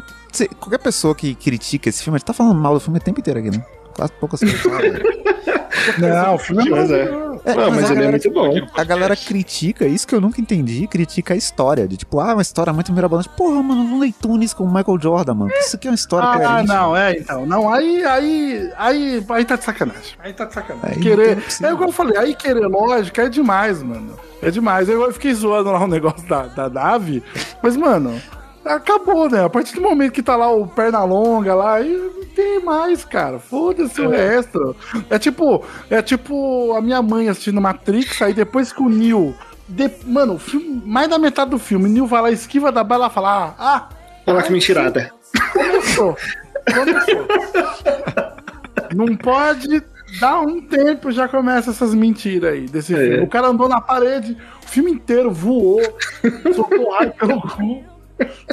qualquer 0.60 0.79
pessoa 0.79 1.13
que 1.13 1.36
critica 1.36 1.89
esse 1.89 2.03
filme, 2.03 2.15
a 2.15 2.19
gente 2.19 2.27
tá 2.27 2.34
falando 2.34 2.55
mal 2.55 2.73
do 2.73 2.79
filme 2.79 2.99
o 2.99 3.01
tempo 3.01 3.19
inteiro 3.19 3.39
aqui, 3.39 3.51
né? 3.51 3.63
Quase 3.95 4.12
poucas 4.13 4.39
pessoas. 4.39 4.81
Não, 5.98 6.36
o 6.36 6.38
filme 6.38 6.67
é 6.67 6.71
Mas 6.71 6.91
é. 6.91 7.26
É, 7.45 7.54
Não, 7.54 7.69
mas 7.71 7.84
a 7.91 7.93
ele 7.93 7.93
é 7.93 7.95
galera- 7.95 8.12
muito 8.12 8.32
bom. 8.32 8.67
A 8.76 8.84
galera 8.84 9.15
critica, 9.15 9.86
isso 9.86 10.08
que 10.08 10.15
eu 10.15 10.21
nunca 10.21 10.41
entendi, 10.41 10.88
critica 10.88 11.34
a 11.36 11.38
história. 11.38 11.88
De 11.88 11.95
tipo, 11.98 12.19
ah, 12.19 12.34
uma 12.34 12.41
história 12.41 12.74
muito 12.74 12.91
mirabolante. 12.91 13.30
Porra, 13.30 13.62
mano, 13.62 13.84
não 13.84 14.00
leio 14.00 14.13
Tunis 14.19 14.52
com 14.54 14.63
o 14.63 14.67
Michael 14.74 15.00
Jordan, 15.00 15.34
mano. 15.36 15.52
Isso 15.60 15.76
aqui 15.76 15.88
é 15.88 15.91
uma 15.91 15.95
história 15.95 16.28
Ah, 16.28 16.34
coerente. 16.38 16.67
não, 16.67 16.98
é, 16.98 17.17
então. 17.17 17.45
Não, 17.45 17.71
aí, 17.71 18.04
aí, 18.04 18.71
aí, 18.78 19.26
aí 19.30 19.45
tá 19.45 19.56
de 19.58 19.63
sacanagem. 19.63 20.15
Aí 20.24 20.34
tá 20.34 20.45
de 20.45 20.54
sacanagem. 20.54 20.89
Aí 20.98 21.00
querer. 21.00 21.38
é. 21.38 21.65
É 21.67 21.71
igual 21.71 21.89
eu 21.89 21.93
falei, 21.93 22.17
aí 22.17 22.34
querer 22.36 22.65
lógica 22.67 23.24
é 23.24 23.30
demais, 23.30 23.84
mano. 23.84 24.13
É 24.41 24.50
demais. 24.50 24.89
Eu 24.89 25.12
fiquei 25.13 25.34
zoando 25.34 25.71
lá 25.71 25.84
o 25.84 25.88
negócio 25.88 26.28
da, 26.28 26.43
da 26.48 26.67
nave, 26.69 27.21
mas, 27.62 27.78
mano, 27.78 28.19
acabou, 28.65 29.30
né? 29.30 29.43
A 29.45 29.49
partir 29.49 29.75
do 29.75 29.82
momento 29.82 30.12
que 30.13 30.23
tá 30.23 30.36
lá 30.36 30.49
o 30.51 30.67
perna 30.67 31.04
longa 31.04 31.54
lá, 31.56 31.75
aí 31.75 31.95
não 31.95 32.25
tem 32.25 32.60
mais, 32.63 33.06
cara. 33.06 33.39
Foda-se 33.39 34.01
o 34.01 34.10
resto. 34.10 34.75
É 35.10 35.17
tipo, 35.19 35.63
é 35.89 36.01
tipo 36.01 36.73
a 36.75 36.82
minha 36.82 37.01
mãe 37.01 37.30
assistindo 37.30 37.62
Matrix, 37.62 38.21
aí 38.21 38.34
depois 38.34 38.73
que 38.73 38.82
o 38.82 38.89
Neo. 38.89 39.36
de- 39.67 39.91
Mano, 40.06 40.38
filme, 40.38 40.82
mais 40.86 41.08
da 41.10 41.17
metade 41.17 41.51
do 41.51 41.60
filme, 41.60 41.86
o 41.86 41.91
Neo 41.91 42.06
vai 42.06 42.21
lá, 42.21 42.32
esquiva 42.32 42.71
da 42.71 42.84
bala 42.84 43.08
e 43.08 43.10
fala: 43.10 43.56
Ah, 43.58 43.89
Olha 44.28 44.38
lá 44.38 44.43
que 44.43 44.51
mentirada. 44.51 45.12
Começou. 45.54 46.15
Começou. 46.73 47.28
Não 48.95 49.15
pode 49.15 49.84
dar 50.19 50.39
um 50.41 50.62
tempo, 50.62 51.12
já 51.12 51.28
começa 51.28 51.71
essas 51.71 51.93
mentiras 51.93 52.54
aí 52.54 52.65
desse 52.67 52.93
É. 52.93 52.97
filme. 52.97 53.19
O 53.23 53.28
cara 53.28 53.47
andou 53.47 53.67
na 53.67 53.82
parede, 53.82 54.38
o 54.63 54.67
filme 54.67 54.91
inteiro 54.91 55.32
voou, 55.32 55.82
soltou 56.56 56.93
ar 56.93 57.12
pelo 57.12 57.41
cu. 57.41 57.84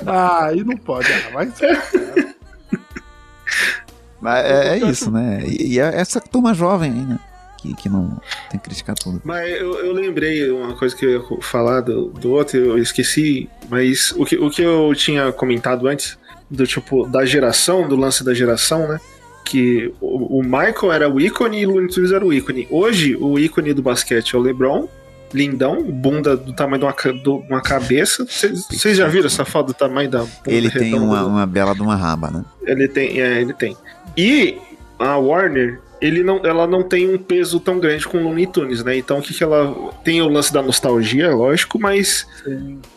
Ah, 0.07 0.47
aí 0.47 0.65
não 0.65 0.77
pode. 0.77 1.07
Ah, 1.13 1.31
mas 1.33 1.53
Mas 4.21 4.45
é, 4.45 4.79
é 4.79 4.91
isso, 4.91 5.11
né? 5.11 5.43
E, 5.47 5.75
e 5.75 5.81
é 5.81 6.01
essa 6.01 6.21
turma 6.21 6.55
jovem 6.55 6.93
aí, 6.93 7.01
né? 7.01 7.19
Que, 7.59 7.75
que 7.75 7.89
não 7.89 8.21
tem 8.51 8.59
que 8.59 8.65
criticar 8.67 8.97
tudo. 8.97 9.21
Mas 9.25 9.51
eu, 9.51 9.75
eu 9.85 9.93
lembrei 9.93 10.51
uma 10.51 10.77
coisa 10.77 10.97
que 10.97 11.05
eu 11.05 11.11
ia 11.11 11.43
falar 11.43 11.81
do, 11.81 12.07
do 12.07 12.33
outro, 12.33 12.59
eu 12.59 12.79
esqueci, 12.79 13.49
mas 13.69 14.13
o 14.17 14.25
que, 14.25 14.37
o 14.37 14.51
que 14.51 14.63
eu 14.63 14.93
tinha 14.95 15.33
comentado 15.33 15.87
antes, 15.87 16.19
do 16.51 16.67
tipo, 16.67 17.07
da 17.07 17.25
geração, 17.25 17.89
do 17.89 17.97
lance 17.97 18.25
da 18.25 18.33
geração, 18.33 18.89
né? 18.89 19.01
que 19.45 19.93
o, 20.01 20.39
o 20.39 20.43
Michael 20.43 20.93
era 20.93 21.11
o 21.11 21.21
ícone 21.21 21.61
e 21.61 21.67
o 21.67 21.73
Looney 21.73 21.89
Tunes 21.89 22.13
era 22.13 22.25
o 22.25 22.33
ícone. 22.33 22.67
Hoje, 22.71 23.17
o 23.17 23.39
ícone 23.39 23.75
do 23.75 23.83
basquete 23.83 24.35
é 24.35 24.39
o 24.39 24.41
LeBron, 24.41 24.89
lindão, 25.33 25.83
bunda 25.83 26.37
do 26.37 26.53
tamanho 26.53 26.81
de 26.81 26.85
uma, 26.85 27.13
de 27.13 27.29
uma 27.29 27.61
cabeça. 27.61 28.25
Vocês 28.25 28.97
já 28.97 29.09
viram 29.09 29.27
essa 29.27 29.45
foto 29.45 29.69
do 29.69 29.75
tamanho 29.75 30.11
da 30.11 30.21
bunda 30.21 30.33
Ele 30.47 30.71
tem 30.71 30.95
uma, 30.95 31.25
uma 31.25 31.47
bela 31.47 31.75
de 31.75 31.83
uma 31.83 31.97
raba, 31.97 32.31
né? 32.31 32.45
Ele 32.63 32.89
tem, 32.89 33.21
é, 33.21 33.41
ele 33.41 33.53
tem. 33.53 33.77
E 34.17 34.59
a 34.99 35.17
Warner, 35.17 35.81
ele 36.01 36.23
não, 36.23 36.45
ela 36.45 36.67
não 36.67 36.83
tem 36.83 37.09
um 37.09 37.17
peso 37.17 37.61
tão 37.61 37.79
grande 37.79 38.07
com 38.07 38.19
o 38.19 38.23
Looney 38.23 38.47
Tunes, 38.47 38.83
né? 38.83 38.97
Então 38.97 39.19
o 39.19 39.23
que 39.23 39.33
que 39.33 39.45
ela 39.45 39.93
tem 40.03 40.21
o 40.21 40.29
lance 40.29 40.53
da 40.53 40.61
nostalgia, 40.61 41.35
lógico, 41.35 41.79
mas 41.79 42.27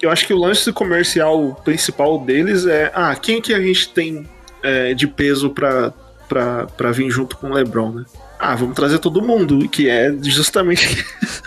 eu 0.02 0.10
acho 0.10 0.26
que 0.26 0.34
o 0.34 0.38
lance 0.38 0.71
comercial 0.74 1.62
principal 1.63 2.19
deles 2.19 2.65
é, 2.65 2.91
ah, 2.95 3.15
quem 3.15 3.41
que 3.41 3.54
a 3.54 3.62
gente 3.62 3.89
tem 3.89 4.28
é, 4.63 4.93
de 4.93 5.08
peso 5.08 5.52
pra, 5.52 5.93
pra, 6.28 6.65
pra 6.65 6.91
vir 6.91 7.10
junto 7.12 7.38
com 7.38 7.52
o 7.52 7.54
LeBron, 7.54 7.91
né? 7.91 8.06
Ah, 8.39 8.56
vamos 8.56 8.76
trazer 8.76 9.00
todo 9.00 9.21
mundo, 9.21 9.69
que 9.69 9.88
é 9.88 10.12
justamente 10.24 11.06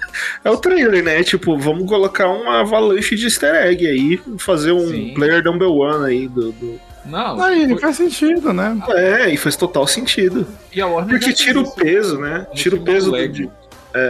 é 0.48 0.50
o 0.50 0.56
trailer, 0.56 1.02
né? 1.04 1.22
Tipo, 1.22 1.56
vamos 1.58 1.88
colocar 1.88 2.28
uma 2.28 2.60
avalanche 2.60 3.14
de 3.16 3.24
easter 3.26 3.54
egg 3.54 3.86
aí, 3.86 4.20
fazer 4.38 4.72
um 4.72 4.88
Sim. 4.88 5.12
player 5.14 5.42
number 5.44 5.68
one 5.68 6.04
aí 6.06 6.28
do- 6.28 6.52
do, 6.52 6.80
Não, 7.06 7.40
Aí, 7.42 7.66
foi- 7.68 7.78
faz 7.78 7.96
sentido, 7.96 8.52
né? 8.52 8.76
é, 8.90 9.30
e 9.30 9.36
faz 9.36 9.56
total 9.56 9.86
sentido. 9.86 10.46
e 10.74 10.80
a 10.80 10.86
Warner 10.86 11.18
Porque 11.18 11.32
tira 11.32 11.58
o 11.58 11.62
isso 11.62 11.74
peso, 11.74 12.18
né? 12.18 12.46
no 12.48 12.54
Tira 12.54 12.76
o 12.76 12.80
peso 12.82 13.06
do 13.06 13.10
do. 13.12 13.16
Lego. 13.16 13.32
de- 13.32 13.50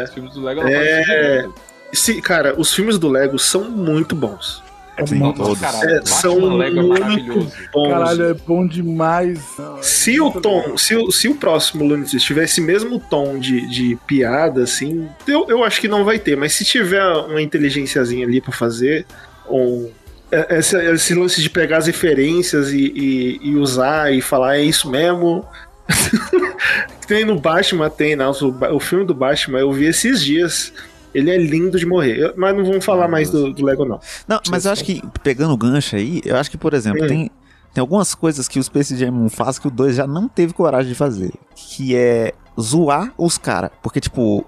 Os 0.04 0.12
filmes 0.14 0.34
do 0.34 0.42
Lego 0.42 0.60
É. 0.66 1.46
Se, 1.92 2.20
cara, 2.20 2.54
os 2.58 2.74
filmes 2.74 2.98
do 2.98 3.08
Lego 3.08 3.38
são 3.38 3.70
muito 3.70 4.14
bons. 4.16 4.62
É 4.98 5.06
Sim, 5.06 5.14
muito- 5.16 5.36
todos. 5.40 5.60
Caralho, 5.60 5.90
É, 5.90 6.02
são 6.04 6.56
Lego 6.56 6.80
é 6.80 6.82
maravilhoso. 7.00 7.52
bons. 7.72 7.88
Caralho, 7.88 8.24
é 8.24 8.34
bom 8.34 8.66
demais. 8.66 9.40
Se 9.80 10.20
o 10.20 10.32
tom, 10.32 10.76
se 10.76 10.96
o, 10.96 11.10
se 11.12 11.28
o 11.28 11.34
próximo 11.36 11.84
Looney 11.84 12.04
Tunes 12.06 12.22
tiver 12.24 12.44
esse 12.44 12.60
mesmo 12.60 12.98
tom 12.98 13.38
de, 13.38 13.66
de 13.68 13.96
piada, 14.08 14.62
assim, 14.64 15.08
eu, 15.26 15.46
eu 15.48 15.62
acho 15.62 15.80
que 15.80 15.86
não 15.86 16.04
vai 16.04 16.18
ter, 16.18 16.36
mas 16.36 16.52
se 16.52 16.64
tiver 16.64 17.02
uma 17.04 17.40
inteligênciazinha 17.40 18.26
ali 18.26 18.40
pra 18.40 18.50
fazer, 18.52 19.06
um, 19.48 19.88
é- 20.32 20.58
esse, 20.58 20.76
esse 20.92 21.14
lance 21.14 21.40
de 21.40 21.48
pegar 21.48 21.78
as 21.78 21.86
referências 21.86 22.72
e, 22.72 22.92
e- 22.94 23.40
e 23.50 23.54
usar 23.54 24.12
e 24.12 24.20
falar, 24.20 24.56
é 24.58 24.62
isso 24.64 24.90
mesmo. 24.90 25.46
tem 27.06 27.24
no 27.24 27.38
Batman, 27.38 27.88
tem, 27.88 28.16
nossa, 28.16 28.44
o, 28.44 28.74
o 28.74 28.80
filme 28.80 29.04
do 29.04 29.14
Batman, 29.14 29.60
eu 29.60 29.72
vi 29.72 29.86
esses 29.86 30.22
dias. 30.24 30.72
Ele 31.14 31.30
é 31.30 31.36
lindo 31.38 31.78
de 31.78 31.86
morrer. 31.86 32.18
Eu- 32.18 32.34
mas 32.36 32.56
não 32.56 32.64
vamos 32.64 32.84
falar 32.84 33.08
mais 33.08 33.30
do, 33.30 33.52
do 33.52 33.64
Lego, 33.64 33.84
não. 33.84 34.00
Não, 34.26 34.40
mas 34.50 34.64
eu 34.66 34.72
acho 34.72 34.84
que, 34.84 35.02
pegando 35.22 35.52
o 35.52 35.56
gancho 35.56 35.96
aí, 35.96 36.20
eu 36.24 36.36
acho 36.36 36.50
que, 36.50 36.58
por 36.58 36.74
exemplo, 36.74 37.04
Hum. 37.04 37.08
tem, 37.08 37.30
tem 37.74 37.80
algumas 37.80 38.14
coisas 38.14 38.46
que 38.48 38.58
o 38.58 38.62
Space 38.62 38.96
Jam 38.96 39.12
1 39.12 39.28
faz 39.28 39.58
que 39.58 39.68
o 39.68 39.70
2 39.70 39.96
já 39.96 40.06
não 40.06 40.28
teve 40.28 40.52
coragem 40.52 40.88
de 40.90 40.94
fazer. 40.94 41.32
Que 41.54 41.94
é 41.96 42.32
zoar 42.60 43.12
os 43.16 43.38
caras. 43.38 43.70
Porque, 43.82 44.00
tipo, 44.00 44.44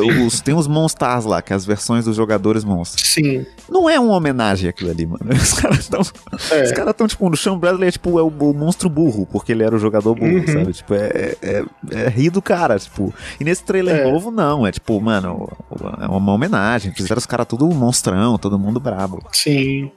os, 0.00 0.40
tem 0.40 0.54
os 0.54 0.66
Monstars 0.66 1.24
lá, 1.24 1.40
que 1.42 1.52
é 1.52 1.56
as 1.56 1.64
versões 1.64 2.04
dos 2.04 2.16
jogadores 2.16 2.64
monstros. 2.64 3.06
Sim. 3.06 3.46
Não 3.68 3.88
é 3.88 3.98
uma 3.98 4.14
homenagem 4.14 4.68
aquilo 4.68 4.90
ali, 4.90 5.06
mano. 5.06 5.24
Os 5.32 5.52
caras 5.54 5.78
estão. 5.80 6.00
É. 6.50 6.62
Os 6.64 6.72
caras 6.72 6.90
estão, 6.90 7.06
tipo, 7.06 7.28
no 7.30 7.36
Sean 7.36 7.56
Bradley 7.58 7.88
é 7.88 7.92
tipo 7.92 8.18
é 8.18 8.22
o, 8.22 8.26
o 8.28 8.54
monstro 8.54 8.88
burro, 8.88 9.26
porque 9.30 9.52
ele 9.52 9.62
era 9.62 9.74
o 9.74 9.78
jogador 9.78 10.14
burro, 10.14 10.34
Uhum. 10.38 10.46
sabe? 10.46 10.72
Tipo, 10.72 10.94
é, 10.94 11.36
é, 11.42 11.64
é 11.92 12.08
rir 12.08 12.30
do 12.30 12.42
cara, 12.42 12.78
tipo. 12.78 13.12
E 13.40 13.44
nesse 13.44 13.62
trailer 13.64 14.00
É. 14.00 14.10
novo, 14.10 14.30
não. 14.30 14.66
É 14.66 14.72
tipo, 14.72 15.00
mano, 15.00 15.48
é 16.00 16.06
uma 16.06 16.32
homenagem. 16.32 16.92
Fizeram 16.92 17.18
os 17.18 17.26
caras 17.26 17.46
tudo 17.46 17.66
monstrão, 17.68 18.36
todo 18.38 18.58
mundo 18.58 18.78
brabo. 18.80 19.22
Sim. 19.32 19.90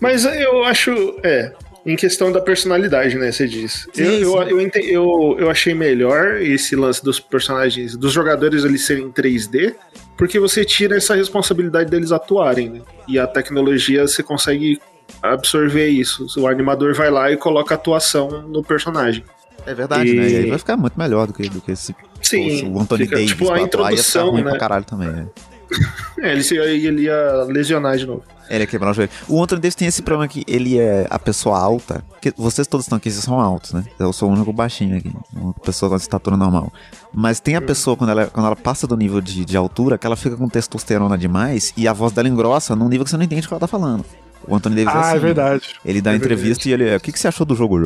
Mas 0.00 0.24
eu 0.24 0.64
acho. 0.64 0.90
É. 1.22 1.52
Em 1.86 1.96
questão 1.96 2.32
da 2.32 2.40
personalidade, 2.40 3.16
né? 3.18 3.30
Você 3.30 3.46
diz. 3.46 3.86
Sim, 3.92 4.02
eu, 4.04 4.34
eu, 4.36 4.42
sim. 4.44 4.50
eu, 4.50 4.60
ente- 4.60 4.90
eu, 4.90 5.36
eu 5.38 5.50
achei 5.50 5.74
melhor 5.74 6.40
esse 6.40 6.74
lance 6.74 7.04
dos 7.04 7.20
personagens, 7.20 7.94
dos 7.96 8.10
jogadores 8.12 8.64
eles 8.64 8.86
serem 8.86 9.10
3D, 9.10 9.74
porque 10.16 10.40
você 10.40 10.64
tira 10.64 10.96
essa 10.96 11.14
responsabilidade 11.14 11.90
deles 11.90 12.10
atuarem, 12.10 12.70
né? 12.70 12.80
E 13.06 13.18
a 13.18 13.26
tecnologia 13.26 14.06
você 14.06 14.22
consegue 14.22 14.80
absorver 15.22 15.88
isso. 15.88 16.26
O 16.38 16.46
animador 16.46 16.94
vai 16.94 17.10
lá 17.10 17.30
e 17.30 17.36
coloca 17.36 17.74
atuação 17.74 18.42
no 18.48 18.62
personagem. 18.62 19.22
É 19.66 19.74
verdade, 19.74 20.10
E- 20.10 20.14
né? 20.14 20.28
E 20.30 20.36
aí 20.36 20.48
vai 20.48 20.58
ficar 20.58 20.76
muito 20.76 20.98
melhor 20.98 21.26
do 21.26 21.32
que, 21.34 21.48
do 21.48 21.60
que 21.60 21.72
esse. 21.72 21.94
Sim. 22.22 22.72
o 22.72 22.80
Anthony 22.80 23.04
fica, 23.04 23.16
Davis 23.16 23.30
tipo, 23.30 23.44
a 23.44 23.46
atuar, 23.48 23.58
ia 23.60 23.64
ficar 23.66 23.78
introdução, 23.90 24.30
ruim 24.30 24.42
né? 24.42 24.50
pra 24.50 24.58
caralho 24.58 24.84
também, 24.84 25.08
né? 25.08 25.26
É, 26.20 26.32
ele, 26.32 26.86
ele 26.86 27.02
ia 27.04 27.44
lesionar 27.48 27.96
de 27.96 28.06
novo. 28.06 28.22
Ele 28.48 28.64
ia 28.64 28.66
quebrar 28.66 28.90
o 28.90 28.94
joelho. 28.94 29.10
O 29.28 29.42
Anthony 29.42 29.60
Davis 29.60 29.74
tem 29.74 29.88
esse 29.88 30.02
problema 30.02 30.28
que 30.28 30.44
ele 30.46 30.78
é 30.78 31.06
a 31.10 31.18
pessoa 31.18 31.58
alta. 31.58 32.04
Que 32.20 32.32
vocês 32.36 32.66
todos 32.66 32.86
estão 32.86 32.96
aqui, 32.96 33.10
vocês 33.10 33.24
são 33.24 33.40
altos, 33.40 33.72
né? 33.72 33.84
Eu 33.98 34.12
sou 34.12 34.28
o 34.28 34.32
único 34.32 34.52
baixinho 34.52 34.96
aqui. 34.96 35.12
Uma 35.34 35.52
pessoa 35.52 35.90
com 35.90 35.96
estatura 35.96 36.36
normal. 36.36 36.72
Mas 37.12 37.40
tem 37.40 37.56
a 37.56 37.62
pessoa, 37.62 37.96
quando 37.96 38.10
ela, 38.10 38.26
quando 38.26 38.46
ela 38.46 38.56
passa 38.56 38.86
do 38.86 38.96
nível 38.96 39.20
de, 39.20 39.44
de 39.44 39.56
altura, 39.56 39.96
que 39.96 40.06
ela 40.06 40.16
fica 40.16 40.36
com 40.36 40.48
testosterona 40.48 41.16
demais 41.16 41.72
e 41.76 41.86
a 41.88 41.92
voz 41.92 42.12
dela 42.12 42.28
engrossa 42.28 42.74
num 42.74 42.88
nível 42.88 43.04
que 43.04 43.10
você 43.10 43.16
não 43.16 43.24
entende 43.24 43.46
o 43.46 43.48
que 43.48 43.54
ela 43.54 43.60
tá 43.60 43.66
falando. 43.66 44.04
O 44.46 44.54
Anthony 44.56 44.76
Davis 44.76 44.94
é 44.94 44.96
Ah, 44.96 45.00
assim. 45.08 45.16
é 45.16 45.18
verdade. 45.20 45.68
Ele 45.84 46.00
dá 46.00 46.12
É 46.12 46.16
entrevista 46.16 46.68
e 46.68 46.72
ele. 46.72 46.96
O 46.96 47.00
que, 47.00 47.12
que 47.12 47.18
você 47.18 47.28
achou 47.28 47.46
do 47.46 47.54
jogo? 47.54 47.78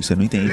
Você 0.00 0.14
não 0.16 0.22
entende. 0.24 0.52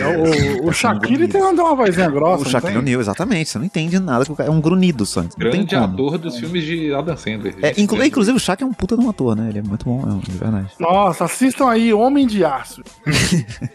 O, 0.61 0.67
o 0.67 0.71
Shaquille 0.73 1.27
tem 1.27 1.41
uma, 1.41 1.51
uma 1.51 1.75
vozinha 1.75 2.09
grossa. 2.09 2.43
O 2.47 2.49
Shaquille? 2.49 2.77
O'Neal, 2.77 3.01
exatamente. 3.01 3.49
Você 3.49 3.57
não 3.57 3.65
entende 3.65 3.97
nada. 3.99 4.25
o 4.29 4.41
É 4.41 4.49
um 4.49 4.61
grunido 4.61 5.05
só. 5.05 5.21
Não 5.21 5.29
tem 5.29 5.49
Grande 5.65 5.75
ator 5.75 6.17
dos 6.17 6.37
filmes 6.37 6.63
de 6.63 6.93
Adam 6.93 7.17
Sandler. 7.17 7.55
É, 7.61 7.67
gente. 7.69 7.81
inclu- 7.81 8.03
inclusive, 8.03 8.35
o 8.37 8.39
Shaq 8.39 8.63
é 8.63 8.65
um 8.65 8.73
puta 8.73 8.95
de 8.97 9.03
um 9.03 9.09
ator, 9.09 9.35
né? 9.35 9.49
Ele 9.49 9.59
é 9.59 9.63
muito 9.63 9.85
bom, 9.85 10.01
é, 10.23 10.25
de 10.31 10.37
verdade. 10.37 10.67
Nossa, 10.79 11.25
assistam 11.25 11.69
aí 11.69 11.93
Homem 11.93 12.25
de 12.27 12.43
Aço. 12.45 12.81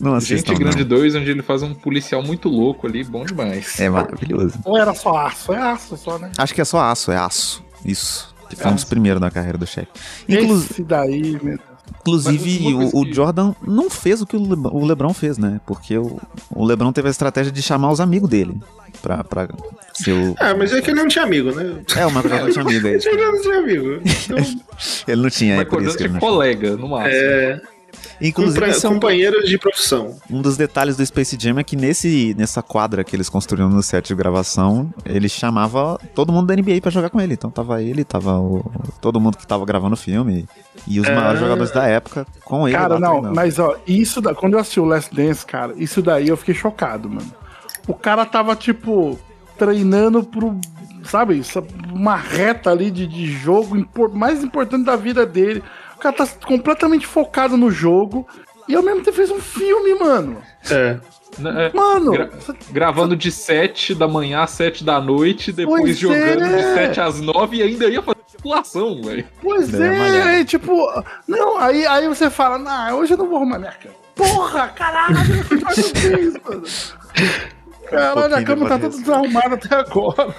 Não 0.00 0.18
Gente 0.18 0.34
assistam, 0.34 0.54
Grande 0.54 0.80
não. 0.80 0.88
2, 0.88 1.14
onde 1.14 1.30
ele 1.30 1.42
faz 1.42 1.62
um 1.62 1.72
policial 1.72 2.20
muito 2.22 2.48
louco 2.48 2.86
ali, 2.86 3.04
bom 3.04 3.24
demais. 3.24 3.78
É 3.78 3.88
maravilhoso. 3.88 4.58
Ou 4.64 4.76
era 4.76 4.92
só 4.92 5.16
aço? 5.16 5.52
É 5.52 5.58
aço 5.58 5.96
só, 5.96 6.18
né? 6.18 6.32
Acho 6.36 6.52
que 6.52 6.60
é 6.60 6.64
só 6.64 6.80
aço, 6.80 7.12
é 7.12 7.16
aço. 7.16 7.62
Isso. 7.84 8.31
Que 8.56 8.62
foi 8.62 8.70
um 8.70 8.74
dos 8.74 8.84
primeiros 8.84 9.20
da 9.20 9.30
carreira 9.30 9.58
do 9.58 9.66
Shaq. 9.66 9.88
Inclu- 10.28 10.56
Esse 10.58 10.82
daí, 10.82 11.32
meu 11.42 11.56
Deus. 11.56 11.60
inclusive, 12.00 12.74
o, 12.74 13.00
o 13.00 13.04
que- 13.04 13.12
Jordan 13.14 13.54
não 13.66 13.88
fez 13.90 14.20
o 14.22 14.26
que 14.26 14.36
o, 14.36 14.40
Le- 14.40 14.68
o 14.72 14.84
LeBron 14.84 15.12
fez, 15.12 15.38
né? 15.38 15.60
Porque 15.66 15.96
o, 15.98 16.20
o 16.50 16.64
LeBron 16.64 16.92
teve 16.92 17.08
a 17.08 17.10
estratégia 17.10 17.50
de 17.52 17.62
chamar 17.62 17.90
os 17.90 18.00
amigos 18.00 18.28
dele 18.28 18.54
pra, 19.00 19.22
pra 19.24 19.48
ser 19.94 20.12
o. 20.12 20.34
Ah, 20.38 20.54
mas 20.56 20.72
é 20.72 20.80
que 20.80 20.90
ele 20.90 21.00
não 21.00 21.08
tinha 21.08 21.24
amigo, 21.24 21.50
né? 21.52 21.82
É, 21.96 22.06
o 22.06 22.10
Michael 22.10 22.52
Jordan 22.52 22.52
tinha 22.52 22.64
amigo. 22.64 22.86
Ele 23.08 23.26
não 23.26 23.40
tinha 23.42 23.58
amigo. 23.58 24.00
Então, 24.04 24.38
Ele 25.08 25.22
não 25.22 25.30
tinha, 25.30 25.54
é 25.56 25.64
por 25.64 25.82
isso 25.82 25.96
que 25.96 26.04
ele 26.04 26.12
não 26.14 26.20
colega, 26.20 26.76
no 26.76 26.88
máximo. 26.88 27.14
é, 27.14 27.60
Inclusive, 28.20 28.54
compra- 28.60 28.68
esse 28.70 28.86
é 28.86 28.88
companheiros 28.88 29.48
de 29.48 29.58
profissão. 29.58 30.16
um 30.30 30.40
dos 30.40 30.56
detalhes 30.56 30.96
do 30.96 31.04
Space 31.04 31.36
Jam 31.38 31.58
é 31.58 31.64
que 31.64 31.76
nesse, 31.76 32.34
nessa 32.38 32.62
quadra 32.62 33.02
que 33.04 33.14
eles 33.16 33.28
construíram 33.28 33.68
no 33.68 33.82
set 33.82 34.08
de 34.08 34.14
gravação, 34.14 34.92
ele 35.04 35.28
chamava 35.28 35.98
todo 36.14 36.32
mundo 36.32 36.46
da 36.46 36.54
NBA 36.54 36.80
pra 36.80 36.90
jogar 36.90 37.10
com 37.10 37.20
ele. 37.20 37.34
Então 37.34 37.50
tava 37.50 37.82
ele, 37.82 38.04
tava 38.04 38.38
o, 38.38 38.64
todo 39.00 39.20
mundo 39.20 39.36
que 39.36 39.46
tava 39.46 39.64
gravando 39.64 39.94
o 39.94 39.96
filme 39.98 40.46
e 40.86 41.00
os 41.00 41.08
Ah. 41.08 41.14
maiores 41.14 41.40
jogadores 41.40 41.72
da 41.72 41.86
época 41.86 42.26
com 42.44 42.66
ele. 42.68 42.76
Cara, 42.76 42.98
não, 42.98 43.12
treinando. 43.12 43.34
mas 43.34 43.58
ó, 43.58 43.76
isso 43.86 44.20
da, 44.20 44.34
quando 44.34 44.54
eu 44.54 44.58
assisti 44.60 44.80
o 44.80 44.84
Last 44.84 45.14
Dance, 45.14 45.44
cara, 45.44 45.74
isso 45.76 46.00
daí 46.02 46.28
eu 46.28 46.36
fiquei 46.36 46.54
chocado, 46.54 47.08
mano. 47.08 47.32
O 47.88 47.94
cara 47.94 48.24
tava, 48.24 48.54
tipo, 48.54 49.18
treinando 49.58 50.22
pro, 50.22 50.56
sabe, 51.04 51.42
uma 51.92 52.16
reta 52.16 52.70
ali 52.70 52.90
de, 52.90 53.06
de 53.06 53.26
jogo 53.26 53.76
mais 54.14 54.42
importante 54.42 54.84
da 54.84 54.96
vida 54.96 55.26
dele. 55.26 55.62
O 56.02 56.10
cara 56.10 56.16
tá 56.16 56.26
completamente 56.44 57.06
focado 57.06 57.56
no 57.56 57.70
jogo 57.70 58.26
e 58.66 58.74
ao 58.74 58.82
mesmo 58.82 59.02
tempo 59.04 59.16
fez 59.16 59.30
um 59.30 59.38
filme, 59.38 59.94
mano. 59.94 60.42
É. 60.68 60.98
Né, 61.38 61.66
é, 61.68 61.72
Mano, 61.76 62.10
gra- 62.10 62.30
gravando 62.72 63.16
de 63.16 63.30
7 63.30 63.94
da 63.94 64.08
manhã 64.08 64.42
às 64.42 64.50
7 64.50 64.82
da 64.84 65.00
noite, 65.00 65.52
depois 65.52 65.80
Pois 65.82 65.98
jogando 65.98 66.42
é. 66.44 66.56
de 66.56 66.62
7 66.74 67.00
às 67.00 67.20
9 67.20 67.56
e 67.58 67.62
ainda 67.62 67.86
ia 67.86 68.02
fazer 68.02 68.18
população, 68.36 69.00
velho. 69.00 69.24
Pois 69.40 69.72
É, 69.72 70.40
é, 70.40 70.44
tipo, 70.44 70.76
não, 71.28 71.56
aí, 71.56 71.86
aí 71.86 72.08
você 72.08 72.28
fala, 72.28 72.58
não, 72.58 72.98
hoje 72.98 73.14
eu 73.14 73.18
não 73.18 73.28
vou 73.28 73.36
arrumar 73.36 73.60
minha 73.60 73.72
cama. 73.72 73.94
Porra, 74.16 74.68
caralho, 74.70 75.16
um 75.22 76.10
mês, 76.16 76.34
mano. 76.44 76.62
Caralho, 77.88 78.18
a 78.18 78.28
pouquinho 78.28 78.44
cama 78.46 78.68
tá 78.68 78.78
toda 78.78 78.96
desarrumada 78.98 79.54
até 79.54 79.74
agora. 79.76 80.34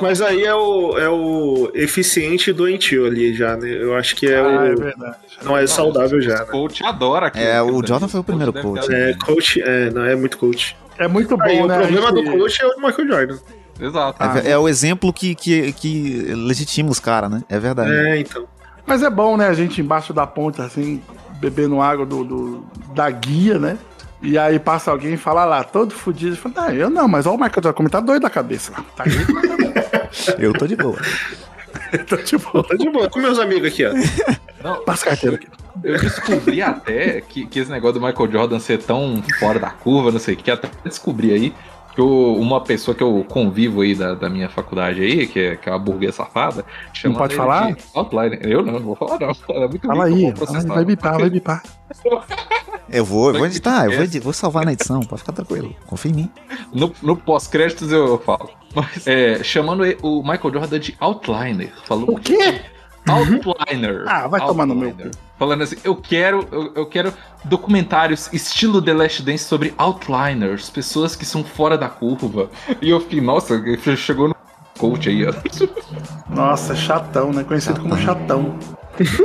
Mas 0.00 0.20
aí 0.20 0.44
é 0.44 0.54
o, 0.54 0.98
é 0.98 1.08
o 1.08 1.70
eficiente 1.74 2.50
e 2.50 2.52
doentio 2.52 3.06
ali 3.06 3.34
já, 3.34 3.56
né? 3.56 3.68
Eu 3.68 3.94
acho 3.96 4.14
que 4.16 4.26
é 4.26 4.36
Ah, 4.40 4.66
é 4.66 4.72
o. 4.72 4.76
verdade. 4.78 5.16
Não 5.42 5.56
é 5.56 5.66
saudável 5.66 6.20
já, 6.20 6.38
né? 6.38 6.44
Coach 6.44 6.84
adora 6.84 7.26
aquilo. 7.26 7.44
É, 7.44 7.60
o 7.62 7.66
Aquilo 7.68 7.86
Jordan 7.86 8.08
foi 8.08 8.20
o 8.20 8.24
primeiro 8.24 8.52
coach, 8.52 8.86
ter- 8.86 8.94
É, 9.10 9.14
coach, 9.14 9.62
é, 9.62 9.90
não 9.90 10.04
é 10.04 10.14
muito 10.14 10.38
coach. 10.38 10.76
É 10.98 11.08
muito 11.08 11.36
bom, 11.36 11.42
Aí, 11.44 11.60
o 11.60 11.66
né? 11.66 11.78
problema 11.78 12.08
a 12.08 12.10
do 12.12 12.24
gente- 12.24 12.38
coach 12.38 12.62
é 12.62 12.66
o 12.66 12.76
Michael 12.80 13.08
Jordan. 13.08 13.38
Exato. 13.80 14.22
É, 14.44 14.50
é 14.50 14.58
o 14.58 14.68
exemplo 14.68 15.12
que, 15.12 15.34
que, 15.34 15.72
que 15.72 16.32
legitima 16.36 16.90
os 16.90 17.00
caras, 17.00 17.30
né? 17.30 17.42
É 17.48 17.58
verdade. 17.58 17.90
É, 17.92 18.18
então. 18.20 18.44
Mas 18.86 19.02
é 19.02 19.08
bom, 19.10 19.36
né? 19.36 19.48
A 19.48 19.54
gente 19.54 19.80
embaixo 19.80 20.12
da 20.12 20.26
ponte, 20.26 20.60
assim, 20.60 21.00
bebendo 21.40 21.80
água 21.80 22.04
do, 22.04 22.22
do- 22.24 22.66
da 22.94 23.08
guia, 23.10 23.58
né? 23.58 23.78
E 24.20 24.38
aí 24.38 24.56
passa 24.60 24.90
alguém 24.92 25.14
e 25.14 25.16
fala 25.16 25.44
lá, 25.44 25.64
todo 25.64 25.92
fudido. 25.94 26.36
Fala, 26.36 26.54
ah, 26.68 26.72
eu 26.74 26.88
não, 26.88 27.08
mas 27.08 27.26
olha 27.26 27.34
o 27.34 27.38
Michael 27.40 27.54
Jordan 27.54 27.72
como 27.72 27.88
tá 27.90 27.98
doido 27.98 28.22
da 28.22 28.30
cabeça 28.30 28.70
lá. 28.70 28.84
Tá 28.94 29.04
Eu 30.38 30.52
tô 30.52 30.66
de 30.66 30.76
boa. 30.76 30.98
tá 32.08 32.16
tipo, 32.18 32.62
Tá 32.62 32.74
de 32.74 32.90
boa. 32.90 33.08
Com 33.08 33.20
meus 33.20 33.38
amigos 33.38 33.68
aqui, 33.68 33.84
ó. 33.84 34.74
passa 34.84 35.06
a 35.06 35.08
carteira 35.10 35.36
aqui. 35.36 35.48
Eu 35.82 35.98
descobri 35.98 36.60
até 36.60 37.20
que, 37.22 37.46
que 37.46 37.58
esse 37.58 37.70
negócio 37.70 37.98
do 37.98 38.06
Michael 38.06 38.30
Jordan 38.30 38.58
ser 38.58 38.78
tão 38.82 39.22
fora 39.38 39.58
da 39.58 39.70
curva, 39.70 40.12
não 40.12 40.18
sei 40.18 40.34
o 40.34 40.36
que, 40.36 40.50
até 40.50 40.68
descobri 40.84 41.32
aí 41.32 41.54
que 41.94 42.00
eu, 42.00 42.36
uma 42.36 42.60
pessoa 42.60 42.94
que 42.94 43.02
eu 43.02 43.24
convivo 43.28 43.82
aí 43.82 43.94
da, 43.94 44.14
da 44.14 44.28
minha 44.28 44.48
faculdade 44.48 45.02
aí, 45.02 45.26
que 45.26 45.38
é, 45.38 45.56
que 45.56 45.68
é 45.68 45.72
uma 45.72 45.78
burguesa 45.78 46.18
safada, 46.18 46.64
Não 47.04 47.14
pode 47.14 47.34
falar? 47.34 47.76
Outline. 47.94 48.38
Eu 48.42 48.62
não, 48.62 48.74
não 48.74 48.80
vou 48.80 48.96
falar 48.96 49.18
não. 49.20 49.32
É 49.62 49.68
muito 49.68 49.86
Fala 49.86 50.04
aí, 50.04 50.34
fala 50.34 50.60
vai 50.60 50.84
bipar, 50.84 51.18
vai 51.18 51.30
bipar. 51.30 51.62
Eu 52.88 53.04
vou, 53.04 53.30
eu 53.30 53.38
vou 53.38 53.46
editar, 53.46 53.86
eu 53.86 53.96
vou, 53.96 54.22
vou 54.22 54.32
salvar 54.32 54.64
na 54.64 54.72
edição, 54.72 55.00
pode 55.00 55.20
ficar 55.20 55.32
tranquilo. 55.32 55.74
Confia 55.86 56.10
em 56.10 56.14
mim. 56.14 56.30
No, 56.72 56.92
no 57.02 57.16
pós-créditos 57.16 57.92
eu 57.92 58.18
falo. 58.18 58.50
Mas, 58.74 59.06
é, 59.06 59.42
chamando 59.42 59.82
o 60.02 60.22
Michael 60.22 60.52
Jordan 60.54 60.78
de 60.78 60.96
Outliner. 61.00 61.72
Falou 61.84 62.10
O 62.10 62.18
quê? 62.18 62.60
Outliner. 63.08 64.04
Ah, 64.06 64.28
vai 64.28 64.40
tomar 64.40 64.66
no 64.66 64.74
meu 64.74 64.88
Outliner. 64.88 65.12
Falando 65.38 65.62
assim, 65.62 65.76
eu 65.82 65.96
quero, 65.96 66.46
eu, 66.52 66.72
eu 66.76 66.86
quero 66.86 67.12
documentários 67.44 68.32
estilo 68.32 68.80
The 68.80 68.92
Last 68.94 69.22
Dance 69.22 69.44
sobre 69.44 69.74
outliners, 69.76 70.70
pessoas 70.70 71.16
que 71.16 71.24
são 71.24 71.42
fora 71.42 71.76
da 71.76 71.88
curva. 71.88 72.48
E 72.80 72.88
eu 72.90 73.00
fiquei, 73.00 73.20
nossa, 73.20 73.60
chegou 73.96 74.28
no 74.28 74.36
coach 74.78 75.08
aí, 75.08 75.26
ó. 75.26 75.32
Nossa, 76.28 76.76
chatão, 76.76 77.32
né? 77.32 77.42
Conhecido 77.42 77.80
como 77.80 77.96
chatão. 77.98 78.56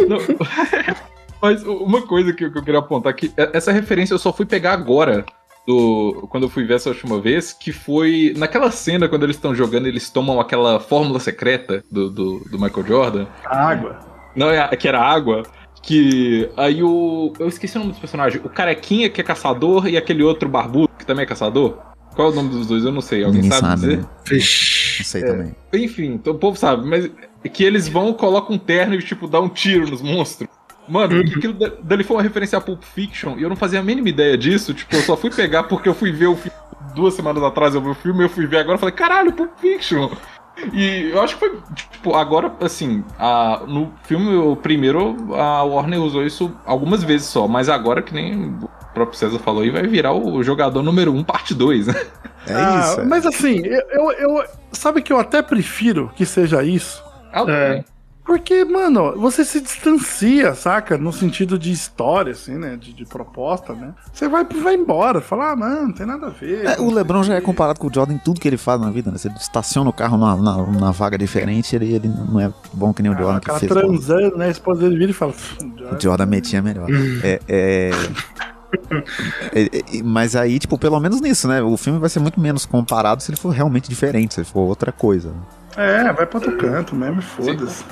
Não. 0.08 0.18
Mas 1.40 1.62
uma 1.64 2.02
coisa 2.02 2.34
que 2.34 2.46
eu 2.46 2.52
que 2.52 2.58
eu 2.58 2.64
queria 2.64 2.80
apontar 2.80 3.12
aqui, 3.12 3.32
é- 3.38 3.52
essa 3.54 3.72
referência 3.72 4.14
eu 4.14 4.20
só 4.20 4.34
fui 4.34 4.46
pegar 4.46 4.74
agora. 4.74 5.24
Do, 5.68 6.28
quando 6.30 6.44
eu 6.44 6.50
fui 6.50 6.64
ver 6.64 6.76
essa 6.76 6.90
última 6.90 7.20
vez, 7.20 7.52
que 7.52 7.74
foi 7.74 8.34
naquela 8.38 8.72
cena 8.72 9.10
quando 9.10 9.24
eles 9.24 9.36
estão 9.36 9.54
jogando, 9.54 9.86
eles 9.86 10.10
tomam 10.10 10.40
aquela 10.40 10.80
fórmula 10.80 11.20
secreta 11.20 11.84
do, 11.92 12.10
do, 12.10 12.40
do 12.50 12.58
Michael 12.58 12.88
Jordan. 12.88 13.28
Água. 13.46 14.00
Não, 14.34 14.50
é, 14.50 14.76
que 14.78 14.88
era 14.88 15.02
água. 15.02 15.44
Que 15.84 16.50
aí 16.56 16.82
o. 16.82 17.34
Eu 17.40 17.48
esqueci 17.48 17.76
o 17.76 17.80
nome 17.80 17.92
dos 17.92 18.00
personagens. 18.00 18.44
O 18.44 18.50
carequinha 18.50 19.10
que 19.10 19.20
é 19.20 19.24
caçador 19.24 19.88
e 19.88 19.98
aquele 19.98 20.24
outro 20.24 20.48
barbudo 20.48 20.90
que 20.98 21.06
também 21.06 21.24
é 21.24 21.26
caçador. 21.26 21.78
Qual 22.16 22.30
é 22.30 22.32
o 22.32 22.36
nome 22.36 22.50
dos 22.50 22.68
dois? 22.68 22.84
Eu 22.84 22.92
não 22.92 23.02
sei. 23.02 23.24
Alguém 23.24 23.44
sabe, 23.44 23.62
sabe, 23.62 23.82
dizer? 23.82 23.98
né? 23.98 24.06
Não 24.32 25.06
sei 25.06 25.22
também. 25.22 25.56
Enfim, 25.74 26.14
então 26.14 26.34
o 26.34 26.38
povo 26.38 26.58
sabe, 26.58 26.88
mas 26.88 27.12
é 27.44 27.50
que 27.50 27.64
eles 27.64 27.88
vão, 27.88 28.14
colocam 28.14 28.56
um 28.56 28.60
terno 28.60 28.96
e, 28.96 29.00
tipo, 29.00 29.28
dá 29.28 29.40
um 29.40 29.50
tiro 29.50 29.90
nos 29.90 30.02
monstros. 30.02 30.50
Mano, 30.88 31.20
aquilo 31.20 31.54
da- 31.54 31.72
dali 31.84 32.04
foi 32.04 32.16
uma 32.18 32.24
referência 32.24 32.58
a 32.58 32.62
Pulp 32.62 32.82
Fiction 32.84 33.36
e 33.38 33.44
eu 33.44 33.50
não 33.50 33.56
fazia 33.56 33.80
a 33.80 33.84
mínima 33.84 34.10
ideia 34.10 34.38
disso. 34.38 34.74
Tipo, 34.74 34.96
eu 34.96 35.02
só 35.02 35.18
fui 35.18 35.30
pegar 35.30 35.64
porque 35.64 35.88
eu 35.90 35.94
fui 35.94 36.12
ver 36.12 36.28
o 36.28 36.36
filme 36.36 36.58
duas 36.96 37.14
semanas 37.14 37.44
atrás. 37.44 37.76
Eu 37.76 37.82
vi 37.82 37.90
o 37.90 37.96
filme, 37.96 38.24
eu 38.24 38.30
fui 38.30 38.48
ver 38.48 38.60
agora 38.60 38.78
e 38.78 38.80
falei, 38.80 38.96
caralho, 38.96 39.34
Pulp 39.34 39.52
Fiction. 39.58 40.10
E 40.74 41.12
eu 41.12 41.22
acho 41.22 41.36
que 41.36 41.40
foi, 41.42 41.60
tipo, 41.76 42.16
agora, 42.16 42.52
assim, 42.62 43.04
a, 43.20 43.62
no 43.68 43.94
filme, 44.06 44.36
o 44.36 44.56
primeiro, 44.56 45.16
a 45.36 45.62
Warner 45.64 46.02
usou 46.02 46.26
isso 46.26 46.52
algumas 46.66 47.04
vezes 47.04 47.28
só, 47.28 47.48
mas 47.48 47.70
agora, 47.70 48.02
que 48.02 48.12
nem 48.12 48.56
o 48.56 48.70
próprio 48.92 49.20
César 49.20 49.38
falou 49.38 49.62
aí, 49.62 49.70
vai 49.70 49.84
virar 49.84 50.14
o 50.14 50.42
jogador 50.42 50.82
número 50.82 51.12
1, 51.14 51.18
um, 51.18 51.24
parte 51.24 51.54
2, 51.54 51.86
né? 51.88 51.94
É 52.48 52.54
Ah, 52.56 52.80
isso. 52.80 53.02
é. 53.02 53.06
Mas 53.06 53.26
assim, 53.28 53.62
eu, 53.66 53.82
eu, 53.92 54.12
eu- 54.14 54.46
Sabe 54.72 55.02
que 55.04 55.14
eu 55.14 55.20
até 55.20 55.42
prefiro 55.44 56.12
que 56.16 56.26
seja 56.26 56.64
isso? 56.64 57.04
É. 57.48 57.84
Porque, 58.28 58.66
mano, 58.66 59.14
você 59.18 59.46
se 59.46 59.62
distancia, 59.62 60.54
saca? 60.54 60.98
No 60.98 61.14
sentido 61.14 61.58
de 61.58 61.72
história, 61.72 62.34
assim, 62.34 62.56
né? 62.56 62.76
De, 62.76 62.92
de 62.92 63.06
proposta, 63.06 63.72
né? 63.74 63.94
Você 64.12 64.28
vai, 64.28 64.44
vai 64.44 64.76
embora, 64.76 65.22
fala, 65.22 65.52
ah, 65.52 65.56
mano, 65.56 65.84
não 65.84 65.94
tem 65.94 66.06
nada 66.06 66.28
a 66.28 66.30
ver. 66.30 66.66
É, 66.66 66.78
o 66.80 66.92
LeBron 66.92 67.24
já 67.24 67.36
é 67.36 67.42
comparado 67.42 67.80
com 67.80 67.88
o 67.88 67.94
Jordan 67.94 68.16
em 68.16 68.18
tudo 68.18 68.42
que 68.42 68.48
ele 68.48 68.58
faz 68.58 68.82
na 68.82 68.92
vida, 68.92 69.10
né? 69.12 69.18
Ele 69.24 69.34
estaciona 69.36 69.90
o 69.90 69.94
carro 69.94 70.18
na, 70.18 70.36
na, 70.36 70.58
na 70.68 70.92
vaga 70.92 71.18
diferente, 71.18 71.74
ele, 71.74 71.94
ele 71.94 72.10
não 72.10 72.38
é 72.38 72.52
bom 72.74 72.94
que 72.94 73.02
nem 73.02 73.10
o 73.10 73.16
Ah, 73.16 73.18
Jordan 73.18 73.38
o 73.38 73.42
que 73.42 73.60
fez. 73.60 73.72
transando, 73.72 74.38
né? 74.38 74.48
A 74.48 74.52
esposa 74.52 74.82
dele 74.82 74.98
vira 74.98 75.12
e 75.12 75.14
fala. 75.14 75.34
O 75.98 75.98
Jordan 76.02 76.26
metia 76.26 76.62
melhor. 76.62 76.88
É, 77.24 77.40
é- 77.48 77.92
é- 79.54 79.64
é- 79.64 80.04
mas 80.04 80.36
aí, 80.36 80.60
tipo, 80.60 80.78
pelo 80.78 81.00
menos 81.00 81.22
nisso, 81.22 81.48
né? 81.48 81.62
O 81.62 81.78
filme 81.78 81.98
vai 81.98 82.10
ser 82.10 82.20
muito 82.20 82.40
menos 82.42 82.66
comparado 82.66 83.24
se 83.24 83.32
ele 83.32 83.38
for 83.38 83.50
realmente 83.52 83.88
diferente, 83.90 84.34
se 84.34 84.42
ele 84.42 84.48
for 84.48 84.62
outra 84.68 84.92
coisa. 84.92 85.32
É, 85.78 86.12
vai 86.12 86.26
pra 86.26 86.40
outro 86.40 86.58
canto 86.58 86.94
mesmo, 86.96 87.20
e 87.20 87.24
foda-se. 87.24 87.86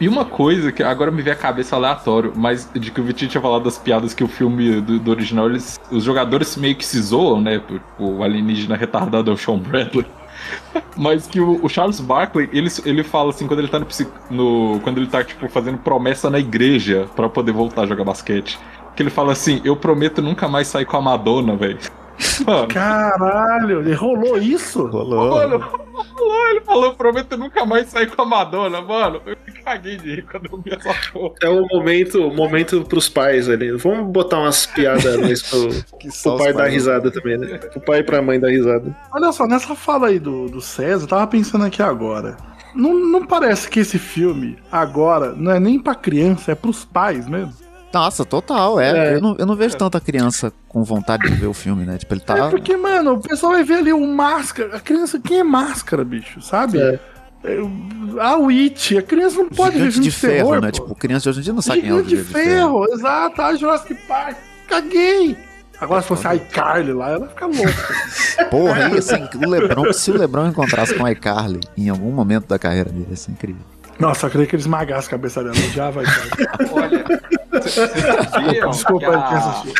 E 0.00 0.08
uma 0.08 0.24
coisa 0.24 0.72
que 0.72 0.82
agora 0.82 1.10
me 1.10 1.22
vem 1.22 1.32
à 1.32 1.36
cabeça 1.36 1.76
aleatório, 1.76 2.32
mas 2.34 2.68
de 2.74 2.90
que 2.90 3.00
o 3.00 3.04
Vitinho 3.04 3.30
tinha 3.30 3.40
falado 3.40 3.64
das 3.64 3.78
piadas 3.78 4.14
que 4.14 4.24
o 4.24 4.28
filme 4.28 4.80
do, 4.80 4.98
do 4.98 5.10
original, 5.10 5.48
eles, 5.48 5.78
os 5.90 6.04
jogadores 6.04 6.56
meio 6.56 6.74
que 6.74 6.84
se 6.84 7.00
zoam, 7.00 7.40
né? 7.40 7.60
O 7.98 8.22
alienígena 8.22 8.76
retardado 8.76 9.30
é 9.30 9.34
o 9.34 9.36
Sean 9.36 9.58
Bradley. 9.58 10.06
Mas 10.96 11.26
que 11.26 11.40
o, 11.40 11.64
o 11.64 11.68
Charles 11.68 12.00
Barkley, 12.00 12.48
ele, 12.52 12.68
ele 12.84 13.02
fala 13.02 13.30
assim, 13.30 13.46
quando 13.46 13.60
ele 13.60 13.68
tá 13.68 13.78
no, 13.78 13.86
no. 14.30 14.80
Quando 14.80 14.98
ele 14.98 15.06
tá, 15.06 15.22
tipo, 15.24 15.48
fazendo 15.48 15.78
promessa 15.78 16.30
na 16.30 16.38
igreja 16.38 17.06
pra 17.14 17.28
poder 17.28 17.52
voltar 17.52 17.82
a 17.82 17.86
jogar 17.86 18.04
basquete. 18.04 18.58
Que 18.94 19.02
ele 19.02 19.10
fala 19.10 19.32
assim, 19.32 19.60
eu 19.64 19.76
prometo 19.76 20.22
nunca 20.22 20.48
mais 20.48 20.68
sair 20.68 20.86
com 20.86 20.96
a 20.96 21.02
Madonna, 21.02 21.54
velho. 21.56 21.78
Mano, 22.46 22.68
Caralho, 22.68 23.80
ele 23.80 23.94
rolou 23.94 24.38
isso? 24.38 24.86
Rolou. 24.86 25.36
Mano, 25.36 25.60
falou, 25.60 26.48
ele 26.48 26.60
falou, 26.60 26.94
prometo 26.94 27.36
nunca 27.36 27.64
mais 27.64 27.88
sair 27.88 28.10
com 28.10 28.22
a 28.22 28.24
Madonna, 28.24 28.80
mano. 28.80 29.20
Eu 29.26 29.36
caguei 29.64 29.96
de 29.96 30.16
rir 30.16 30.22
quando 30.22 30.46
eu 30.46 30.58
vi 30.58 30.74
essa 30.74 30.94
porra. 31.12 31.34
É 31.42 31.48
o 31.48 31.66
momento, 31.66 32.26
o 32.26 32.34
momento 32.34 32.84
pros 32.84 33.08
pais 33.08 33.48
ali. 33.48 33.72
Vamos 33.72 34.10
botar 34.12 34.40
umas 34.40 34.66
piadas 34.66 35.18
nisso 35.18 35.68
pro, 35.98 36.12
pro 36.22 36.38
pai 36.38 36.52
dar 36.52 36.68
risada 36.68 37.10
também, 37.10 37.38
né? 37.38 37.58
Pro 37.58 37.80
pai 37.80 38.00
e 38.00 38.02
pra 38.02 38.22
mãe 38.22 38.40
dar 38.40 38.50
risada. 38.50 38.96
Olha 39.12 39.32
só, 39.32 39.46
nessa 39.46 39.74
fala 39.74 40.08
aí 40.08 40.18
do, 40.18 40.48
do 40.48 40.60
César, 40.60 41.04
eu 41.04 41.08
tava 41.08 41.26
pensando 41.26 41.64
aqui 41.64 41.82
agora. 41.82 42.36
Não, 42.74 42.92
não 42.92 43.26
parece 43.26 43.70
que 43.70 43.80
esse 43.80 43.98
filme, 43.98 44.58
agora, 44.70 45.32
não 45.32 45.50
é 45.50 45.58
nem 45.58 45.78
pra 45.80 45.94
criança, 45.94 46.52
é 46.52 46.54
pros 46.54 46.84
pais 46.84 47.26
mesmo? 47.26 47.65
Nossa, 47.96 48.24
total, 48.24 48.78
é. 48.78 49.12
É. 49.12 49.14
Eu, 49.14 49.20
não, 49.20 49.36
eu 49.38 49.46
não 49.46 49.56
vejo 49.56 49.76
tanta 49.76 49.98
criança 50.00 50.52
com 50.68 50.84
vontade 50.84 51.28
de 51.28 51.34
ver 51.34 51.46
o 51.46 51.54
filme, 51.54 51.84
né? 51.86 51.96
Tipo, 51.96 52.14
ele 52.14 52.20
tá. 52.20 52.36
É 52.36 52.50
porque, 52.50 52.76
mano, 52.76 53.14
o 53.14 53.20
pessoal 53.20 53.52
vai 53.52 53.64
ver 53.64 53.78
ali 53.78 53.92
o 53.92 54.06
máscara. 54.06 54.76
A 54.76 54.80
criança, 54.80 55.18
quem 55.18 55.38
é 55.40 55.44
máscara, 55.44 56.04
bicho? 56.04 56.42
Sabe? 56.42 56.78
É. 56.78 56.98
É, 57.44 57.58
A 58.20 58.36
Witch, 58.36 58.92
a 58.92 59.02
criança 59.02 59.36
não 59.38 59.48
pode 59.48 59.78
ver 59.78 59.90
gigante 59.90 59.94
filme 59.94 60.10
de 60.10 60.10
ferro, 60.10 60.34
terror, 60.34 60.60
né? 60.60 60.68
pô. 60.68 60.72
Tipo, 60.72 60.94
criança 60.94 61.22
de 61.22 61.28
hoje 61.30 61.40
em 61.40 61.42
dia 61.42 61.52
não 61.52 61.62
sabe 61.62 61.80
quem 61.82 61.90
é 61.90 61.94
o 61.94 61.96
Gigante 61.98 62.10
de 62.10 62.16
Gigante 62.16 62.34
de 62.38 62.50
ferro. 62.50 62.84
ferro, 62.84 62.94
exato. 62.94 63.42
A 63.42 63.54
Jurassic 63.56 63.94
Park, 64.06 64.36
caguei. 64.68 65.36
Agora, 65.80 66.02
se 66.02 66.08
fosse 66.08 66.26
a 66.26 66.34
iCarly 66.34 66.92
lá, 66.92 67.10
ela 67.10 67.28
fica 67.28 67.46
louca. 67.46 67.94
Porra, 68.50 68.88
e 68.90 68.98
assim, 68.98 69.28
o 69.44 69.48
Lebron, 69.48 69.92
se 69.92 70.10
o 70.10 70.16
Lebron 70.18 70.48
encontrasse 70.48 70.94
com 70.94 71.04
a 71.04 71.12
iCarly 71.12 71.60
em 71.76 71.88
algum 71.90 72.10
momento 72.10 72.46
da 72.46 72.58
carreira 72.58 72.90
dele, 72.90 73.06
ia 73.10 73.16
ser 73.16 73.32
incrível. 73.32 73.62
Nossa, 73.98 74.26
eu 74.26 74.30
queria 74.30 74.46
que 74.46 74.54
eles 74.56 74.64
esmagassem 74.64 75.08
a 75.08 75.10
cabeça 75.10 75.42
dela. 75.42 75.54
Já 75.74 75.90
vai, 75.90 76.04
cara. 76.06 76.28
Olha, 76.72 77.04
vocês 77.62 77.90
sabiam 78.30 78.70
Desculpa 78.70 79.06
que 79.06 79.14
aí, 79.14 79.22
quem 79.28 79.36
assistiu. 79.38 79.74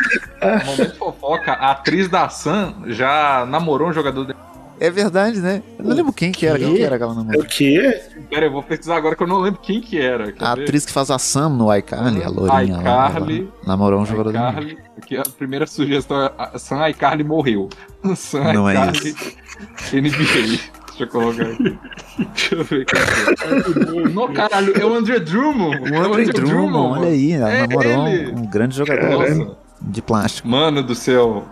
momento 0.65 0.95
fofoca, 0.97 1.51
a 1.53 1.71
atriz 1.71 2.07
da 2.09 2.27
Sam 2.29 2.73
já 2.87 3.45
namorou 3.47 3.89
um 3.89 3.93
jogador 3.93 4.25
de... 4.25 4.35
É 4.79 4.91
verdade, 4.91 5.39
né? 5.39 5.63
Eu 5.79 5.85
não 5.85 5.95
lembro 5.95 6.13
quem 6.13 6.31
que 6.31 6.45
era, 6.45 6.59
quem 6.59 6.75
que 6.75 6.83
era 6.83 6.95
aquela 6.97 7.11
É 7.13 7.15
namorada. 7.15 7.43
o 7.43 7.47
quê? 7.47 7.99
Pera, 8.29 8.45
eu 8.45 8.51
vou 8.51 8.61
pesquisar 8.61 8.97
agora 8.97 9.15
que 9.15 9.23
eu 9.23 9.27
não 9.27 9.39
lembro 9.39 9.59
quem 9.59 9.81
que 9.81 9.99
era. 9.99 10.31
A 10.39 10.53
ver? 10.53 10.61
atriz 10.63 10.85
que 10.85 10.91
faz 10.91 11.09
a 11.09 11.17
Sam 11.17 11.49
no 11.49 11.73
iCarly, 11.75 12.23
a 12.23 12.29
lourinha 12.29 12.75
lá, 12.77 13.09
iCarly. 13.09 13.39
ela 13.39 13.47
namorou 13.65 14.01
um 14.01 14.05
jogador 14.05 14.29
iCarly, 14.29 14.77
que 15.07 15.17
a 15.17 15.23
primeira 15.23 15.65
sugestão 15.65 16.21
é 16.25 16.31
a 16.37 16.59
Sam 16.59 16.87
iCarly 16.89 17.23
morreu. 17.23 17.69
Sam 18.15 18.53
Não 18.53 18.69
é 18.69 18.73
iCarly 18.73 19.15
NBA. 19.93 20.76
Deixa 20.97 21.03
eu 21.03 21.07
colocar 21.07 21.43
aqui. 21.43 21.77
Deixa 22.33 22.55
eu 22.55 22.63
ver 22.63 22.85
é. 22.91 24.09
Não, 24.09 24.33
caralho, 24.33 24.73
é 24.75 24.85
o 24.85 24.95
André 24.95 25.19
Drummond. 25.19 25.77
O 25.91 25.93
é 25.93 25.97
André 25.97 26.25
Drummond, 26.25 26.99
olha 26.99 27.09
aí, 27.09 27.31
ela 27.33 27.49
É 27.51 27.67
namorou 27.67 28.07
ele. 28.07 28.31
um 28.31 28.45
grande 28.49 28.75
jogador 28.75 29.29
Nossa, 29.29 29.57
de 29.81 30.01
plástico. 30.01 30.47
mano 30.47 30.81
do 30.81 30.95
céu. 30.95 31.45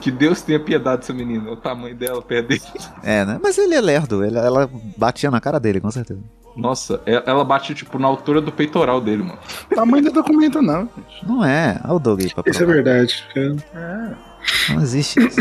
Que 0.00 0.10
Deus 0.10 0.40
tenha 0.40 0.60
piedade 0.60 1.00
dessa 1.00 1.12
menina. 1.12 1.50
O 1.50 1.56
tamanho 1.56 1.94
dela, 1.94 2.22
pé 2.22 2.40
dele. 2.40 2.62
É, 3.02 3.24
né? 3.24 3.38
Mas 3.42 3.58
ele 3.58 3.74
é 3.74 3.80
lerdo, 3.80 4.24
ele- 4.24 4.38
ela 4.38 4.70
batia 4.96 5.30
na 5.30 5.40
cara 5.40 5.58
dele, 5.58 5.80
com 5.80 5.90
certeza. 5.90 6.20
Nossa, 6.56 7.00
é- 7.04 7.22
ela 7.26 7.44
bate, 7.44 7.74
tipo, 7.74 7.98
na 7.98 8.06
altura 8.06 8.40
do 8.40 8.52
peitoral 8.52 9.00
dele, 9.00 9.22
mano. 9.24 9.38
Tamanho 9.74 10.04
do 10.04 10.12
documento, 10.12 10.62
não. 10.62 10.82
gente. 10.96 11.26
Não 11.26 11.44
é, 11.44 11.80
olha 11.84 11.94
o 11.94 11.98
Doug 11.98 12.20
aí 12.20 12.32
pra 12.32 12.44
Isso 12.46 12.62
é 12.62 12.66
verdade. 12.66 13.24
cara. 13.34 13.56
É. 13.74 14.72
Não 14.72 14.82
existe 14.82 15.18
isso. 15.26 15.40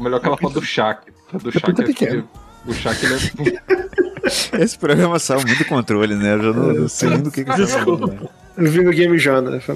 Melhor 0.00 0.20
que 0.20 0.26
ela 0.26 0.36
fala 0.36 0.52
do 0.54 0.62
Shaq. 0.62 1.10
Do 1.42 1.50
Shaq 1.52 1.80
é 1.80 1.84
pequeno. 1.84 2.28
O 2.66 2.72
Shaq, 2.72 3.04
ele 3.04 3.14
é... 3.14 3.82
Esse 4.62 4.78
programa 4.78 5.18
saiu 5.18 5.42
muito 5.46 5.64
controle, 5.64 6.14
né? 6.14 6.34
Eu 6.34 6.42
já 6.42 6.52
não, 6.52 6.72
não 6.72 6.88
sei 6.88 7.10
nem 7.10 7.20
do 7.20 7.30
que 7.30 7.44
que 7.44 7.50
você 7.50 7.76
né? 7.78 8.18
Eu 8.56 8.70
vi 8.70 8.82
no 8.82 8.92
Game 8.92 9.18
Jona. 9.18 9.60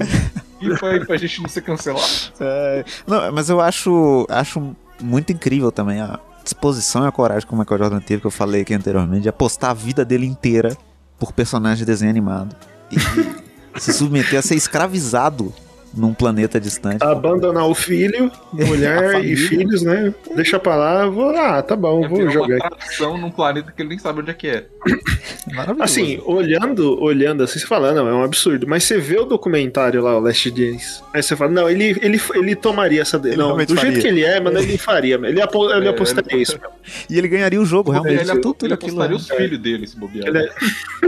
E 0.59 0.75
foi 0.75 1.05
pra 1.05 1.15
gente 1.17 1.39
não 1.39 1.47
ser 1.47 1.61
cancelado. 1.61 2.03
É, 2.39 2.83
não, 3.05 3.31
mas 3.31 3.47
eu 3.47 3.61
acho, 3.61 4.25
acho 4.27 4.75
muito 4.99 5.31
incrível 5.31 5.71
também 5.71 6.01
a 6.01 6.19
disposição 6.43 7.05
e 7.05 7.07
a 7.07 7.11
coragem 7.11 7.47
que 7.47 7.53
o 7.53 7.57
Michael 7.57 7.77
Jordan 7.77 7.99
teve, 7.99 8.21
que 8.21 8.25
eu 8.25 8.31
falei 8.31 8.61
aqui 8.61 8.73
anteriormente, 8.73 9.21
de 9.21 9.29
apostar 9.29 9.69
a 9.69 9.73
vida 9.75 10.03
dele 10.03 10.25
inteira 10.25 10.75
por 11.19 11.31
personagem 11.31 11.77
de 11.77 11.85
desenho 11.85 12.09
animado. 12.09 12.55
E 12.91 12.97
se 13.79 13.93
submeter 13.93 14.39
a 14.39 14.41
ser 14.41 14.55
escravizado 14.55 15.53
num 15.93 16.13
planeta 16.13 16.59
distante. 16.59 17.03
Abandonar 17.03 17.67
o 17.67 17.73
filho, 17.75 18.31
mulher 18.53 19.23
e 19.23 19.35
filhos, 19.35 19.81
né? 19.81 20.13
Deixa 20.35 20.59
pra 20.59 20.75
lá, 20.75 21.07
vou, 21.07 21.29
ah, 21.35 21.61
tá 21.61 21.75
bom, 21.75 22.01
Ia 22.03 22.07
vou 22.09 22.29
jogar. 22.29 22.55
uma 22.57 22.67
atração 22.67 23.17
num 23.17 23.31
planeta 23.31 23.71
que 23.71 23.81
ele 23.81 23.89
nem 23.89 23.97
sabe 23.97 24.21
onde 24.21 24.31
é 24.31 24.33
que 24.33 24.47
é. 24.47 24.65
Maravilhoso. 25.53 25.83
Assim, 25.83 26.21
olhando, 26.25 27.01
olhando 27.01 27.43
assim, 27.43 27.59
você 27.59 27.65
fala, 27.65 27.93
não, 27.93 28.07
é 28.07 28.13
um 28.13 28.23
absurdo. 28.23 28.67
Mas 28.67 28.83
você 28.83 28.97
vê 28.97 29.17
o 29.17 29.25
documentário 29.25 30.01
lá, 30.01 30.17
o 30.17 30.19
Last 30.19 30.51
Days. 30.51 31.01
Aí 31.13 31.23
você 31.23 31.35
fala, 31.35 31.51
não, 31.51 31.69
ele, 31.69 31.97
ele, 32.01 32.19
ele 32.35 32.55
tomaria 32.55 33.01
essa. 33.01 33.17
Ele 33.17 33.35
não, 33.35 33.53
do 33.55 33.57
jeito 33.65 33.75
faria. 33.75 33.99
que 34.01 34.07
ele 34.07 34.23
é, 34.23 34.39
mano, 34.39 34.59
ele 34.59 34.77
faria. 34.77 35.15
Ele, 35.27 35.41
apo, 35.41 35.69
ele 35.71 35.87
É, 35.87 35.89
apostaria 35.89 36.33
ele- 36.33 36.41
isso. 36.43 36.57
E 37.09 37.17
ele 37.17 37.27
ganharia 37.27 37.59
o 37.59 37.65
jogo, 37.65 37.91
realmente. 37.91 38.13
ele 38.21 38.21
ele 38.21 38.31
aquilo. 38.31 38.73
apostaria 38.73 39.15
os 39.15 39.27
filhos 39.29 39.59
dele, 39.59 39.87
se 39.87 39.97
bobear. 39.97 40.27
Ele 40.27 40.37
é- 40.39 40.49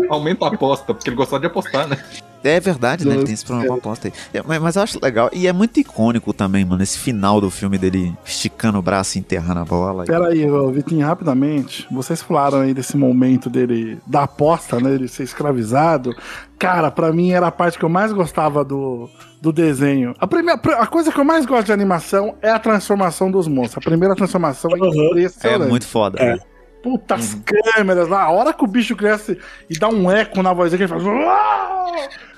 Aumenta 0.10 0.46
a 0.46 0.50
aposta, 0.50 0.94
porque 0.94 1.10
ele 1.10 1.16
gostava 1.16 1.40
de 1.42 1.48
apostar, 1.48 1.88
né? 1.88 1.98
É 2.44 2.60
verdade, 2.60 3.06
né? 3.06 3.16
Ele 3.16 3.24
tem 3.24 3.34
esse 3.34 3.46
problema 3.46 3.68
com 3.68 3.74
a 3.76 3.78
aposta 3.78 4.08
aí. 4.08 4.14
É, 4.34 4.42
mas, 4.46 4.62
mas 4.62 4.76
eu 4.76 4.82
acho 4.82 5.00
legal. 5.02 5.30
E 5.34 5.48
é 5.48 5.54
muito 5.54 5.80
icônico 5.80 6.34
também, 6.34 6.64
mano, 6.64 6.82
esse 6.82 6.98
final 6.98 7.42
do 7.42 7.50
filme 7.50 7.78
dele 7.78 8.16
esticando 8.26 8.78
o 8.78 8.82
braço 8.82 9.18
e 9.18 9.20
enterrando 9.20 9.60
a 9.60 9.66
bola. 9.66 10.06
Pera 10.06 10.28
aí, 10.28 10.50
ô, 10.50 10.72
Vitinho, 10.72 11.06
rapidamente. 11.06 11.88
Vocês 11.92 12.22
falaram 12.22 12.62
aí 12.62 12.74
desse 12.74 12.96
momento 12.98 13.50
dele, 13.50 14.00
da 14.08 14.24
aposta, 14.24 14.80
né? 14.80 14.94
Ele 14.94 15.08
ser 15.08 15.24
escravizado. 15.24 16.16
Cara, 16.58 16.92
pra 16.92 17.12
mim 17.12 17.32
era 17.32 17.48
a 17.48 17.52
parte 17.52 17.78
que 17.78 17.86
eu 17.86 17.90
mais 17.90 18.12
gostava 18.12 18.66
do, 18.66 19.10
do 19.42 19.52
desenho. 19.52 20.14
A, 20.20 20.28
primeira, 20.28 20.60
a 20.78 20.88
coisa 20.88 21.12
que 21.12 21.20
eu 21.20 21.24
mais 21.26 21.46
gosto 21.46 21.68
de 21.68 21.72
animação 21.72 22.36
é 22.42 22.50
a 22.50 22.60
transformação 22.60 23.32
dos 23.32 23.48
monstros. 23.48 23.78
A 23.86 23.90
primeira 23.90 24.16
transformação 24.16 24.72
é 24.72 24.80
Uhum. 24.80 25.18
É 25.18 25.24
impressionante. 25.24 25.70
muito 25.70 25.88
foda. 25.88 26.22
É. 26.22 26.38
Puta, 26.82 27.16
as 27.16 27.36
câmeras 27.76 28.08
lá, 28.08 28.24
a 28.24 28.32
hora 28.32 28.54
que 28.54 28.64
o 28.64 28.68
bicho 28.68 28.96
cresce 28.96 29.38
e 29.70 29.78
dá 29.78 29.90
um 29.90 30.10
eco 30.10 30.42
na 30.42 30.54
voz 30.54 30.72
dele, 30.72 30.86
que 30.88 30.94
ele 30.94 31.02
faz. 31.02 31.04
"Uau!" 31.06 31.94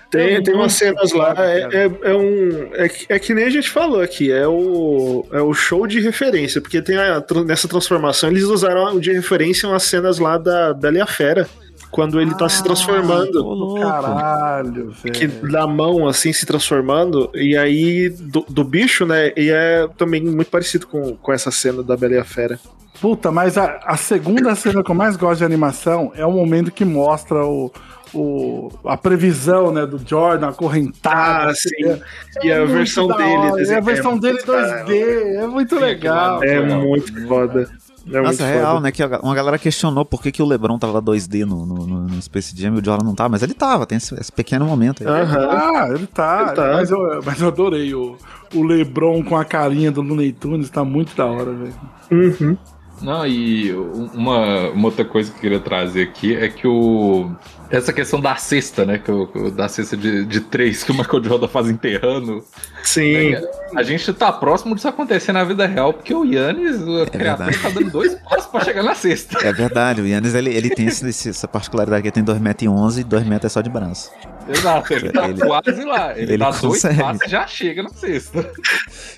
Tem, 0.09 0.35
É 0.35 0.41
tem 0.41 0.53
umas 0.53 0.73
cenas 0.73 1.13
lá, 1.13 1.33
é, 1.37 1.69
é, 1.71 1.91
é 2.11 2.13
um. 2.13 2.69
É, 2.73 2.89
que- 2.89 3.05
é 3.07 3.17
que 3.17 3.33
nem 3.33 3.45
a 3.45 3.49
gente 3.49 3.69
falou 3.69 4.01
aqui, 4.01 4.29
é 4.29 4.45
o, 4.45 5.25
é 5.31 5.41
o 5.41 5.53
show 5.53 5.87
de 5.87 6.01
referência, 6.01 6.59
porque 6.59 6.81
tem 6.81 6.97
a, 6.97 7.23
nessa 7.45 7.65
transformação 7.65 8.29
eles 8.29 8.43
usaram 8.43 8.99
de 8.99 9.13
referência 9.13 9.69
umas 9.69 9.83
cenas 9.83 10.19
lá 10.19 10.37
da 10.37 10.73
Bela 10.73 10.97
e 10.97 11.01
a 11.01 11.05
Fera, 11.07 11.47
quando 11.91 12.19
ele 12.19 12.33
tá 12.33 12.47
se 12.47 12.63
transformando. 12.63 13.45
Ô, 13.45 13.53
louco. 13.53 13.81
Caralho, 13.81 14.93
que 15.13 15.27
velho. 15.27 15.51
da 15.51 15.67
mão 15.67 16.07
assim 16.07 16.31
se 16.31 16.45
transformando, 16.45 17.29
e 17.35 17.55
aí 17.57 18.09
do, 18.09 18.45
do 18.47 18.63
bicho, 18.63 19.05
né? 19.05 19.31
E 19.35 19.49
é 19.49 19.87
também 19.97 20.23
muito 20.23 20.49
parecido 20.49 20.87
com, 20.87 21.15
com 21.15 21.33
essa 21.33 21.51
cena 21.51 21.83
da 21.83 21.97
Bela 21.97 22.15
e 22.15 22.17
a 22.17 22.23
Fera. 22.23 22.59
Puta, 22.99 23.31
mas 23.31 23.57
a, 23.57 23.79
a 23.83 23.97
segunda 23.97 24.53
cena 24.55 24.83
que 24.83 24.91
eu 24.91 24.95
mais 24.95 25.15
gosto 25.15 25.39
de 25.39 25.45
animação 25.45 26.11
é 26.15 26.25
o 26.25 26.31
momento 26.31 26.71
que 26.71 26.85
mostra 26.85 27.43
o, 27.43 27.71
o, 28.13 28.69
a 28.85 28.95
previsão, 28.95 29.71
né, 29.71 29.85
do 29.85 29.99
Jordan 30.05 30.49
acorrentado. 30.49 31.49
Ah, 31.49 31.53
sim. 31.55 31.99
E 32.43 32.51
a 32.51 32.63
versão 32.65 33.07
dele, 33.07 33.23
hora, 33.23 33.63
E 33.63 33.73
a 33.73 33.79
versão 33.79 34.13
é 34.13 34.19
dele 34.19 34.33
muito 34.33 34.51
2D, 34.51 35.35
é 35.35 35.47
muito 35.47 35.79
legal. 35.79 36.43
É 36.43 36.59
Legal. 36.59 36.81
muito 36.81 37.27
foda. 37.27 37.69
É 38.07 38.21
Nossa, 38.21 38.43
é 38.43 38.53
real, 38.55 38.71
foda. 38.75 38.81
né? 38.83 38.91
Que 38.91 39.03
uma 39.05 39.35
galera 39.35 39.59
questionou 39.59 40.03
por 40.03 40.21
que, 40.23 40.31
que 40.31 40.41
o 40.41 40.45
LeBron 40.45 40.79
tava 40.79 41.01
2D 41.01 41.45
no, 41.45 41.65
no, 41.65 41.85
no- 42.07 42.21
Space 42.21 42.53
Jam 42.55 42.75
e 42.75 42.79
o 42.79 42.83
Jordan 42.85 43.05
não 43.05 43.13
tava, 43.13 43.29
mas 43.29 43.43
ele 43.43 43.53
tava, 43.53 43.85
tem 43.85 43.97
esse, 43.97 44.13
esse 44.19 44.31
pequeno 44.31 44.65
momento 44.65 45.03
aí. 45.03 45.07
Aham. 45.21 45.47
Ah, 45.51 45.87
ele 45.89 46.07
tá. 46.07 46.43
Ele 46.47 46.55
tá. 46.55 46.71
Mas, 46.73 46.89
eu, 46.91 47.21
mas 47.23 47.41
eu 47.41 47.47
adorei 47.49 47.93
o, 47.93 48.17
o 48.55 48.63
Lebron 48.63 49.23
com 49.23 49.35
a 49.37 49.45
carinha 49.45 49.91
do 49.91 50.01
Looney 50.01 50.31
Tunes, 50.31 50.69
tá 50.69 50.83
muito 50.83 51.15
da 51.15 51.25
hora, 51.25 51.51
velho. 51.53 51.73
Uhum. 52.11 52.57
Não, 53.01 53.25
e 53.25 53.71
uma, 54.13 54.69
uma 54.69 54.85
outra 54.85 55.03
coisa 55.05 55.31
que 55.31 55.37
eu 55.37 55.41
queria 55.41 55.59
trazer 55.59 56.03
aqui 56.03 56.35
é 56.35 56.47
que 56.49 56.67
o. 56.67 57.31
Essa 57.71 57.93
questão 57.93 58.19
da 58.19 58.35
cesta, 58.35 58.85
né? 58.85 58.97
Que 58.97 59.11
o, 59.11 59.49
da 59.51 59.67
cesta 59.69 59.95
de, 59.95 60.25
de 60.25 60.41
três 60.41 60.83
que 60.83 60.91
o 60.91 60.95
Michael 60.95 61.23
Jordan 61.23 61.47
faz 61.47 61.69
enterrando. 61.69 62.43
Sim. 62.83 63.33
A 63.75 63.83
gente 63.83 64.11
tá 64.13 64.31
próximo 64.31 64.75
disso 64.75 64.87
acontecer 64.87 65.31
na 65.31 65.43
vida 65.43 65.65
real, 65.65 65.93
porque 65.93 66.13
o 66.13 66.25
Yannis, 66.25 66.81
o 66.81 67.05
criador, 67.09 67.47
verdade. 67.47 67.59
tá 67.59 67.69
dando 67.69 67.89
dois 67.91 68.15
passos 68.15 68.47
pra 68.47 68.61
chegar 68.63 68.83
na 68.83 68.93
cesta. 68.93 69.37
É 69.47 69.53
verdade, 69.53 70.01
o 70.01 70.07
Yannis 70.07 70.33
ele, 70.35 70.49
ele 70.53 70.69
tem 70.69 70.87
esse- 70.87 71.29
essa 71.29 71.47
particularidade 71.47 72.01
que 72.01 72.07
ele 72.09 72.13
tem 72.13 72.23
2,11m 72.23 72.99
e 72.99 73.03
2 73.05 73.23
metros 73.25 73.51
é 73.51 73.53
só 73.53 73.61
de 73.61 73.69
braço. 73.69 74.11
Exato, 74.49 74.93
ele 74.93 75.09
tá 75.11 75.29
Ele- 75.29 75.39
quase 75.45 75.85
lá. 75.85 76.11
Ele, 76.17 76.33
ele 76.33 76.37
dá 76.37 76.49
dois 76.49 76.59
consegue. 76.59 76.99
passos 76.99 77.21
e 77.25 77.29
já 77.29 77.47
chega 77.47 77.83
na 77.83 77.89
cesta. 77.89 78.51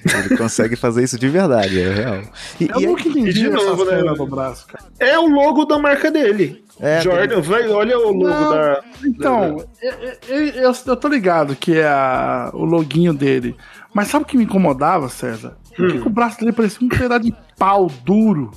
Ele 0.05 0.37
consegue 0.37 0.75
fazer 0.75 1.03
isso 1.03 1.17
de 1.17 1.29
verdade, 1.29 1.79
é 1.81 1.93
real. 1.93 2.21
E, 2.59 2.67
Eu 2.83 2.97
e 2.97 3.01
entendi 3.09 3.33
de 3.33 3.49
novo, 3.49 3.85
né? 3.85 4.01
braço, 4.29 4.67
cara. 4.67 4.85
É 4.99 5.17
o 5.17 5.27
logo 5.27 5.65
da 5.65 5.79
marca 5.79 6.11
dele. 6.11 6.62
É, 6.85 6.99
Jordan, 7.01 7.39
vai, 7.41 7.67
olha 7.69 7.97
o 7.97 8.11
logo 8.11 8.27
Não. 8.27 8.49
da. 8.49 8.83
Então, 9.05 9.65
eu, 9.81 9.93
eu, 10.27 10.45
eu- 10.47 10.73
eu 10.85 10.95
tô 10.97 11.07
ligado 11.07 11.55
que 11.55 11.77
é 11.79 11.87
a- 11.87 12.49
o 12.53 12.65
loguinho 12.65 13.13
dele. 13.13 13.55
Mas 13.93 14.09
sabe 14.09 14.23
o 14.25 14.27
que 14.27 14.35
me 14.35 14.43
incomodava, 14.43 15.07
César? 15.07 15.55
Por 15.77 15.89
que 15.89 15.99
que 16.01 16.07
o 16.07 16.11
braço 16.11 16.39
dele 16.39 16.51
parecia 16.51 16.85
um 16.85 16.89
pedaço 16.89 17.21
de 17.21 17.33
pau 17.57 17.87
duro? 18.03 18.51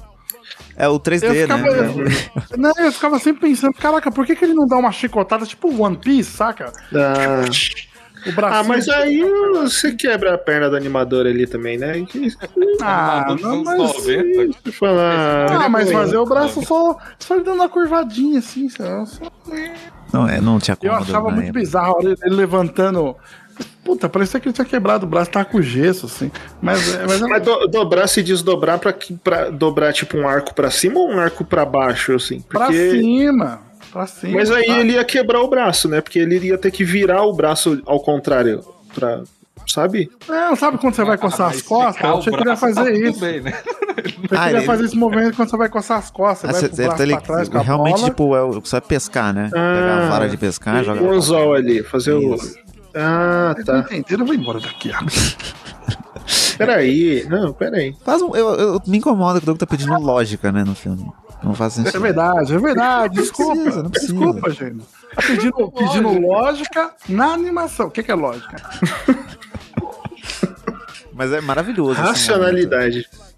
é 0.76 0.86
o 0.88 0.98
3D, 0.98 1.24
Eu 1.24 1.48
né? 1.48 1.58
ficava, 1.58 2.56
não, 2.58 2.72
eu 2.78 2.92
ficava 2.92 3.18
sempre 3.18 3.48
pensando, 3.48 3.72
caraca, 3.74 4.10
por 4.10 4.26
que, 4.26 4.34
que 4.36 4.44
ele 4.44 4.54
não 4.54 4.66
dá 4.66 4.76
uma 4.76 4.92
chicotada 4.92 5.46
tipo 5.46 5.68
One 5.82 5.96
Piece, 5.96 6.32
saca? 6.32 6.72
da- 6.92 7.42
O 8.26 8.32
braço. 8.32 8.54
Ah, 8.58 8.62
mas 8.64 8.88
aí 8.88 9.22
você 9.52 9.92
quebra 9.92 10.34
a 10.34 10.38
perna 10.38 10.68
do 10.70 10.76
animador 10.76 11.26
ali 11.26 11.46
também, 11.46 11.78
né? 11.78 12.04
Que- 12.08 12.28
Ah, 12.82 13.24
Dos 13.28 13.40
não, 13.42 13.62
mas. 13.64 13.78
90. 13.78 14.22
Deixa 14.44 14.58
eu 14.66 14.72
falar. 14.72 15.64
Ah, 15.64 15.68
mas 15.68 15.90
fazer 15.92 16.16
o 16.16 16.26
braço 16.26 16.62
só, 16.64 16.96
só 17.18 17.34
ele 17.34 17.44
dando 17.44 17.56
uma 17.56 17.68
curvadinha 17.68 18.38
assim, 18.38 18.68
só- 18.68 19.04
só- 19.06 19.24
Não, 20.12 20.28
é, 20.28 20.40
não 20.40 20.58
tinha 20.58 20.76
Eu 20.82 20.94
achava 20.94 21.30
muito 21.30 21.44
época. 21.46 21.58
bizarro 21.60 21.98
ele 22.02 22.34
levantando. 22.34 23.14
Puta, 23.84 24.08
parecia 24.08 24.38
que 24.40 24.48
ele 24.48 24.52
tinha 24.52 24.64
quebrado 24.64 25.06
o 25.06 25.08
braço, 25.08 25.30
tava 25.30 25.44
com 25.44 25.62
gesso, 25.62 26.06
assim. 26.06 26.30
Mas, 26.60 26.94
é- 26.94 27.06
mas, 27.06 27.20
Mas 27.22 27.42
do- 27.42 27.66
dobrar 27.68 28.06
se 28.08 28.22
desdobrar 28.22 28.78
pra, 28.78 28.92
que- 28.92 29.14
pra 29.14 29.48
dobrar 29.48 29.92
tipo 29.92 30.18
um 30.18 30.28
arco 30.28 30.54
pra 30.54 30.70
cima 30.70 30.98
ou 31.00 31.08
um 31.10 31.18
arco 31.18 31.44
pra 31.44 31.64
baixo, 31.64 32.14
assim? 32.14 32.40
pra 32.40 32.66
Porque. 32.66 32.90
cima. 32.90 33.60
Pra 33.96 34.06
cima. 34.06 34.32
Mas 34.34 34.50
aí 34.50 34.66
tá? 34.66 34.78
ele 34.80 34.92
ia 34.92 35.04
quebrar 35.04 35.40
o 35.40 35.48
braço, 35.48 35.88
né? 35.88 36.00
Porque 36.00 36.18
ele 36.18 36.38
ia 36.48 36.58
ter 36.58 36.70
que 36.70 36.84
virar 36.84 37.22
o 37.22 37.32
braço 37.32 37.80
ao 37.86 37.98
contrário. 38.00 38.62
Pra. 38.94 39.22
Sabe? 39.66 40.08
Não, 40.28 40.54
sabe 40.54 40.78
quando 40.78 40.94
você 40.94 41.02
vai 41.04 41.18
coçar 41.18 41.46
Ah, 41.48 41.50
as 41.50 41.60
costas? 41.62 41.90
esticar 41.96 42.10
Eu 42.10 42.16
o 42.16 42.18
achei 42.18 42.32
que 42.32 42.38
ele 42.38 42.48
ia 42.48 42.54
braço, 42.56 42.60
tá 42.74 42.74
fazer 42.84 43.08
isso. 43.08 43.20
bem, 43.20 43.40
né? 43.40 43.52
Eu 43.66 44.04
achei 44.04 44.12
que 44.12 44.36
Ah, 44.36 44.44
ele 44.46 44.52
ia 44.52 44.58
ele- 44.58 44.66
fazer 44.66 44.84
esse 44.84 44.96
movimento 44.96 45.34
quando 45.36 45.50
você 45.50 45.56
vai 45.56 45.68
coçar 45.68 45.98
as 45.98 46.10
costas. 46.10 46.50
Ah, 46.50 46.52
Você 46.52 46.60
vai 46.60 46.68
pro 46.68 46.76
cê- 46.76 46.82
braço 46.84 46.98
tá 46.98 47.04
li- 47.04 47.12
pra 47.12 47.20
trás 47.22 47.48
com 47.48 47.58
a 47.58 47.62
realmente, 47.62 47.96
bola. 47.96 48.08
tipo, 48.10 48.36
é 48.36 48.42
o, 48.42 48.52
você 48.60 48.70
vai 48.72 48.80
pescar, 48.82 49.34
né? 49.34 49.48
Pegar 49.50 50.04
a 50.04 50.08
vara 50.08 50.28
de 50.28 50.36
pescar, 50.36 50.84
joga. 50.84 51.02
Um 51.02 51.10
anzol 51.10 51.54
ali, 51.54 51.82
fazer 51.82 52.16
Isso. 52.16 52.54
o. 52.94 52.98
Ah, 52.98 53.56
tá. 53.64 53.80
entenderam? 53.90 54.22
Eu 54.22 54.26
vou 54.26 54.34
embora 54.34 54.60
daqui. 54.60 54.92
ó. 54.94 55.04
Peraí. 56.58 57.26
Não, 57.28 57.52
peraí. 57.52 57.94
Faz 58.04 58.22
um, 58.22 58.34
eu, 58.36 58.48
eu- 58.54 58.80
me 58.86 58.98
incomoda 58.98 59.38
que 59.40 59.44
o 59.44 59.46
Doug 59.46 59.58
tá 59.58 59.66
pedindo 59.66 59.98
lógica, 60.00 60.50
né, 60.52 60.64
no 60.64 60.74
filme. 60.74 61.10
Não 61.46 61.54
faz 61.54 61.78
É 61.78 61.84
sentido. 61.84 62.00
verdade, 62.00 62.54
é 62.54 62.58
verdade. 62.58 63.14
Não 63.16 63.22
Desculpa. 63.22 63.54
precisa, 63.62 63.82
não 63.84 63.90
precisa. 63.90 64.12
Desculpa, 64.12 64.50
gente. 64.50 64.84
Tá 65.14 65.22
pedindo, 65.22 65.70
pedindo 65.70 66.18
lógica 66.20 66.90
na 67.08 67.26
animação. 67.32 67.86
O 67.86 67.90
que, 67.90 68.02
que 68.02 68.10
é 68.10 68.14
lógica? 68.16 68.56
Mas 71.12 71.32
é 71.32 71.40
maravilhoso. 71.40 72.00
esse 72.12 72.30
momento. 72.30 72.68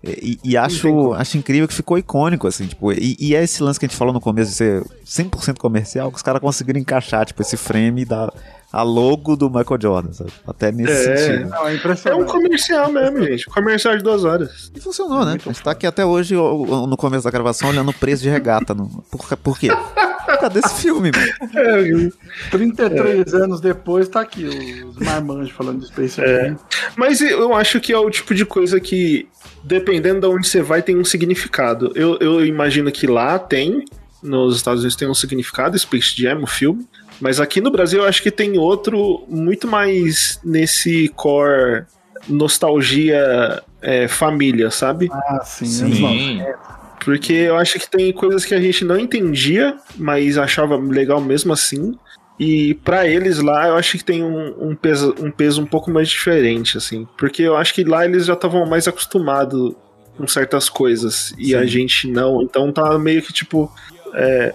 E, 0.02 0.38
e 0.44 0.56
acho, 0.56 1.12
acho 1.14 1.36
incrível 1.38 1.66
que 1.66 1.74
ficou 1.74 1.98
icônico, 1.98 2.46
assim, 2.46 2.66
tipo, 2.66 2.92
e, 2.92 3.16
e 3.18 3.34
é 3.34 3.42
esse 3.42 3.62
lance 3.62 3.80
que 3.80 3.86
a 3.86 3.88
gente 3.88 3.98
falou 3.98 4.14
no 4.14 4.20
começo 4.20 4.50
de 4.52 4.56
ser 4.56 4.82
100% 5.04 5.58
comercial, 5.58 6.10
que 6.10 6.16
os 6.16 6.22
caras 6.22 6.40
conseguiram 6.40 6.78
encaixar, 6.78 7.26
tipo, 7.26 7.42
esse 7.42 7.56
frame 7.56 8.04
da 8.04 8.32
a 8.70 8.82
logo 8.82 9.34
do 9.34 9.48
Michael 9.48 9.80
Jordan, 9.80 10.12
sabe? 10.12 10.30
Até 10.46 10.70
nesse 10.70 10.92
É. 10.92 11.16
sentido. 11.16 11.48
Não, 11.48 11.66
é 11.66 11.80
É 12.04 12.14
um 12.14 12.26
comercial 12.26 12.92
mesmo, 12.92 13.24
gente. 13.24 13.46
Comercial 13.46 13.96
de 13.96 14.02
duas 14.02 14.24
horas. 14.24 14.70
E 14.74 14.80
funcionou, 14.80 15.24
né? 15.24 15.32
A 15.32 15.38
gente 15.38 15.62
tá 15.62 15.70
aqui 15.70 15.86
até 15.86 16.04
hoje, 16.04 16.34
no 16.34 16.96
começo 16.96 17.24
da 17.24 17.30
gravação, 17.30 17.70
olhando 17.70 17.90
o 17.90 17.94
preço 17.94 18.22
de 18.22 18.28
regata. 18.28 18.74
No... 18.74 19.02
Por, 19.10 19.36
por 19.38 19.58
quê? 19.58 19.68
Cadê 20.38 20.58
esse 20.60 20.82
filme, 20.82 21.10
mano? 21.10 22.12
33 22.50 23.32
anos 23.34 23.60
depois 23.60 24.06
tá 24.08 24.20
aqui 24.20 24.44
os 24.84 24.96
marmanjos 24.98 25.50
falando 25.50 25.80
de 25.80 25.86
Space 25.86 26.20
É. 26.20 26.54
Mas 26.94 27.22
eu 27.22 27.54
acho 27.54 27.80
que 27.80 27.92
é 27.92 27.98
o 27.98 28.10
tipo 28.10 28.34
de 28.34 28.44
coisa 28.44 28.78
que, 28.78 29.26
dependendo 29.88 30.20
de 30.20 30.26
onde 30.26 30.46
você 30.46 30.60
vai, 30.60 30.82
tem 30.82 30.98
um 30.98 31.04
significado. 31.04 31.90
Eu, 31.94 32.18
eu 32.18 32.44
imagino 32.44 32.92
que 32.92 33.06
lá 33.06 33.38
tem, 33.38 33.86
nos 34.22 34.56
Estados 34.56 34.82
Unidos 34.82 34.96
tem 34.96 35.08
um 35.08 35.14
significado, 35.14 35.78
Space 35.78 36.14
Jam, 36.14 36.42
o 36.42 36.46
filme. 36.46 36.86
Mas 37.18 37.40
aqui 37.40 37.60
no 37.60 37.70
Brasil 37.70 38.00
eu 38.00 38.06
acho 38.06 38.22
que 38.22 38.30
tem 38.30 38.58
outro 38.58 39.24
muito 39.28 39.66
mais 39.66 40.38
nesse 40.44 41.08
core 41.16 41.84
nostalgia 42.28 43.62
é, 43.80 44.06
família, 44.06 44.70
sabe? 44.70 45.08
Ah, 45.10 45.40
sim. 45.42 45.64
Sim. 45.64 45.84
anos 45.84 45.96
Sim. 45.96 46.42
Porque 47.02 47.32
eu 47.32 47.56
acho 47.56 47.78
que 47.78 47.88
tem 47.88 48.12
coisas 48.12 48.44
que 48.44 48.54
a 48.54 48.60
gente 48.60 48.84
não 48.84 48.98
entendia, 48.98 49.76
mas 49.96 50.36
achava 50.36 50.76
legal 50.76 51.20
mesmo 51.20 51.52
assim. 51.52 51.96
E 52.38 52.74
pra 52.74 53.06
eles 53.06 53.38
lá, 53.40 53.68
eu 53.68 53.74
acho 53.76 53.98
que 53.98 54.04
tem 54.04 54.22
um, 54.22 54.70
um 54.70 54.74
peso, 54.76 55.14
um 55.20 55.30
peso 55.30 55.60
um 55.60 55.66
pouco 55.66 55.90
mais 55.90 56.08
diferente, 56.08 56.76
assim. 56.78 57.06
Porque 57.16 57.42
eu 57.42 57.56
acho 57.56 57.74
que 57.74 57.82
lá 57.84 58.04
eles 58.04 58.26
já 58.26 58.34
estavam 58.34 58.64
mais 58.66 58.86
acostumados 58.86 59.74
com 60.16 60.26
certas 60.26 60.68
coisas 60.68 61.32
e 61.38 61.46
Sim. 61.46 61.54
a 61.56 61.64
gente 61.66 62.08
não. 62.10 62.42
Então 62.42 62.70
tá 62.72 62.96
meio 62.98 63.22
que 63.22 63.32
tipo. 63.32 63.70
é, 64.14 64.54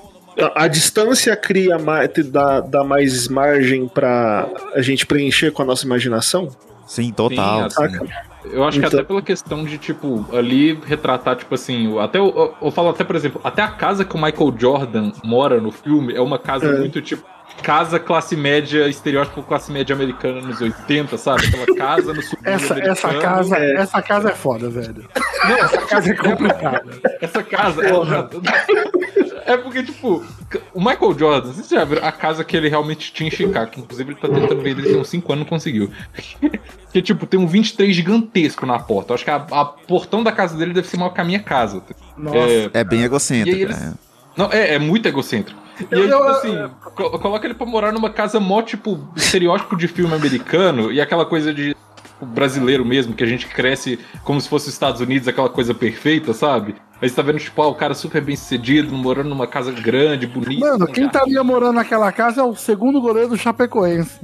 A, 0.55 0.63
a 0.63 0.67
distância 0.67 1.35
cria 1.35 1.77
mais, 1.77 2.09
dá, 2.31 2.59
dá 2.61 2.83
mais 2.83 3.27
margem 3.27 3.87
pra 3.87 4.47
a 4.73 4.81
gente 4.81 5.05
preencher 5.05 5.51
com 5.51 5.61
a 5.61 5.65
nossa 5.65 5.85
imaginação? 5.85 6.49
Sim, 6.87 7.11
total. 7.11 7.69
Sim, 7.69 7.89
sim. 7.89 8.07
Eu 8.51 8.63
acho 8.65 8.79
que 8.79 8.85
Então- 8.85 8.99
até 8.99 9.07
pela 9.07 9.21
questão 9.21 9.63
de, 9.63 9.77
tipo, 9.77 10.25
ali 10.35 10.77
retratar, 10.85 11.35
tipo 11.37 11.53
assim, 11.55 11.87
o- 11.87 11.99
até 11.99 12.17
eu, 12.19 12.25
eu- 12.35 12.53
eu 12.61 12.71
falo 12.71 12.89
até, 12.89 13.03
por 13.03 13.15
exemplo, 13.15 13.39
até 13.43 13.61
a 13.61 13.67
casa 13.69 14.03
que 14.03 14.15
o 14.15 14.21
Michael 14.21 14.53
Jordan 14.59 15.11
mora 15.23 15.61
no 15.61 15.71
filme 15.71 16.13
é 16.13 16.19
uma 16.19 16.37
casa 16.39 16.65
É. 16.65 16.77
muito, 16.77 17.01
tipo, 17.01 17.23
casa 17.61 17.99
classe 17.99 18.35
média, 18.35 18.87
estereótipo 18.87 19.43
classe 19.43 19.71
média 19.71 19.95
americana 19.95 20.41
nos 20.41 20.59
80, 20.59 21.17
sabe? 21.17 21.47
Aquela 21.47 21.77
casa 21.77 22.13
no 22.13 22.21
subúrbio 22.21 22.51
Essa, 22.53 22.79
essa, 22.79 23.13
casa, 23.13 23.57
essa 23.57 24.01
casa 24.01 24.29
é 24.29 24.35
foda, 24.35 24.69
velho. 24.69 25.07
essa 25.61 25.81
casa 25.81 26.11
é 26.11 26.15
complicada. 26.15 26.83
Essa 27.21 27.43
casa, 27.43 27.85
ela 27.85 28.05
já... 28.05 28.29
É 29.45 29.57
porque, 29.57 29.83
tipo, 29.83 30.25
o 30.73 30.79
Michael 30.79 31.17
Jordan, 31.19 31.51
vocês 31.51 31.67
já 31.67 31.83
viram 31.83 32.05
a 32.07 32.11
casa 32.11 32.43
que 32.45 32.55
ele 32.55 32.69
realmente 32.69 33.11
tinha 33.11 33.27
em 33.27 33.31
Chicago, 33.31 33.71
que 33.71 33.79
inclusive 33.81 34.13
ele 34.13 34.19
tá 34.19 34.29
tentando 34.29 34.61
vender 34.61 34.83
tem 34.83 34.97
uns 34.97 35.09
5 35.09 35.33
anos 35.33 35.43
não 35.43 35.49
conseguiu. 35.49 35.91
que, 36.91 37.01
tipo, 37.01 37.25
tem 37.25 37.39
um 37.39 37.47
23 37.47 37.93
gigantesco 37.93 38.65
na 38.65 38.79
porta. 38.79 39.11
Eu 39.11 39.15
acho 39.15 39.25
que 39.25 39.31
a, 39.31 39.35
a 39.35 39.65
portão 39.65 40.23
da 40.23 40.31
casa 40.31 40.57
dele 40.57 40.73
deve 40.73 40.87
ser 40.87 40.97
maior 40.97 41.09
que 41.09 41.19
a 41.19 41.25
minha 41.25 41.41
casa. 41.41 41.83
Nossa. 42.17 42.37
É, 42.37 42.69
É 42.73 42.83
bem 42.83 43.03
egocêntrico. 43.03 43.57
Eles- 43.59 43.79
né? 43.79 43.93
Não, 44.35 44.49
é, 44.51 44.75
é 44.75 44.79
muito 44.79 45.07
egocêntrico. 45.07 45.61
E 45.91 45.95
aí, 45.95 46.01
tipo 46.03 46.23
assim, 46.23 46.69
co- 46.95 47.19
coloca 47.19 47.45
ele 47.47 47.53
pra 47.53 47.65
morar 47.65 47.91
numa 47.91 48.09
casa 48.09 48.39
mó, 48.39 48.61
tipo, 48.61 48.99
estereótipo 49.15 49.75
de 49.75 49.87
filme 49.87 50.13
americano 50.13 50.91
e 50.91 50.99
aquela 51.01 51.25
coisa 51.25 51.53
de 51.53 51.75
tipo, 52.13 52.25
brasileiro 52.25 52.85
mesmo, 52.85 53.13
que 53.13 53.23
a 53.23 53.27
gente 53.27 53.47
cresce 53.47 53.99
como 54.23 54.39
se 54.39 54.49
fosse 54.49 54.67
os 54.67 54.73
Estados 54.73 55.01
Unidos, 55.01 55.27
aquela 55.27 55.49
coisa 55.49 55.73
perfeita, 55.73 56.33
sabe? 56.33 56.75
Aí 57.01 57.09
você 57.09 57.15
tá 57.15 57.21
vendo, 57.21 57.37
tipo, 57.39 57.61
ah, 57.61 57.67
o 57.67 57.75
cara 57.75 57.93
super 57.93 58.21
bem 58.21 58.33
sucedido, 58.33 58.95
morando 58.95 59.27
numa 59.27 59.45
casa 59.45 59.73
grande, 59.73 60.25
bonita. 60.25 60.65
Mano, 60.65 60.87
quem 60.87 61.05
estaria 61.05 61.43
morando 61.43 61.73
naquela 61.73 62.09
casa 62.13 62.39
é 62.39 62.43
o 62.45 62.55
segundo 62.55 63.01
goleiro 63.01 63.29
do 63.29 63.37
Chapecoense. 63.37 64.21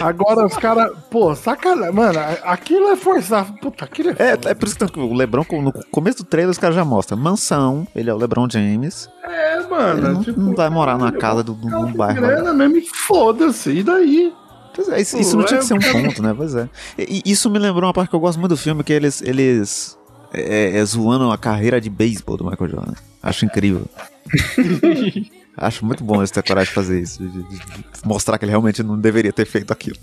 Agora 0.00 0.46
os 0.46 0.56
caras, 0.56 0.90
pô, 1.10 1.34
sacanagem. 1.34 1.92
Mano, 1.92 2.18
aquilo 2.44 2.88
é 2.88 2.96
forçar. 2.96 3.52
Puta, 3.60 3.84
aquilo 3.84 4.10
é. 4.10 4.14
É, 4.18 4.38
é 4.50 4.54
por 4.54 4.66
isso 4.66 4.78
que 4.78 4.98
o 4.98 5.12
Lebron, 5.12 5.44
no 5.60 5.72
começo 5.90 6.18
do 6.18 6.24
trailer, 6.24 6.50
os 6.50 6.56
caras 6.56 6.74
já 6.74 6.84
mostram 6.84 7.18
mansão, 7.18 7.86
ele 7.94 8.08
é 8.08 8.14
o 8.14 8.16
Lebron 8.16 8.48
James. 8.50 9.06
É, 9.22 9.58
Ele 9.58 9.66
mano. 9.68 10.12
não, 10.14 10.22
tipo, 10.22 10.40
não 10.40 10.54
vai 10.54 10.70
morar 10.70 10.96
numa 10.96 11.12
casa 11.12 11.42
do, 11.42 11.52
do, 11.52 11.68
tem 11.68 11.92
bairro. 11.92 12.22
grana 12.22 12.54
mesmo 12.54 12.80
foda-se. 12.94 13.70
E 13.70 13.82
daí? 13.82 14.32
Pois 14.74 14.88
é, 14.88 15.00
isso, 15.00 15.16
isso 15.18 15.36
não 15.36 15.44
tinha 15.44 15.60
que 15.60 15.66
ser 15.66 15.74
um 15.74 15.78
ponto, 15.92 16.22
né? 16.22 16.34
Pois 16.36 16.54
é. 16.54 16.68
E, 16.98 17.22
isso 17.24 17.48
me 17.50 17.58
lembrou 17.58 17.86
uma 17.86 17.92
parte 17.94 18.10
que 18.10 18.16
eu 18.16 18.20
gosto 18.20 18.38
muito 18.38 18.50
do 18.50 18.56
filme, 18.56 18.82
que 18.82 18.92
eles, 18.92 19.22
eles 19.22 19.96
é, 20.32 20.78
é, 20.78 20.84
zoando 20.84 21.30
a 21.30 21.38
carreira 21.38 21.80
de 21.80 21.88
beisebol 21.88 22.36
do 22.36 22.44
Michael 22.44 22.70
Jordan. 22.70 22.94
Acho 23.22 23.44
incrível. 23.44 23.86
Acho 25.56 25.84
muito 25.84 26.02
bom 26.02 26.18
eles 26.20 26.30
ter 26.32 26.42
coragem 26.42 26.68
de 26.70 26.74
fazer 26.74 27.00
isso, 27.00 27.22
de, 27.22 27.30
de- 27.30 27.42
de 27.48 27.62
mostrar 28.04 28.36
que 28.38 28.44
ele 28.44 28.50
realmente 28.50 28.82
não 28.82 28.98
deveria 28.98 29.32
ter 29.32 29.46
feito 29.46 29.72
aquilo. 29.72 29.96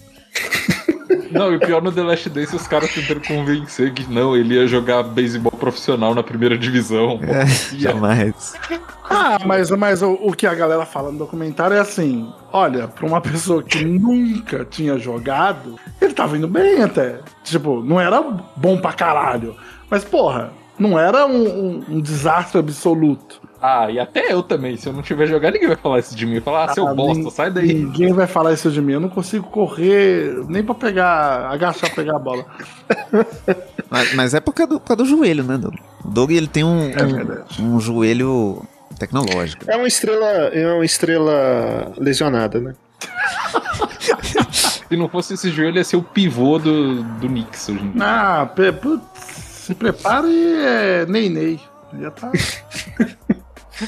Não, 1.32 1.52
e 1.52 1.56
o 1.56 1.60
pior 1.60 1.82
no 1.82 1.92
The 1.92 2.04
Last 2.04 2.30
Dance, 2.30 2.56
os 2.56 2.68
caras 2.68 2.94
tentando 2.94 3.22
convencer 3.26 3.94
que 3.94 4.12
não, 4.12 4.36
ele 4.36 4.56
ia 4.56 4.68
jogar 4.68 5.04
beisebol 5.04 5.52
profissional 5.52 6.14
na 6.14 6.24
primeira 6.24 6.58
divisão. 6.58 7.20
É, 7.32 7.46
jamais. 7.78 8.54
Ah, 9.10 9.38
mas, 9.46 9.70
mas 9.72 10.02
o, 10.02 10.12
o 10.14 10.32
que 10.34 10.46
a 10.48 10.54
galera 10.54 10.86
fala 10.86 11.12
no 11.12 11.18
documentário 11.18 11.76
é 11.76 11.80
assim: 11.80 12.32
olha, 12.52 12.88
pra 12.88 13.06
uma 13.06 13.20
pessoa 13.22 13.62
que 13.64 13.84
nunca 13.84 14.64
tinha 14.66 14.98
jogado, 14.98 15.76
ele 16.00 16.14
tava 16.14 16.38
indo 16.38 16.48
bem 16.48 16.82
até. 16.84 17.20
Tipo, 17.44 17.82
não 17.84 18.00
era 18.00 18.22
bom 18.56 18.78
pra 18.78 18.94
caralho. 18.94 19.56
Mas, 19.90 20.04
porra, 20.06 20.52
não 20.80 20.98
era 20.98 21.26
um, 21.26 21.44
um- 21.48 21.84
um 21.90 22.02
desastre 22.02 22.60
absoluto. 22.60 23.41
Ah, 23.62 23.91
e 23.91 23.99
até 23.99 24.34
eu 24.34 24.41
também. 24.41 24.76
Se 24.76 24.89
eu 24.89 24.93
não 24.93 25.01
tiver 25.03 25.28
jogado, 25.28 25.53
ninguém 25.53 25.68
vai 25.68 25.78
falar 25.78 25.99
isso 25.99 26.16
de 26.16 26.26
mim. 26.26 26.34
Vai 26.34 26.41
falar, 26.41 26.66
ah, 26.66 26.74
seu 26.74 26.88
Ah, 26.88 26.93
bosta, 26.95 27.30
sai 27.30 27.51
daí. 27.51 27.74
Ninguém 27.74 28.12
vai 28.12 28.26
falar 28.26 28.53
isso 28.53 28.72
de 28.72 28.82
mim. 28.82 28.93
Eu 28.93 28.99
não 28.99 29.09
consigo 29.09 29.47
correr 29.49 30.43
nem 30.47 30.64
pra 30.64 30.74
pegar, 30.74 31.47
agachar 31.51 31.89
pra 31.91 32.03
pegar 32.03 32.16
a 32.16 32.20
bola. 32.20 32.45
Mas, 33.89 34.14
mas 34.14 34.34
é 34.34 34.39
por 34.39 34.53
causa, 34.53 34.70
do, 34.70 34.80
por 34.80 34.88
causa 34.88 35.03
do 35.03 35.09
joelho, 35.09 35.43
né, 35.43 35.57
Doug? 35.57 35.76
O 36.05 36.07
Doug, 36.07 36.32
ele 36.32 36.47
tem 36.47 36.64
um, 36.64 36.89
É 36.91 37.03
um, 37.03 37.14
verdade. 37.14 37.62
um 37.62 37.78
joelho 37.78 38.62
tecnológico. 38.97 39.66
É 39.70 39.76
uma 39.76 39.86
estrela, 39.88 40.26
é 40.26 40.74
uma 40.74 40.86
estrela 40.86 41.91
lesionada, 41.97 42.62
né? 42.62 42.74
Se 44.89 44.95
não 44.95 45.09
fosse 45.09 45.34
esse 45.34 45.49
joelho, 45.51 45.76
ia 45.76 45.84
ser 45.84 45.97
o 45.97 46.03
pivô 46.03 46.57
do, 46.57 47.03
do 47.03 47.28
Knicks 47.28 47.68
hoje 47.68 47.80
em 47.84 47.91
dia. 47.91 48.01
Ah, 48.01 48.49
se 49.43 49.76
prepare 49.76 50.28
e 50.28 50.55
é 50.66 51.05
Ney 51.05 51.30
Ney. 51.30 51.59
Já 51.99 52.12
tá. 52.12 52.32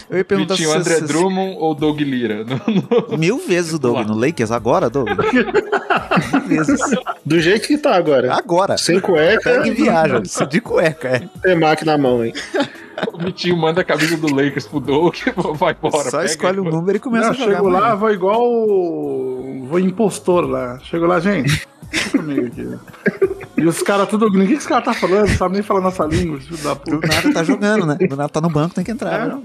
Eu 0.09 0.17
ia 0.17 0.25
perguntar 0.25 0.55
Vitinho, 0.55 0.71
se 0.71 0.77
André 0.77 0.95
se- 0.95 1.03
Drummond 1.05 1.55
ou 1.59 1.73
Doug 1.75 1.99
Lira? 2.01 2.43
No- 2.43 2.61
no- 3.11 3.17
Mil 3.17 3.37
vezes 3.39 3.73
o 3.73 3.79
Doug 3.79 4.05
no 4.07 4.15
Lakers, 4.17 4.51
agora, 4.51 4.89
Doug? 4.89 5.09
Mil 6.47 6.47
vezes. 6.47 6.79
Do 7.25 7.39
jeito 7.39 7.67
que 7.67 7.77
tá 7.77 7.95
agora. 7.95 8.33
Agora. 8.33 8.77
Sem 8.77 8.99
cueca, 8.99 9.41
Pega 9.51 9.67
e 9.67 9.71
viaja. 9.71 10.21
De 10.49 10.61
cueca, 10.61 11.07
é. 11.07 11.29
tem 11.41 11.55
Mac 11.59 11.81
na 11.83 11.97
mão, 11.97 12.23
hein? 12.23 12.33
O 13.13 13.17
Vitinho 13.17 13.57
manda 13.57 13.81
a 13.81 13.83
camisa 13.83 14.15
do 14.17 14.33
Lakers 14.33 14.67
pro 14.67 14.79
Doug 14.79 15.15
vai 15.55 15.73
embora. 15.73 16.09
Só 16.09 16.17
pega 16.19 16.25
escolhe 16.25 16.59
o 16.59 16.65
aí, 16.65 16.71
número 16.71 16.97
e 16.97 16.99
começa 16.99 17.25
Não, 17.27 17.31
a 17.31 17.37
jogar. 17.37 17.55
chego 17.55 17.69
lá, 17.69 17.79
amanhã. 17.79 17.95
vou 17.95 18.11
igual. 18.11 18.41
o- 18.43 19.65
Vou 19.67 19.79
impostor 19.79 20.45
lá. 20.47 20.79
Chego 20.83 21.05
lá, 21.07 21.19
gente. 21.19 21.67
fica 21.91 22.17
comigo 22.19 22.45
aqui. 22.47 23.32
E 23.57 23.65
os 23.65 23.81
caras 23.83 24.07
tudo. 24.09 24.29
Ninguém 24.29 24.47
que 24.47 24.53
esse 24.53 24.67
cara 24.67 24.81
tá 24.81 24.93
falando, 24.93 25.29
não 25.29 25.37
sabe 25.37 25.53
nem 25.53 25.63
falar 25.63 25.81
nossa 25.81 26.05
língua, 26.05 26.39
da 26.63 26.73
Do 26.73 26.79
puta. 26.79 27.07
nada 27.07 27.33
tá 27.33 27.43
jogando, 27.43 27.85
né? 27.85 27.95
Do 27.95 28.15
nada 28.15 28.29
tá 28.29 28.41
no 28.41 28.49
banco, 28.49 28.75
tem 28.75 28.83
que 28.83 28.91
entrar. 28.91 29.13
É. 29.13 29.27
né? 29.27 29.41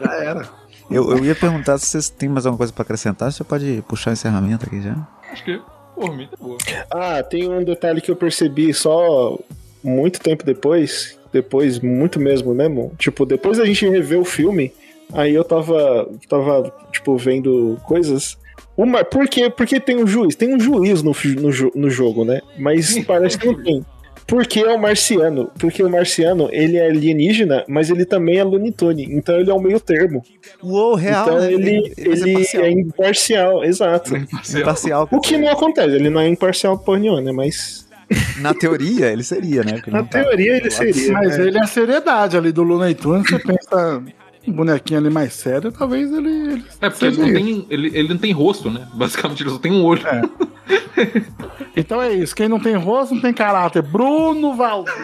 Já 0.00 0.14
era. 0.14 0.48
Eu, 0.90 1.10
eu 1.10 1.24
ia 1.24 1.34
perguntar 1.34 1.78
se 1.78 1.86
vocês 1.86 2.08
têm 2.08 2.28
mais 2.28 2.46
alguma 2.46 2.58
coisa 2.58 2.72
pra 2.72 2.82
acrescentar. 2.82 3.32
Você 3.32 3.44
pode 3.44 3.82
puxar 3.88 4.10
o 4.10 4.12
encerramento 4.12 4.66
aqui 4.66 4.80
já. 4.80 4.96
Acho 5.32 5.44
que 5.44 5.60
por 5.94 6.14
mim 6.16 6.28
tá 6.30 6.36
boa. 6.40 6.58
Ah, 6.90 7.22
tem 7.22 7.48
um 7.48 7.64
detalhe 7.64 8.00
que 8.00 8.10
eu 8.10 8.16
percebi 8.16 8.72
só 8.74 9.38
muito 9.82 10.20
tempo 10.20 10.44
depois. 10.44 11.18
Depois, 11.32 11.80
muito 11.80 12.20
mesmo, 12.20 12.54
mesmo. 12.54 12.92
Tipo, 12.98 13.26
depois 13.26 13.58
da 13.58 13.64
gente 13.64 13.88
rever 13.88 14.18
o 14.18 14.24
filme, 14.24 14.72
aí 15.12 15.34
eu 15.34 15.44
tava, 15.44 16.08
tava 16.28 16.72
tipo, 16.92 17.16
vendo 17.16 17.78
coisas. 17.84 18.38
Uma, 18.76 19.04
por 19.04 19.26
quê? 19.28 19.48
Porque 19.48 19.80
tem 19.80 19.96
um 19.96 20.06
juiz. 20.06 20.36
Tem 20.36 20.54
um 20.54 20.60
juiz 20.60 21.02
no, 21.02 21.12
no, 21.12 21.72
no 21.74 21.90
jogo, 21.90 22.24
né? 22.24 22.40
Mas 22.58 22.98
parece 23.06 23.38
que 23.38 23.46
não 23.46 23.62
tem. 23.62 23.84
Porque 24.26 24.60
é 24.60 24.72
o 24.72 24.78
marciano. 24.78 25.50
Porque 25.58 25.82
o 25.82 25.88
marciano, 25.88 26.48
ele 26.50 26.76
é 26.76 26.86
alienígena, 26.86 27.64
mas 27.68 27.90
ele 27.90 28.04
também 28.04 28.38
é 28.38 28.44
Looney 28.44 28.72
Tunes. 28.72 29.08
Então 29.08 29.38
ele 29.38 29.50
é 29.50 29.54
o 29.54 29.60
meio 29.60 29.78
termo. 29.78 30.22
Uou, 30.62 30.94
real. 30.94 31.24
então 31.24 31.38
né? 31.38 31.52
ele, 31.52 31.92
ele, 31.96 32.32
parcial. 32.32 32.64
é 32.64 32.70
imparcial, 32.70 33.64
exato. 33.64 34.16
imparcial. 34.16 35.08
O 35.12 35.20
que 35.20 35.38
não 35.38 35.48
acontece, 35.48 35.94
ele 35.94 36.10
não 36.10 36.20
é 36.20 36.28
imparcial 36.28 36.76
porra 36.76 36.98
nenhuma, 36.98 37.20
né? 37.20 37.30
Mas 37.30 37.86
Na 38.40 38.54
teoria, 38.54 39.06
ele 39.12 39.22
seria, 39.22 39.62
né? 39.62 39.74
Porque 39.74 39.90
ele 39.90 39.96
na 39.96 40.04
tá- 40.04 40.22
teoria 40.22 40.56
ele 40.56 40.70
seria. 40.70 41.12
Mas 41.12 41.36
né? 41.36 41.46
ele 41.46 41.58
é 41.58 41.62
a 41.62 41.66
seriedade 41.66 42.36
ali 42.36 42.52
do 42.52 42.62
Looney 42.62 42.94
Tunes. 42.94 43.28
Você 43.28 43.38
pensa 43.38 44.02
um 44.46 44.52
bonequinho 44.52 45.00
ali 45.00 45.10
mais 45.10 45.34
sério, 45.34 45.72
talvez 45.72 46.12
ele. 46.12 46.28
ele 46.28 46.64
É 46.80 46.90
porque 46.90 47.06
ele 47.06 47.18
não, 47.18 47.32
tem, 47.32 47.66
ele, 47.70 47.90
ele 47.96 48.08
não 48.08 48.18
tem 48.18 48.32
rosto, 48.32 48.70
né? 48.70 48.86
Basicamente, 48.94 49.42
ele 49.42 49.50
só 49.50 49.58
tem 49.58 49.72
um 49.72 49.84
olho. 49.84 50.06
É. 50.06 50.22
Então 51.76 52.00
é 52.00 52.12
isso. 52.14 52.34
Quem 52.34 52.48
não 52.48 52.58
tem 52.58 52.74
rosto 52.74 53.14
não 53.14 53.20
tem 53.20 53.34
caráter. 53.34 53.82
Bruno 53.82 54.56
Valdir. 54.56 54.94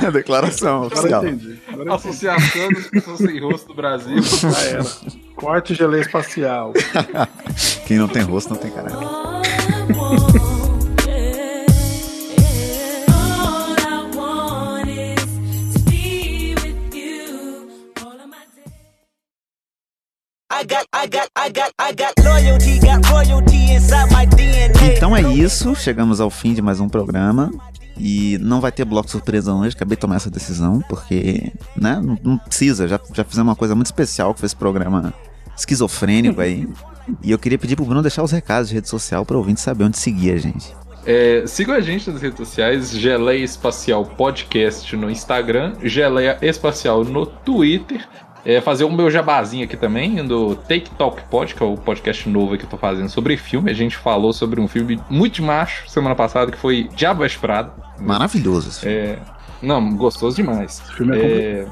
Declaração 0.12 0.84
Agora 0.84 0.94
oficial. 0.94 1.24
Associação 1.96 2.68
das 2.72 2.86
pessoas 2.86 3.18
sem 3.18 3.40
rosto 3.40 3.66
do 3.66 3.74
Brasil. 3.74 4.22
Já 4.22 4.60
era. 4.62 4.84
Corte 5.34 5.74
gelé 5.74 6.00
espacial. 6.00 6.72
Quem 7.86 7.98
não 7.98 8.06
tem 8.06 8.22
rosto 8.22 8.50
não 8.50 8.60
tem 8.60 8.70
caralho. 8.70 8.96
Então 24.96 25.16
é 25.16 25.22
isso, 25.22 25.74
chegamos 25.74 26.20
ao 26.20 26.28
fim 26.28 26.52
de 26.52 26.60
mais 26.60 26.78
um 26.78 26.90
programa. 26.90 27.50
E 27.96 28.36
não 28.38 28.60
vai 28.60 28.70
ter 28.70 28.84
bloco 28.84 29.10
surpresa 29.10 29.54
hoje, 29.54 29.74
acabei 29.74 29.96
de 29.96 30.00
tomar 30.00 30.16
essa 30.16 30.30
decisão, 30.30 30.82
porque, 30.88 31.52
né, 31.76 32.00
não, 32.02 32.18
não 32.22 32.38
precisa, 32.38 32.86
já, 32.88 33.00
já 33.14 33.24
fizemos 33.24 33.48
uma 33.48 33.56
coisa 33.56 33.74
muito 33.74 33.86
especial 33.86 34.32
que 34.34 34.40
foi 34.40 34.46
esse 34.46 34.56
programa 34.56 35.12
esquizofrênico 35.56 36.40
aí. 36.40 36.68
E 37.22 37.30
eu 37.30 37.38
queria 37.38 37.58
pedir 37.58 37.76
pro 37.76 37.84
Bruno 37.84 38.02
deixar 38.02 38.22
os 38.22 38.32
recados 38.32 38.68
de 38.68 38.74
rede 38.74 38.88
social 38.88 39.24
para 39.24 39.36
ouvinte 39.36 39.60
saber 39.60 39.84
onde 39.84 39.98
seguir 39.98 40.32
a 40.32 40.36
gente. 40.36 40.74
É, 41.06 41.44
sigam 41.46 41.74
a 41.74 41.80
gente 41.80 42.10
nas 42.10 42.20
redes 42.20 42.36
sociais, 42.36 42.90
Geleia 42.90 43.42
Espacial 43.42 44.04
Podcast 44.04 44.94
no 44.96 45.10
Instagram, 45.10 45.74
Geleia 45.82 46.38
Espacial 46.42 47.04
no 47.04 47.24
Twitter. 47.24 48.06
É, 48.44 48.60
fazer 48.60 48.84
o 48.84 48.90
meu 48.90 49.10
jabazinho 49.10 49.64
aqui 49.64 49.76
também, 49.76 50.24
do 50.26 50.54
Take 50.54 50.90
Talk 50.96 51.22
Pod, 51.24 51.54
que 51.54 51.62
é 51.62 51.66
o 51.66 51.76
podcast 51.76 52.28
novo 52.28 52.56
que 52.56 52.64
eu 52.64 52.68
tô 52.68 52.78
fazendo 52.78 53.08
sobre 53.08 53.36
filme. 53.36 53.70
A 53.70 53.74
gente 53.74 53.96
falou 53.96 54.32
sobre 54.32 54.60
um 54.60 54.68
filme 54.68 55.00
muito 55.10 55.34
de 55.34 55.42
macho 55.42 55.88
semana 55.88 56.14
passada, 56.14 56.50
que 56.50 56.58
foi 56.58 56.88
Diabo 56.94 57.20
Veste 57.20 57.38
Prada. 57.38 57.72
Maravilhoso. 57.98 58.68
esse 58.68 58.80
filme. 58.80 58.96
É, 58.96 59.18
não, 59.62 59.94
gostoso 59.94 60.36
demais. 60.36 60.80
filme 60.96 61.16
é 61.18 61.66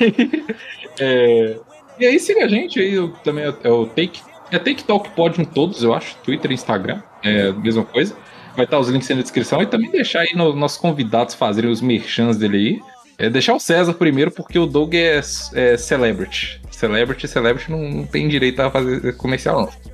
É, 0.00 0.08
É, 1.00 1.56
e 1.98 2.06
aí 2.06 2.18
siga 2.18 2.44
a 2.44 2.48
gente 2.48 2.78
aí, 2.80 2.94
eu, 2.94 3.10
também 3.24 3.44
é 3.44 3.68
o 3.68 3.86
Take. 3.86 4.20
É 4.50 4.58
Take 4.58 4.84
Talk 4.84 5.10
Pod 5.10 5.40
em 5.40 5.44
todos, 5.44 5.82
eu 5.82 5.92
acho. 5.92 6.16
Twitter 6.18 6.50
e 6.50 6.54
Instagram. 6.54 7.02
É 7.22 7.48
a 7.48 7.52
mesma 7.52 7.84
coisa. 7.84 8.16
Vai 8.54 8.64
estar 8.64 8.78
os 8.78 8.88
links 8.88 9.10
aí 9.10 9.16
na 9.16 9.22
descrição. 9.22 9.60
E 9.60 9.66
também 9.66 9.90
deixar 9.90 10.20
aí 10.20 10.34
nos 10.34 10.54
nossos 10.54 10.78
convidados 10.78 11.34
fazerem 11.34 11.70
os 11.70 11.80
merchans 11.80 12.36
dele 12.36 12.56
aí. 12.56 12.93
É 13.18 13.30
deixar 13.30 13.54
o 13.54 13.60
César 13.60 13.94
primeiro, 13.94 14.30
porque 14.30 14.58
o 14.58 14.66
Doug 14.66 14.94
é, 14.94 15.20
é 15.54 15.76
celebrity. 15.76 16.60
Celebrity, 16.70 17.28
celebrity 17.28 17.70
não, 17.70 17.78
não 17.78 18.04
tem 18.04 18.28
direito 18.28 18.60
a 18.60 18.70
fazer 18.70 19.16
comercial, 19.16 19.62
não. 19.62 19.84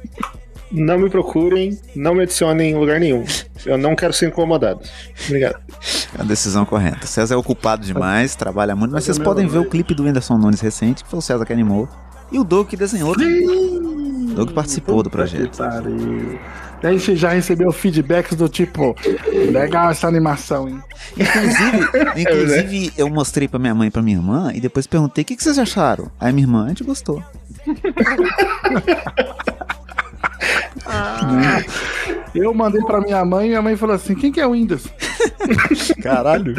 Não 0.72 0.98
me 0.98 1.10
procurem, 1.10 1.78
não 1.96 2.14
me 2.14 2.22
adicionem 2.22 2.70
em 2.70 2.76
lugar 2.76 3.00
nenhum. 3.00 3.24
Eu 3.66 3.76
não 3.76 3.96
quero 3.96 4.12
ser 4.12 4.28
incomodado. 4.28 4.80
Obrigado. 5.26 5.60
É 6.16 6.22
a 6.22 6.24
decisão 6.24 6.64
correta. 6.64 7.06
César 7.06 7.34
é 7.34 7.36
ocupado 7.36 7.84
demais, 7.84 8.36
trabalha 8.36 8.76
muito, 8.76 8.92
mas 8.92 9.04
vocês 9.04 9.18
podem 9.18 9.48
ver 9.48 9.58
o 9.58 9.64
clipe 9.64 9.94
do 9.94 10.04
Whindersson 10.04 10.38
Nunes 10.38 10.60
recente, 10.60 11.02
que 11.02 11.10
foi 11.10 11.18
o 11.18 11.22
César 11.22 11.44
que 11.44 11.52
animou. 11.52 11.88
E 12.30 12.38
o 12.38 12.44
Doug 12.44 12.68
que 12.68 12.76
desenhou. 12.76 13.12
O 13.12 14.34
Doug 14.34 14.52
participou 14.52 15.02
do 15.02 15.10
projeto. 15.10 15.50
Que 15.50 15.56
pariu. 15.58 16.38
E 16.82 16.86
a 16.86 16.92
gente 16.92 17.16
já 17.16 17.30
recebeu 17.30 17.70
feedbacks 17.72 18.36
do 18.36 18.48
tipo, 18.48 18.96
legal 19.52 19.90
essa 19.90 20.08
animação, 20.08 20.68
hein? 20.68 20.82
Inclusive, 21.16 21.88
inclusive 22.20 22.92
eu 22.96 23.10
mostrei 23.10 23.46
pra 23.46 23.58
minha 23.58 23.74
mãe 23.74 23.88
e 23.88 23.90
pra 23.90 24.02
minha 24.02 24.16
irmã 24.16 24.50
e 24.54 24.60
depois 24.60 24.86
perguntei 24.86 25.22
o 25.22 25.24
que, 25.24 25.36
que 25.36 25.42
vocês 25.42 25.58
acharam. 25.58 26.10
Aí 26.18 26.32
minha 26.32 26.44
irmã, 26.44 26.64
a 26.66 26.68
gente 26.68 26.84
gostou. 26.84 27.22
Eu 32.34 32.54
mandei 32.54 32.80
pra 32.82 33.00
minha 33.00 33.24
mãe 33.24 33.46
e 33.46 33.48
minha 33.48 33.62
mãe 33.62 33.76
falou 33.76 33.94
assim: 33.94 34.14
quem 34.14 34.30
que 34.30 34.40
é 34.40 34.46
o 34.46 34.52
Windows? 34.52 34.86
Caralho. 36.02 36.54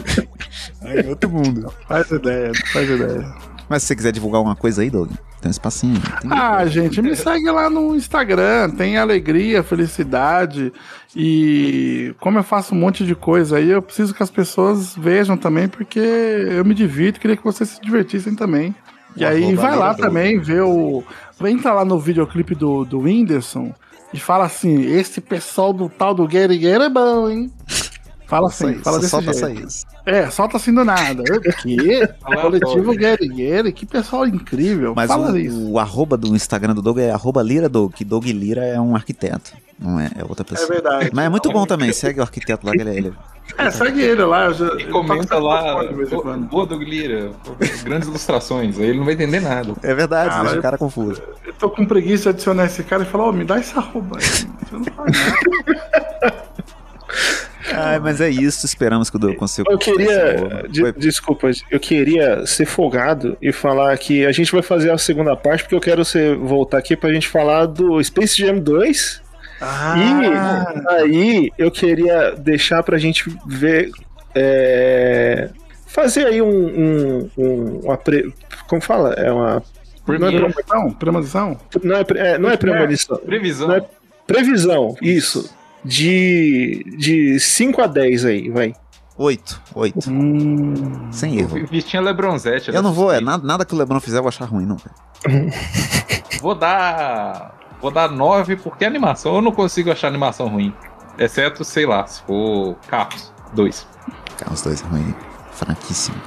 Aí 0.82 1.08
outro 1.08 1.30
mundo. 1.30 1.74
Faz 1.88 2.12
ideia, 2.12 2.52
faz 2.74 2.90
ideia. 2.90 3.34
Mas 3.70 3.84
se 3.84 3.88
você 3.88 3.96
quiser 3.96 4.12
divulgar 4.12 4.40
alguma 4.40 4.56
coisa 4.56 4.82
aí, 4.82 4.90
Doug, 4.90 5.12
tem 5.42 5.50
um 5.50 5.52
espacinho. 5.52 6.00
Tem... 6.22 6.32
Ah, 6.32 6.66
gente, 6.68 7.02
me 7.02 7.16
segue 7.16 7.50
lá 7.50 7.70
no 7.70 7.96
Instagram. 7.96 8.70
Tem 8.70 8.98
alegria, 8.98 9.64
felicidade. 9.64 10.72
E 11.16 12.14
como 12.20 12.38
eu 12.38 12.44
faço 12.44 12.76
um 12.76 12.78
monte 12.78 13.06
de 13.06 13.16
coisa 13.16 13.58
aí, 13.58 13.70
eu 13.70 13.82
preciso 13.82 14.14
que 14.14 14.22
as 14.22 14.30
pessoas 14.30 14.96
vejam 14.96 15.36
também, 15.36 15.68
porque 15.68 16.00
eu 16.00 16.64
me 16.64 16.76
divirto. 16.76 17.20
Queria 17.20 17.36
que 17.36 17.44
vocês 17.44 17.70
se 17.70 17.82
divertissem 17.82 18.36
também. 18.36 18.76
E 19.16 19.26
aí 19.26 19.56
vai 19.56 19.76
lá 19.76 19.94
também 19.94 20.40
ver 20.40 20.62
o. 20.62 21.04
Entra 21.44 21.74
lá 21.74 21.84
no 21.84 22.00
videoclipe 22.00 22.54
do, 22.54 22.86
do 22.86 23.00
Whindersson 23.00 23.74
e 24.14 24.20
fala 24.20 24.46
assim: 24.46 24.86
esse 24.86 25.20
pessoal 25.20 25.74
do 25.74 25.90
tal 25.90 26.14
do 26.14 26.28
Gary 26.28 26.58
Gary 26.58 26.84
é 26.84 26.90
bom, 26.90 27.30
hein? 27.30 27.52
Fala 28.28 28.48
assim, 28.48 28.76
fala 28.76 28.98
desse 28.98 29.22
jeito. 29.22 29.68
isso. 29.68 29.86
É, 30.06 30.30
solta 30.30 30.58
assim 30.58 30.74
do 30.74 30.84
nada. 30.84 31.24
O 31.24 31.40
quê? 31.62 32.08
Coletivo 32.42 32.94
Gary 32.96 33.28
Gary, 33.28 33.72
que 33.72 33.86
pessoal 33.86 34.26
incrível. 34.28 34.94
Mas 34.96 35.08
fala 35.08 35.32
o, 35.32 35.38
isso. 35.38 35.70
o 35.72 35.78
arroba 35.80 36.18
do 36.18 36.36
Instagram 36.36 36.74
do 36.74 36.82
Doug 36.82 36.98
é 36.98 37.12
arroba 37.12 37.42
Lira 37.44 37.70
Doug, 37.70 37.94
que 37.94 38.04
Doug 38.04 38.26
Lira 38.26 38.66
é 38.66 38.80
um 38.80 38.96
arquiteto, 38.96 39.52
não 39.80 40.00
é, 40.00 40.10
é 40.18 40.24
outra 40.24 40.44
pessoa. 40.44 40.68
É 40.70 40.74
verdade. 40.74 41.12
Mas 41.14 41.26
é 41.26 41.30
muito 41.30 41.52
bom 41.52 41.66
também, 41.66 41.94
segue 41.94 42.20
o 42.20 42.24
arquiteto 42.24 42.66
lá, 42.66 42.74
que 42.74 42.82
ele, 42.82 42.90
ele 42.98 43.14
É, 43.58 43.70
segue 43.70 44.02
ele 44.02 44.24
lá. 44.24 44.46
Eu 44.46 44.54
já, 44.56 44.66
E 44.76 44.86
comenta 44.86 45.38
lá, 45.38 45.84
boa 46.50 46.66
Doug 46.66 46.82
Lira, 46.82 47.32
grandes 47.84 48.08
ilustrações, 48.08 48.80
aí 48.80 48.88
ele 48.88 48.98
não 48.98 49.06
vai 49.06 49.14
entender 49.14 49.40
nada. 49.40 49.74
É 49.84 49.94
verdade, 49.94 50.34
Ah, 50.34 50.42
deixa 50.42 50.58
o 50.58 50.62
cara 50.62 50.78
confuso. 50.80 51.22
Eu 51.46 51.54
tô 51.54 51.70
com 51.70 51.86
preguiça 51.86 52.24
de 52.24 52.30
adicionar 52.30 52.66
esse 52.66 52.84
cara 52.84 53.04
e 53.04 53.06
falar, 53.06 53.30
ô, 53.30 53.32
me 53.32 53.46
dá 53.46 53.60
essa 53.60 53.80
arroba 53.80 54.18
aí. 54.18 54.24
Você 54.24 54.76
não 54.76 54.84
faz 54.84 55.12
nada. 55.18 56.44
Ai, 57.74 58.00
mas 58.00 58.20
é 58.22 58.30
isso, 58.30 58.66
esperamos 58.66 59.10
que 59.10 59.16
o 59.16 59.20
Doug 59.20 59.36
consiga. 59.36 59.72
Eu 59.72 59.78
queria. 59.78 60.64
de- 60.70 60.82
Foi- 60.82 60.92
desculpa, 60.94 61.50
eu 61.70 61.80
queria 61.80 62.46
ser 62.46 62.66
folgado 62.66 63.38
e 63.42 63.52
falar 63.52 63.98
que 63.98 64.26
a 64.26 64.32
gente 64.32 64.52
vai 64.52 64.62
fazer 64.62 64.92
a 64.92 64.98
segunda 64.98 65.36
parte, 65.36 65.64
porque 65.64 65.76
eu 65.76 65.80
quero 65.82 66.04
você 66.06 66.36
voltar 66.36 66.78
aqui 66.78 66.96
pra 66.96 67.14
gente 67.14 67.28
falar 67.28 67.66
do 67.66 68.04
Space 68.04 68.38
Jam 68.42 68.60
2. 68.60 69.22
Ah, 69.62 69.96
E 69.98 70.96
aí 70.96 71.52
eu 71.58 71.70
queria 71.70 72.32
deixar 72.32 72.82
pra 72.84 72.98
gente 72.98 73.26
ver. 73.46 73.92
é, 74.34 75.50
fazer 75.88 76.26
aí 76.26 76.42
um. 76.42 76.48
um, 76.50 77.30
um- 77.38 77.80
uma 77.84 77.98
pre- 77.98 78.34
como 78.68 78.82
fala? 78.82 79.14
É 79.14 79.32
uma. 79.32 79.62
Não 80.08 80.28
é, 80.28 80.32
premonição? 80.32 80.92
Premonição? 80.94 81.60
pre- 81.70 81.88
não 81.88 81.96
é, 81.98 82.04
pre- 82.04 82.20
é, 82.20 82.38
não 82.38 82.50
é 82.50 82.58
premonição. 82.58 83.18
previsão. 83.18 83.68
Não 83.68 83.76
é 83.76 83.86
previsão, 84.26 84.96
isso. 85.02 85.54
De, 85.84 86.84
de 86.98 87.40
5 87.40 87.82
a 87.82 87.88
10 87.88 88.26
aí, 88.26 88.50
vai. 88.50 88.74
Oito, 89.18 89.62
oito. 89.76 90.10
Hum. 90.10 91.12
Sem 91.12 91.40
erro. 91.40 91.66
Vestinha 91.70 92.02
Lebronzete. 92.02 92.74
Eu 92.74 92.82
não 92.82 92.94
vou, 92.94 93.12
é 93.12 93.20
nada, 93.22 93.46
nada 93.46 93.66
que 93.66 93.74
o 93.74 93.78
Lebron 93.78 94.00
fizer 94.00 94.18
eu 94.18 94.24
vou 94.24 94.30
achar 94.30 94.46
ruim, 94.46 94.66
não. 94.66 94.78
Vou 96.42 96.56
dar. 96.56 97.56
Vou 97.80 97.92
dar 97.92 98.10
9 98.10 98.56
porque 98.58 98.84
animação 98.84 99.36
eu 99.36 99.42
não 99.42 99.52
consigo 99.52 99.92
achar 99.92 100.08
animação 100.08 100.48
ruim. 100.48 100.74
Exceto, 101.20 101.64
sei 101.64 101.86
lá, 101.86 102.06
se 102.08 102.24
for 102.24 102.76
Carros 102.88 103.32
2. 103.54 103.88
Cara, 104.38 104.54
os 104.54 104.62
dois 104.62 104.82
é 104.82 104.86
ruim. 104.88 105.16
Fraquíssimo. 105.52 106.18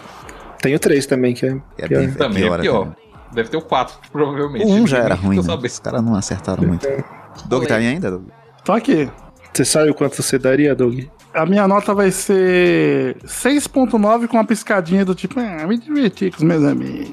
Tem 0.61 0.75
o 0.75 0.79
3 0.79 1.07
também, 1.07 1.35
que 1.35 1.47
é. 1.47 1.61
É 1.79 1.89
pior. 1.89 2.01
bem 2.01 2.13
Também 2.13 2.43
pior, 2.45 2.59
é 2.59 2.63
pior. 2.63 2.97
Deve 3.33 3.49
ter 3.49 3.57
o 3.57 3.63
4, 3.63 3.99
provavelmente. 4.13 4.65
O 4.65 4.69
1 4.69 4.87
já 4.87 4.99
Nem 4.99 5.07
era 5.07 5.15
ruim, 5.17 5.43
né? 5.43 5.55
Os 5.55 5.79
caras 5.81 6.03
não 6.03 6.15
acertaram 6.15 6.65
muito. 6.65 6.87
Doug 7.47 7.67
tá 7.67 7.77
aí 7.77 7.87
ainda, 7.89 8.11
Doug? 8.13 8.29
Tô 8.65 8.73
aqui. 8.73 9.11
Você 9.55 9.65
sabe 9.65 9.95
quanto 9.95 10.21
você 10.21 10.37
daria, 10.37 10.75
Doug? 10.75 11.05
A 11.35 11.45
minha 11.47 11.67
nota 11.67 11.93
vai 11.95 12.11
ser 12.11 13.17
6.9 13.25 14.29
com 14.29 14.37
uma 14.37 14.45
piscadinha 14.45 15.05
do 15.05 15.15
tipo, 15.15 15.41
ah, 15.41 15.67
me 15.67 15.77
diverti 15.79 16.31
com 16.31 16.37
os 16.39 16.43
meus 16.43 16.63
amigos. 16.65 17.11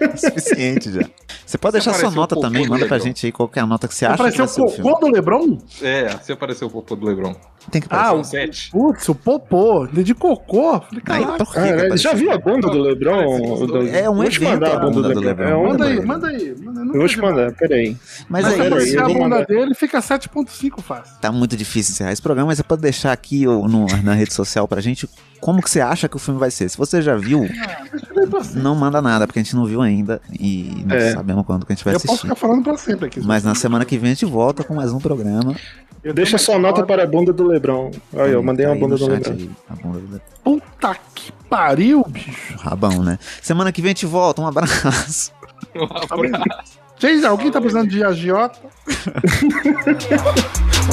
É 0.00 0.16
suficiente 0.16 0.90
já. 0.92 1.02
Você 1.44 1.58
pode 1.58 1.72
deixar 1.72 1.92
sua 1.94 2.10
nota 2.10 2.34
do 2.34 2.50
manda 2.68 2.86
pra 2.86 2.98
gente 2.98 3.26
aí 3.26 3.32
qual 3.32 3.48
que 3.48 3.58
é 3.58 3.62
a 3.62 3.66
nota 3.66 3.86
que 3.88 3.94
você 3.94 4.06
acha 4.06 4.14
que 4.16 4.20
Apareceu 4.22 4.46
vai 4.46 4.54
ser 4.54 4.80
o 4.80 4.82
popô 4.84 5.06
do 5.06 5.12
Lebron? 5.12 5.58
É, 5.82 6.08
se 6.22 6.32
apareceu 6.32 6.68
o 6.68 6.70
popô 6.70 6.96
do 6.96 7.06
Lebron. 7.06 7.34
Tem 7.70 7.80
que 7.80 7.86
Ah, 7.90 8.08
aparecer. 8.08 8.20
o- 8.20 8.24
7. 8.24 8.70
Putz, 8.72 9.08
o 9.08 9.14
popô, 9.14 9.86
de 9.86 10.14
cocô. 10.14 10.80
Falei, 10.80 11.02
Aí, 11.06 11.24
caraca. 11.24 11.44
por 11.44 11.46
que 11.54 11.60
que 11.60 11.66
Cara, 11.68 11.76
apareceu? 11.76 11.98
já 12.10 12.12
viu 12.14 12.32
a 12.32 12.38
bunda 12.38 12.68
do 12.68 12.78
Lebron? 12.78 13.86
É 13.92 14.10
um 14.10 14.24
evento 14.24 14.44
mandar 14.44 14.70
a 14.70 14.76
a 14.76 14.78
bunda 14.80 14.92
bunda 14.94 15.08
do 15.08 15.14
do 15.14 15.20
Lebron. 15.20 15.48
É 15.48 15.56
um- 15.56 15.68
Manda 15.68 15.84
aí, 15.86 16.04
manda 16.04 16.28
aí. 16.28 16.54
Manda, 16.60 16.80
Eu 16.80 17.00
vou 17.00 17.08
te 17.08 17.18
mandar, 17.20 17.52
peraí. 17.52 17.96
Mas 18.28 18.44
Mas 18.44 18.60
aí, 18.60 18.86
se 18.86 18.98
a 18.98 19.04
bunda 19.08 19.44
dele, 19.44 19.74
fica 19.74 20.00
7.5 20.00 20.80
fácil. 20.82 21.14
tá 21.20 21.30
muito 21.30 21.56
difícil 21.56 21.92
encerrar 21.92 22.12
esse 22.12 22.22
programa, 22.22 22.48
mas 22.48 22.58
você 22.58 22.64
pode 22.64 22.82
deixar 22.82 23.01
aqui 23.10 23.46
ó, 23.48 23.66
no- 23.66 23.86
na 24.02 24.14
rede 24.14 24.32
social 24.32 24.68
pra 24.68 24.80
gente 24.80 25.08
como 25.40 25.60
que 25.60 25.68
você 25.68 25.80
acha 25.80 26.08
que 26.08 26.14
o 26.14 26.20
filme 26.20 26.38
vai 26.38 26.50
ser. 26.52 26.68
Se 26.68 26.76
você 26.78 27.02
já 27.02 27.16
viu, 27.16 27.44
eu 27.44 28.28
não 28.54 28.76
manda 28.76 29.02
nada, 29.02 29.26
porque 29.26 29.40
a 29.40 29.42
gente 29.42 29.56
não 29.56 29.64
viu 29.64 29.82
ainda 29.82 30.20
e 30.38 30.84
não 30.86 30.94
É. 30.94 31.12
sabemos 31.12 31.44
quando 31.44 31.66
que 31.66 31.72
a 31.72 31.74
gente 31.74 31.84
vai 31.84 31.94
Eu 31.94 31.98
posso 31.98 32.12
assistir. 32.12 32.28
ficar 32.28 32.36
falando 32.36 32.62
pra 32.62 32.76
sempre 32.76 33.06
aqui. 33.06 33.20
Mas 33.20 33.42
na 33.42 33.54
semana 33.56 33.84
que 33.84 33.98
vem 33.98 34.12
a 34.12 34.14
gente 34.14 34.24
volta 34.26 34.62
com 34.62 34.74
mais 34.74 34.92
um 34.92 35.00
programa. 35.00 35.56
Eu 36.04 36.12
Deixa 36.14 36.36
sua 36.38 36.54
uma 36.56 36.68
nota 36.68 36.84
para 36.84 37.02
a 37.04 37.06
bunda 37.06 37.32
do 37.32 37.44
Lebron. 37.46 37.90
Olha, 38.12 38.30
eu 38.30 38.42
mandei 38.42 38.66
Tá 38.66 38.70
uma 38.70 38.74
aí 38.76 38.80
bunda 38.80 38.96
do 38.96 39.06
Lebron. 39.06 39.32
aí, 39.32 39.50
a 39.70 39.74
bunda 39.74 39.98
do 39.98 40.04
Lebron. 40.12 40.20
Puta 40.44 40.96
que 41.14 41.32
pariu, 41.48 42.04
bicho. 42.08 42.56
Rabão, 42.58 43.02
né? 43.04 43.18
Semana 43.40 43.70
que 43.72 43.80
vem 43.82 43.90
a 43.90 43.94
gente 43.94 44.06
volta. 44.06 44.40
Um 44.42 44.46
abraço. 44.46 45.32
Gente, 46.98 47.26
alguém 47.26 47.50
tá 47.50 47.60
precisando 47.60 47.88
de 47.88 48.04
agiota? 48.04 48.60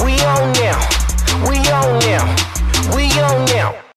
We 0.04 0.14
on 0.26 0.46
now. 0.60 1.09
We 1.48 1.56
on 1.70 1.98
now. 2.00 2.36
We 2.94 3.10
on 3.20 3.44
now. 3.46 3.80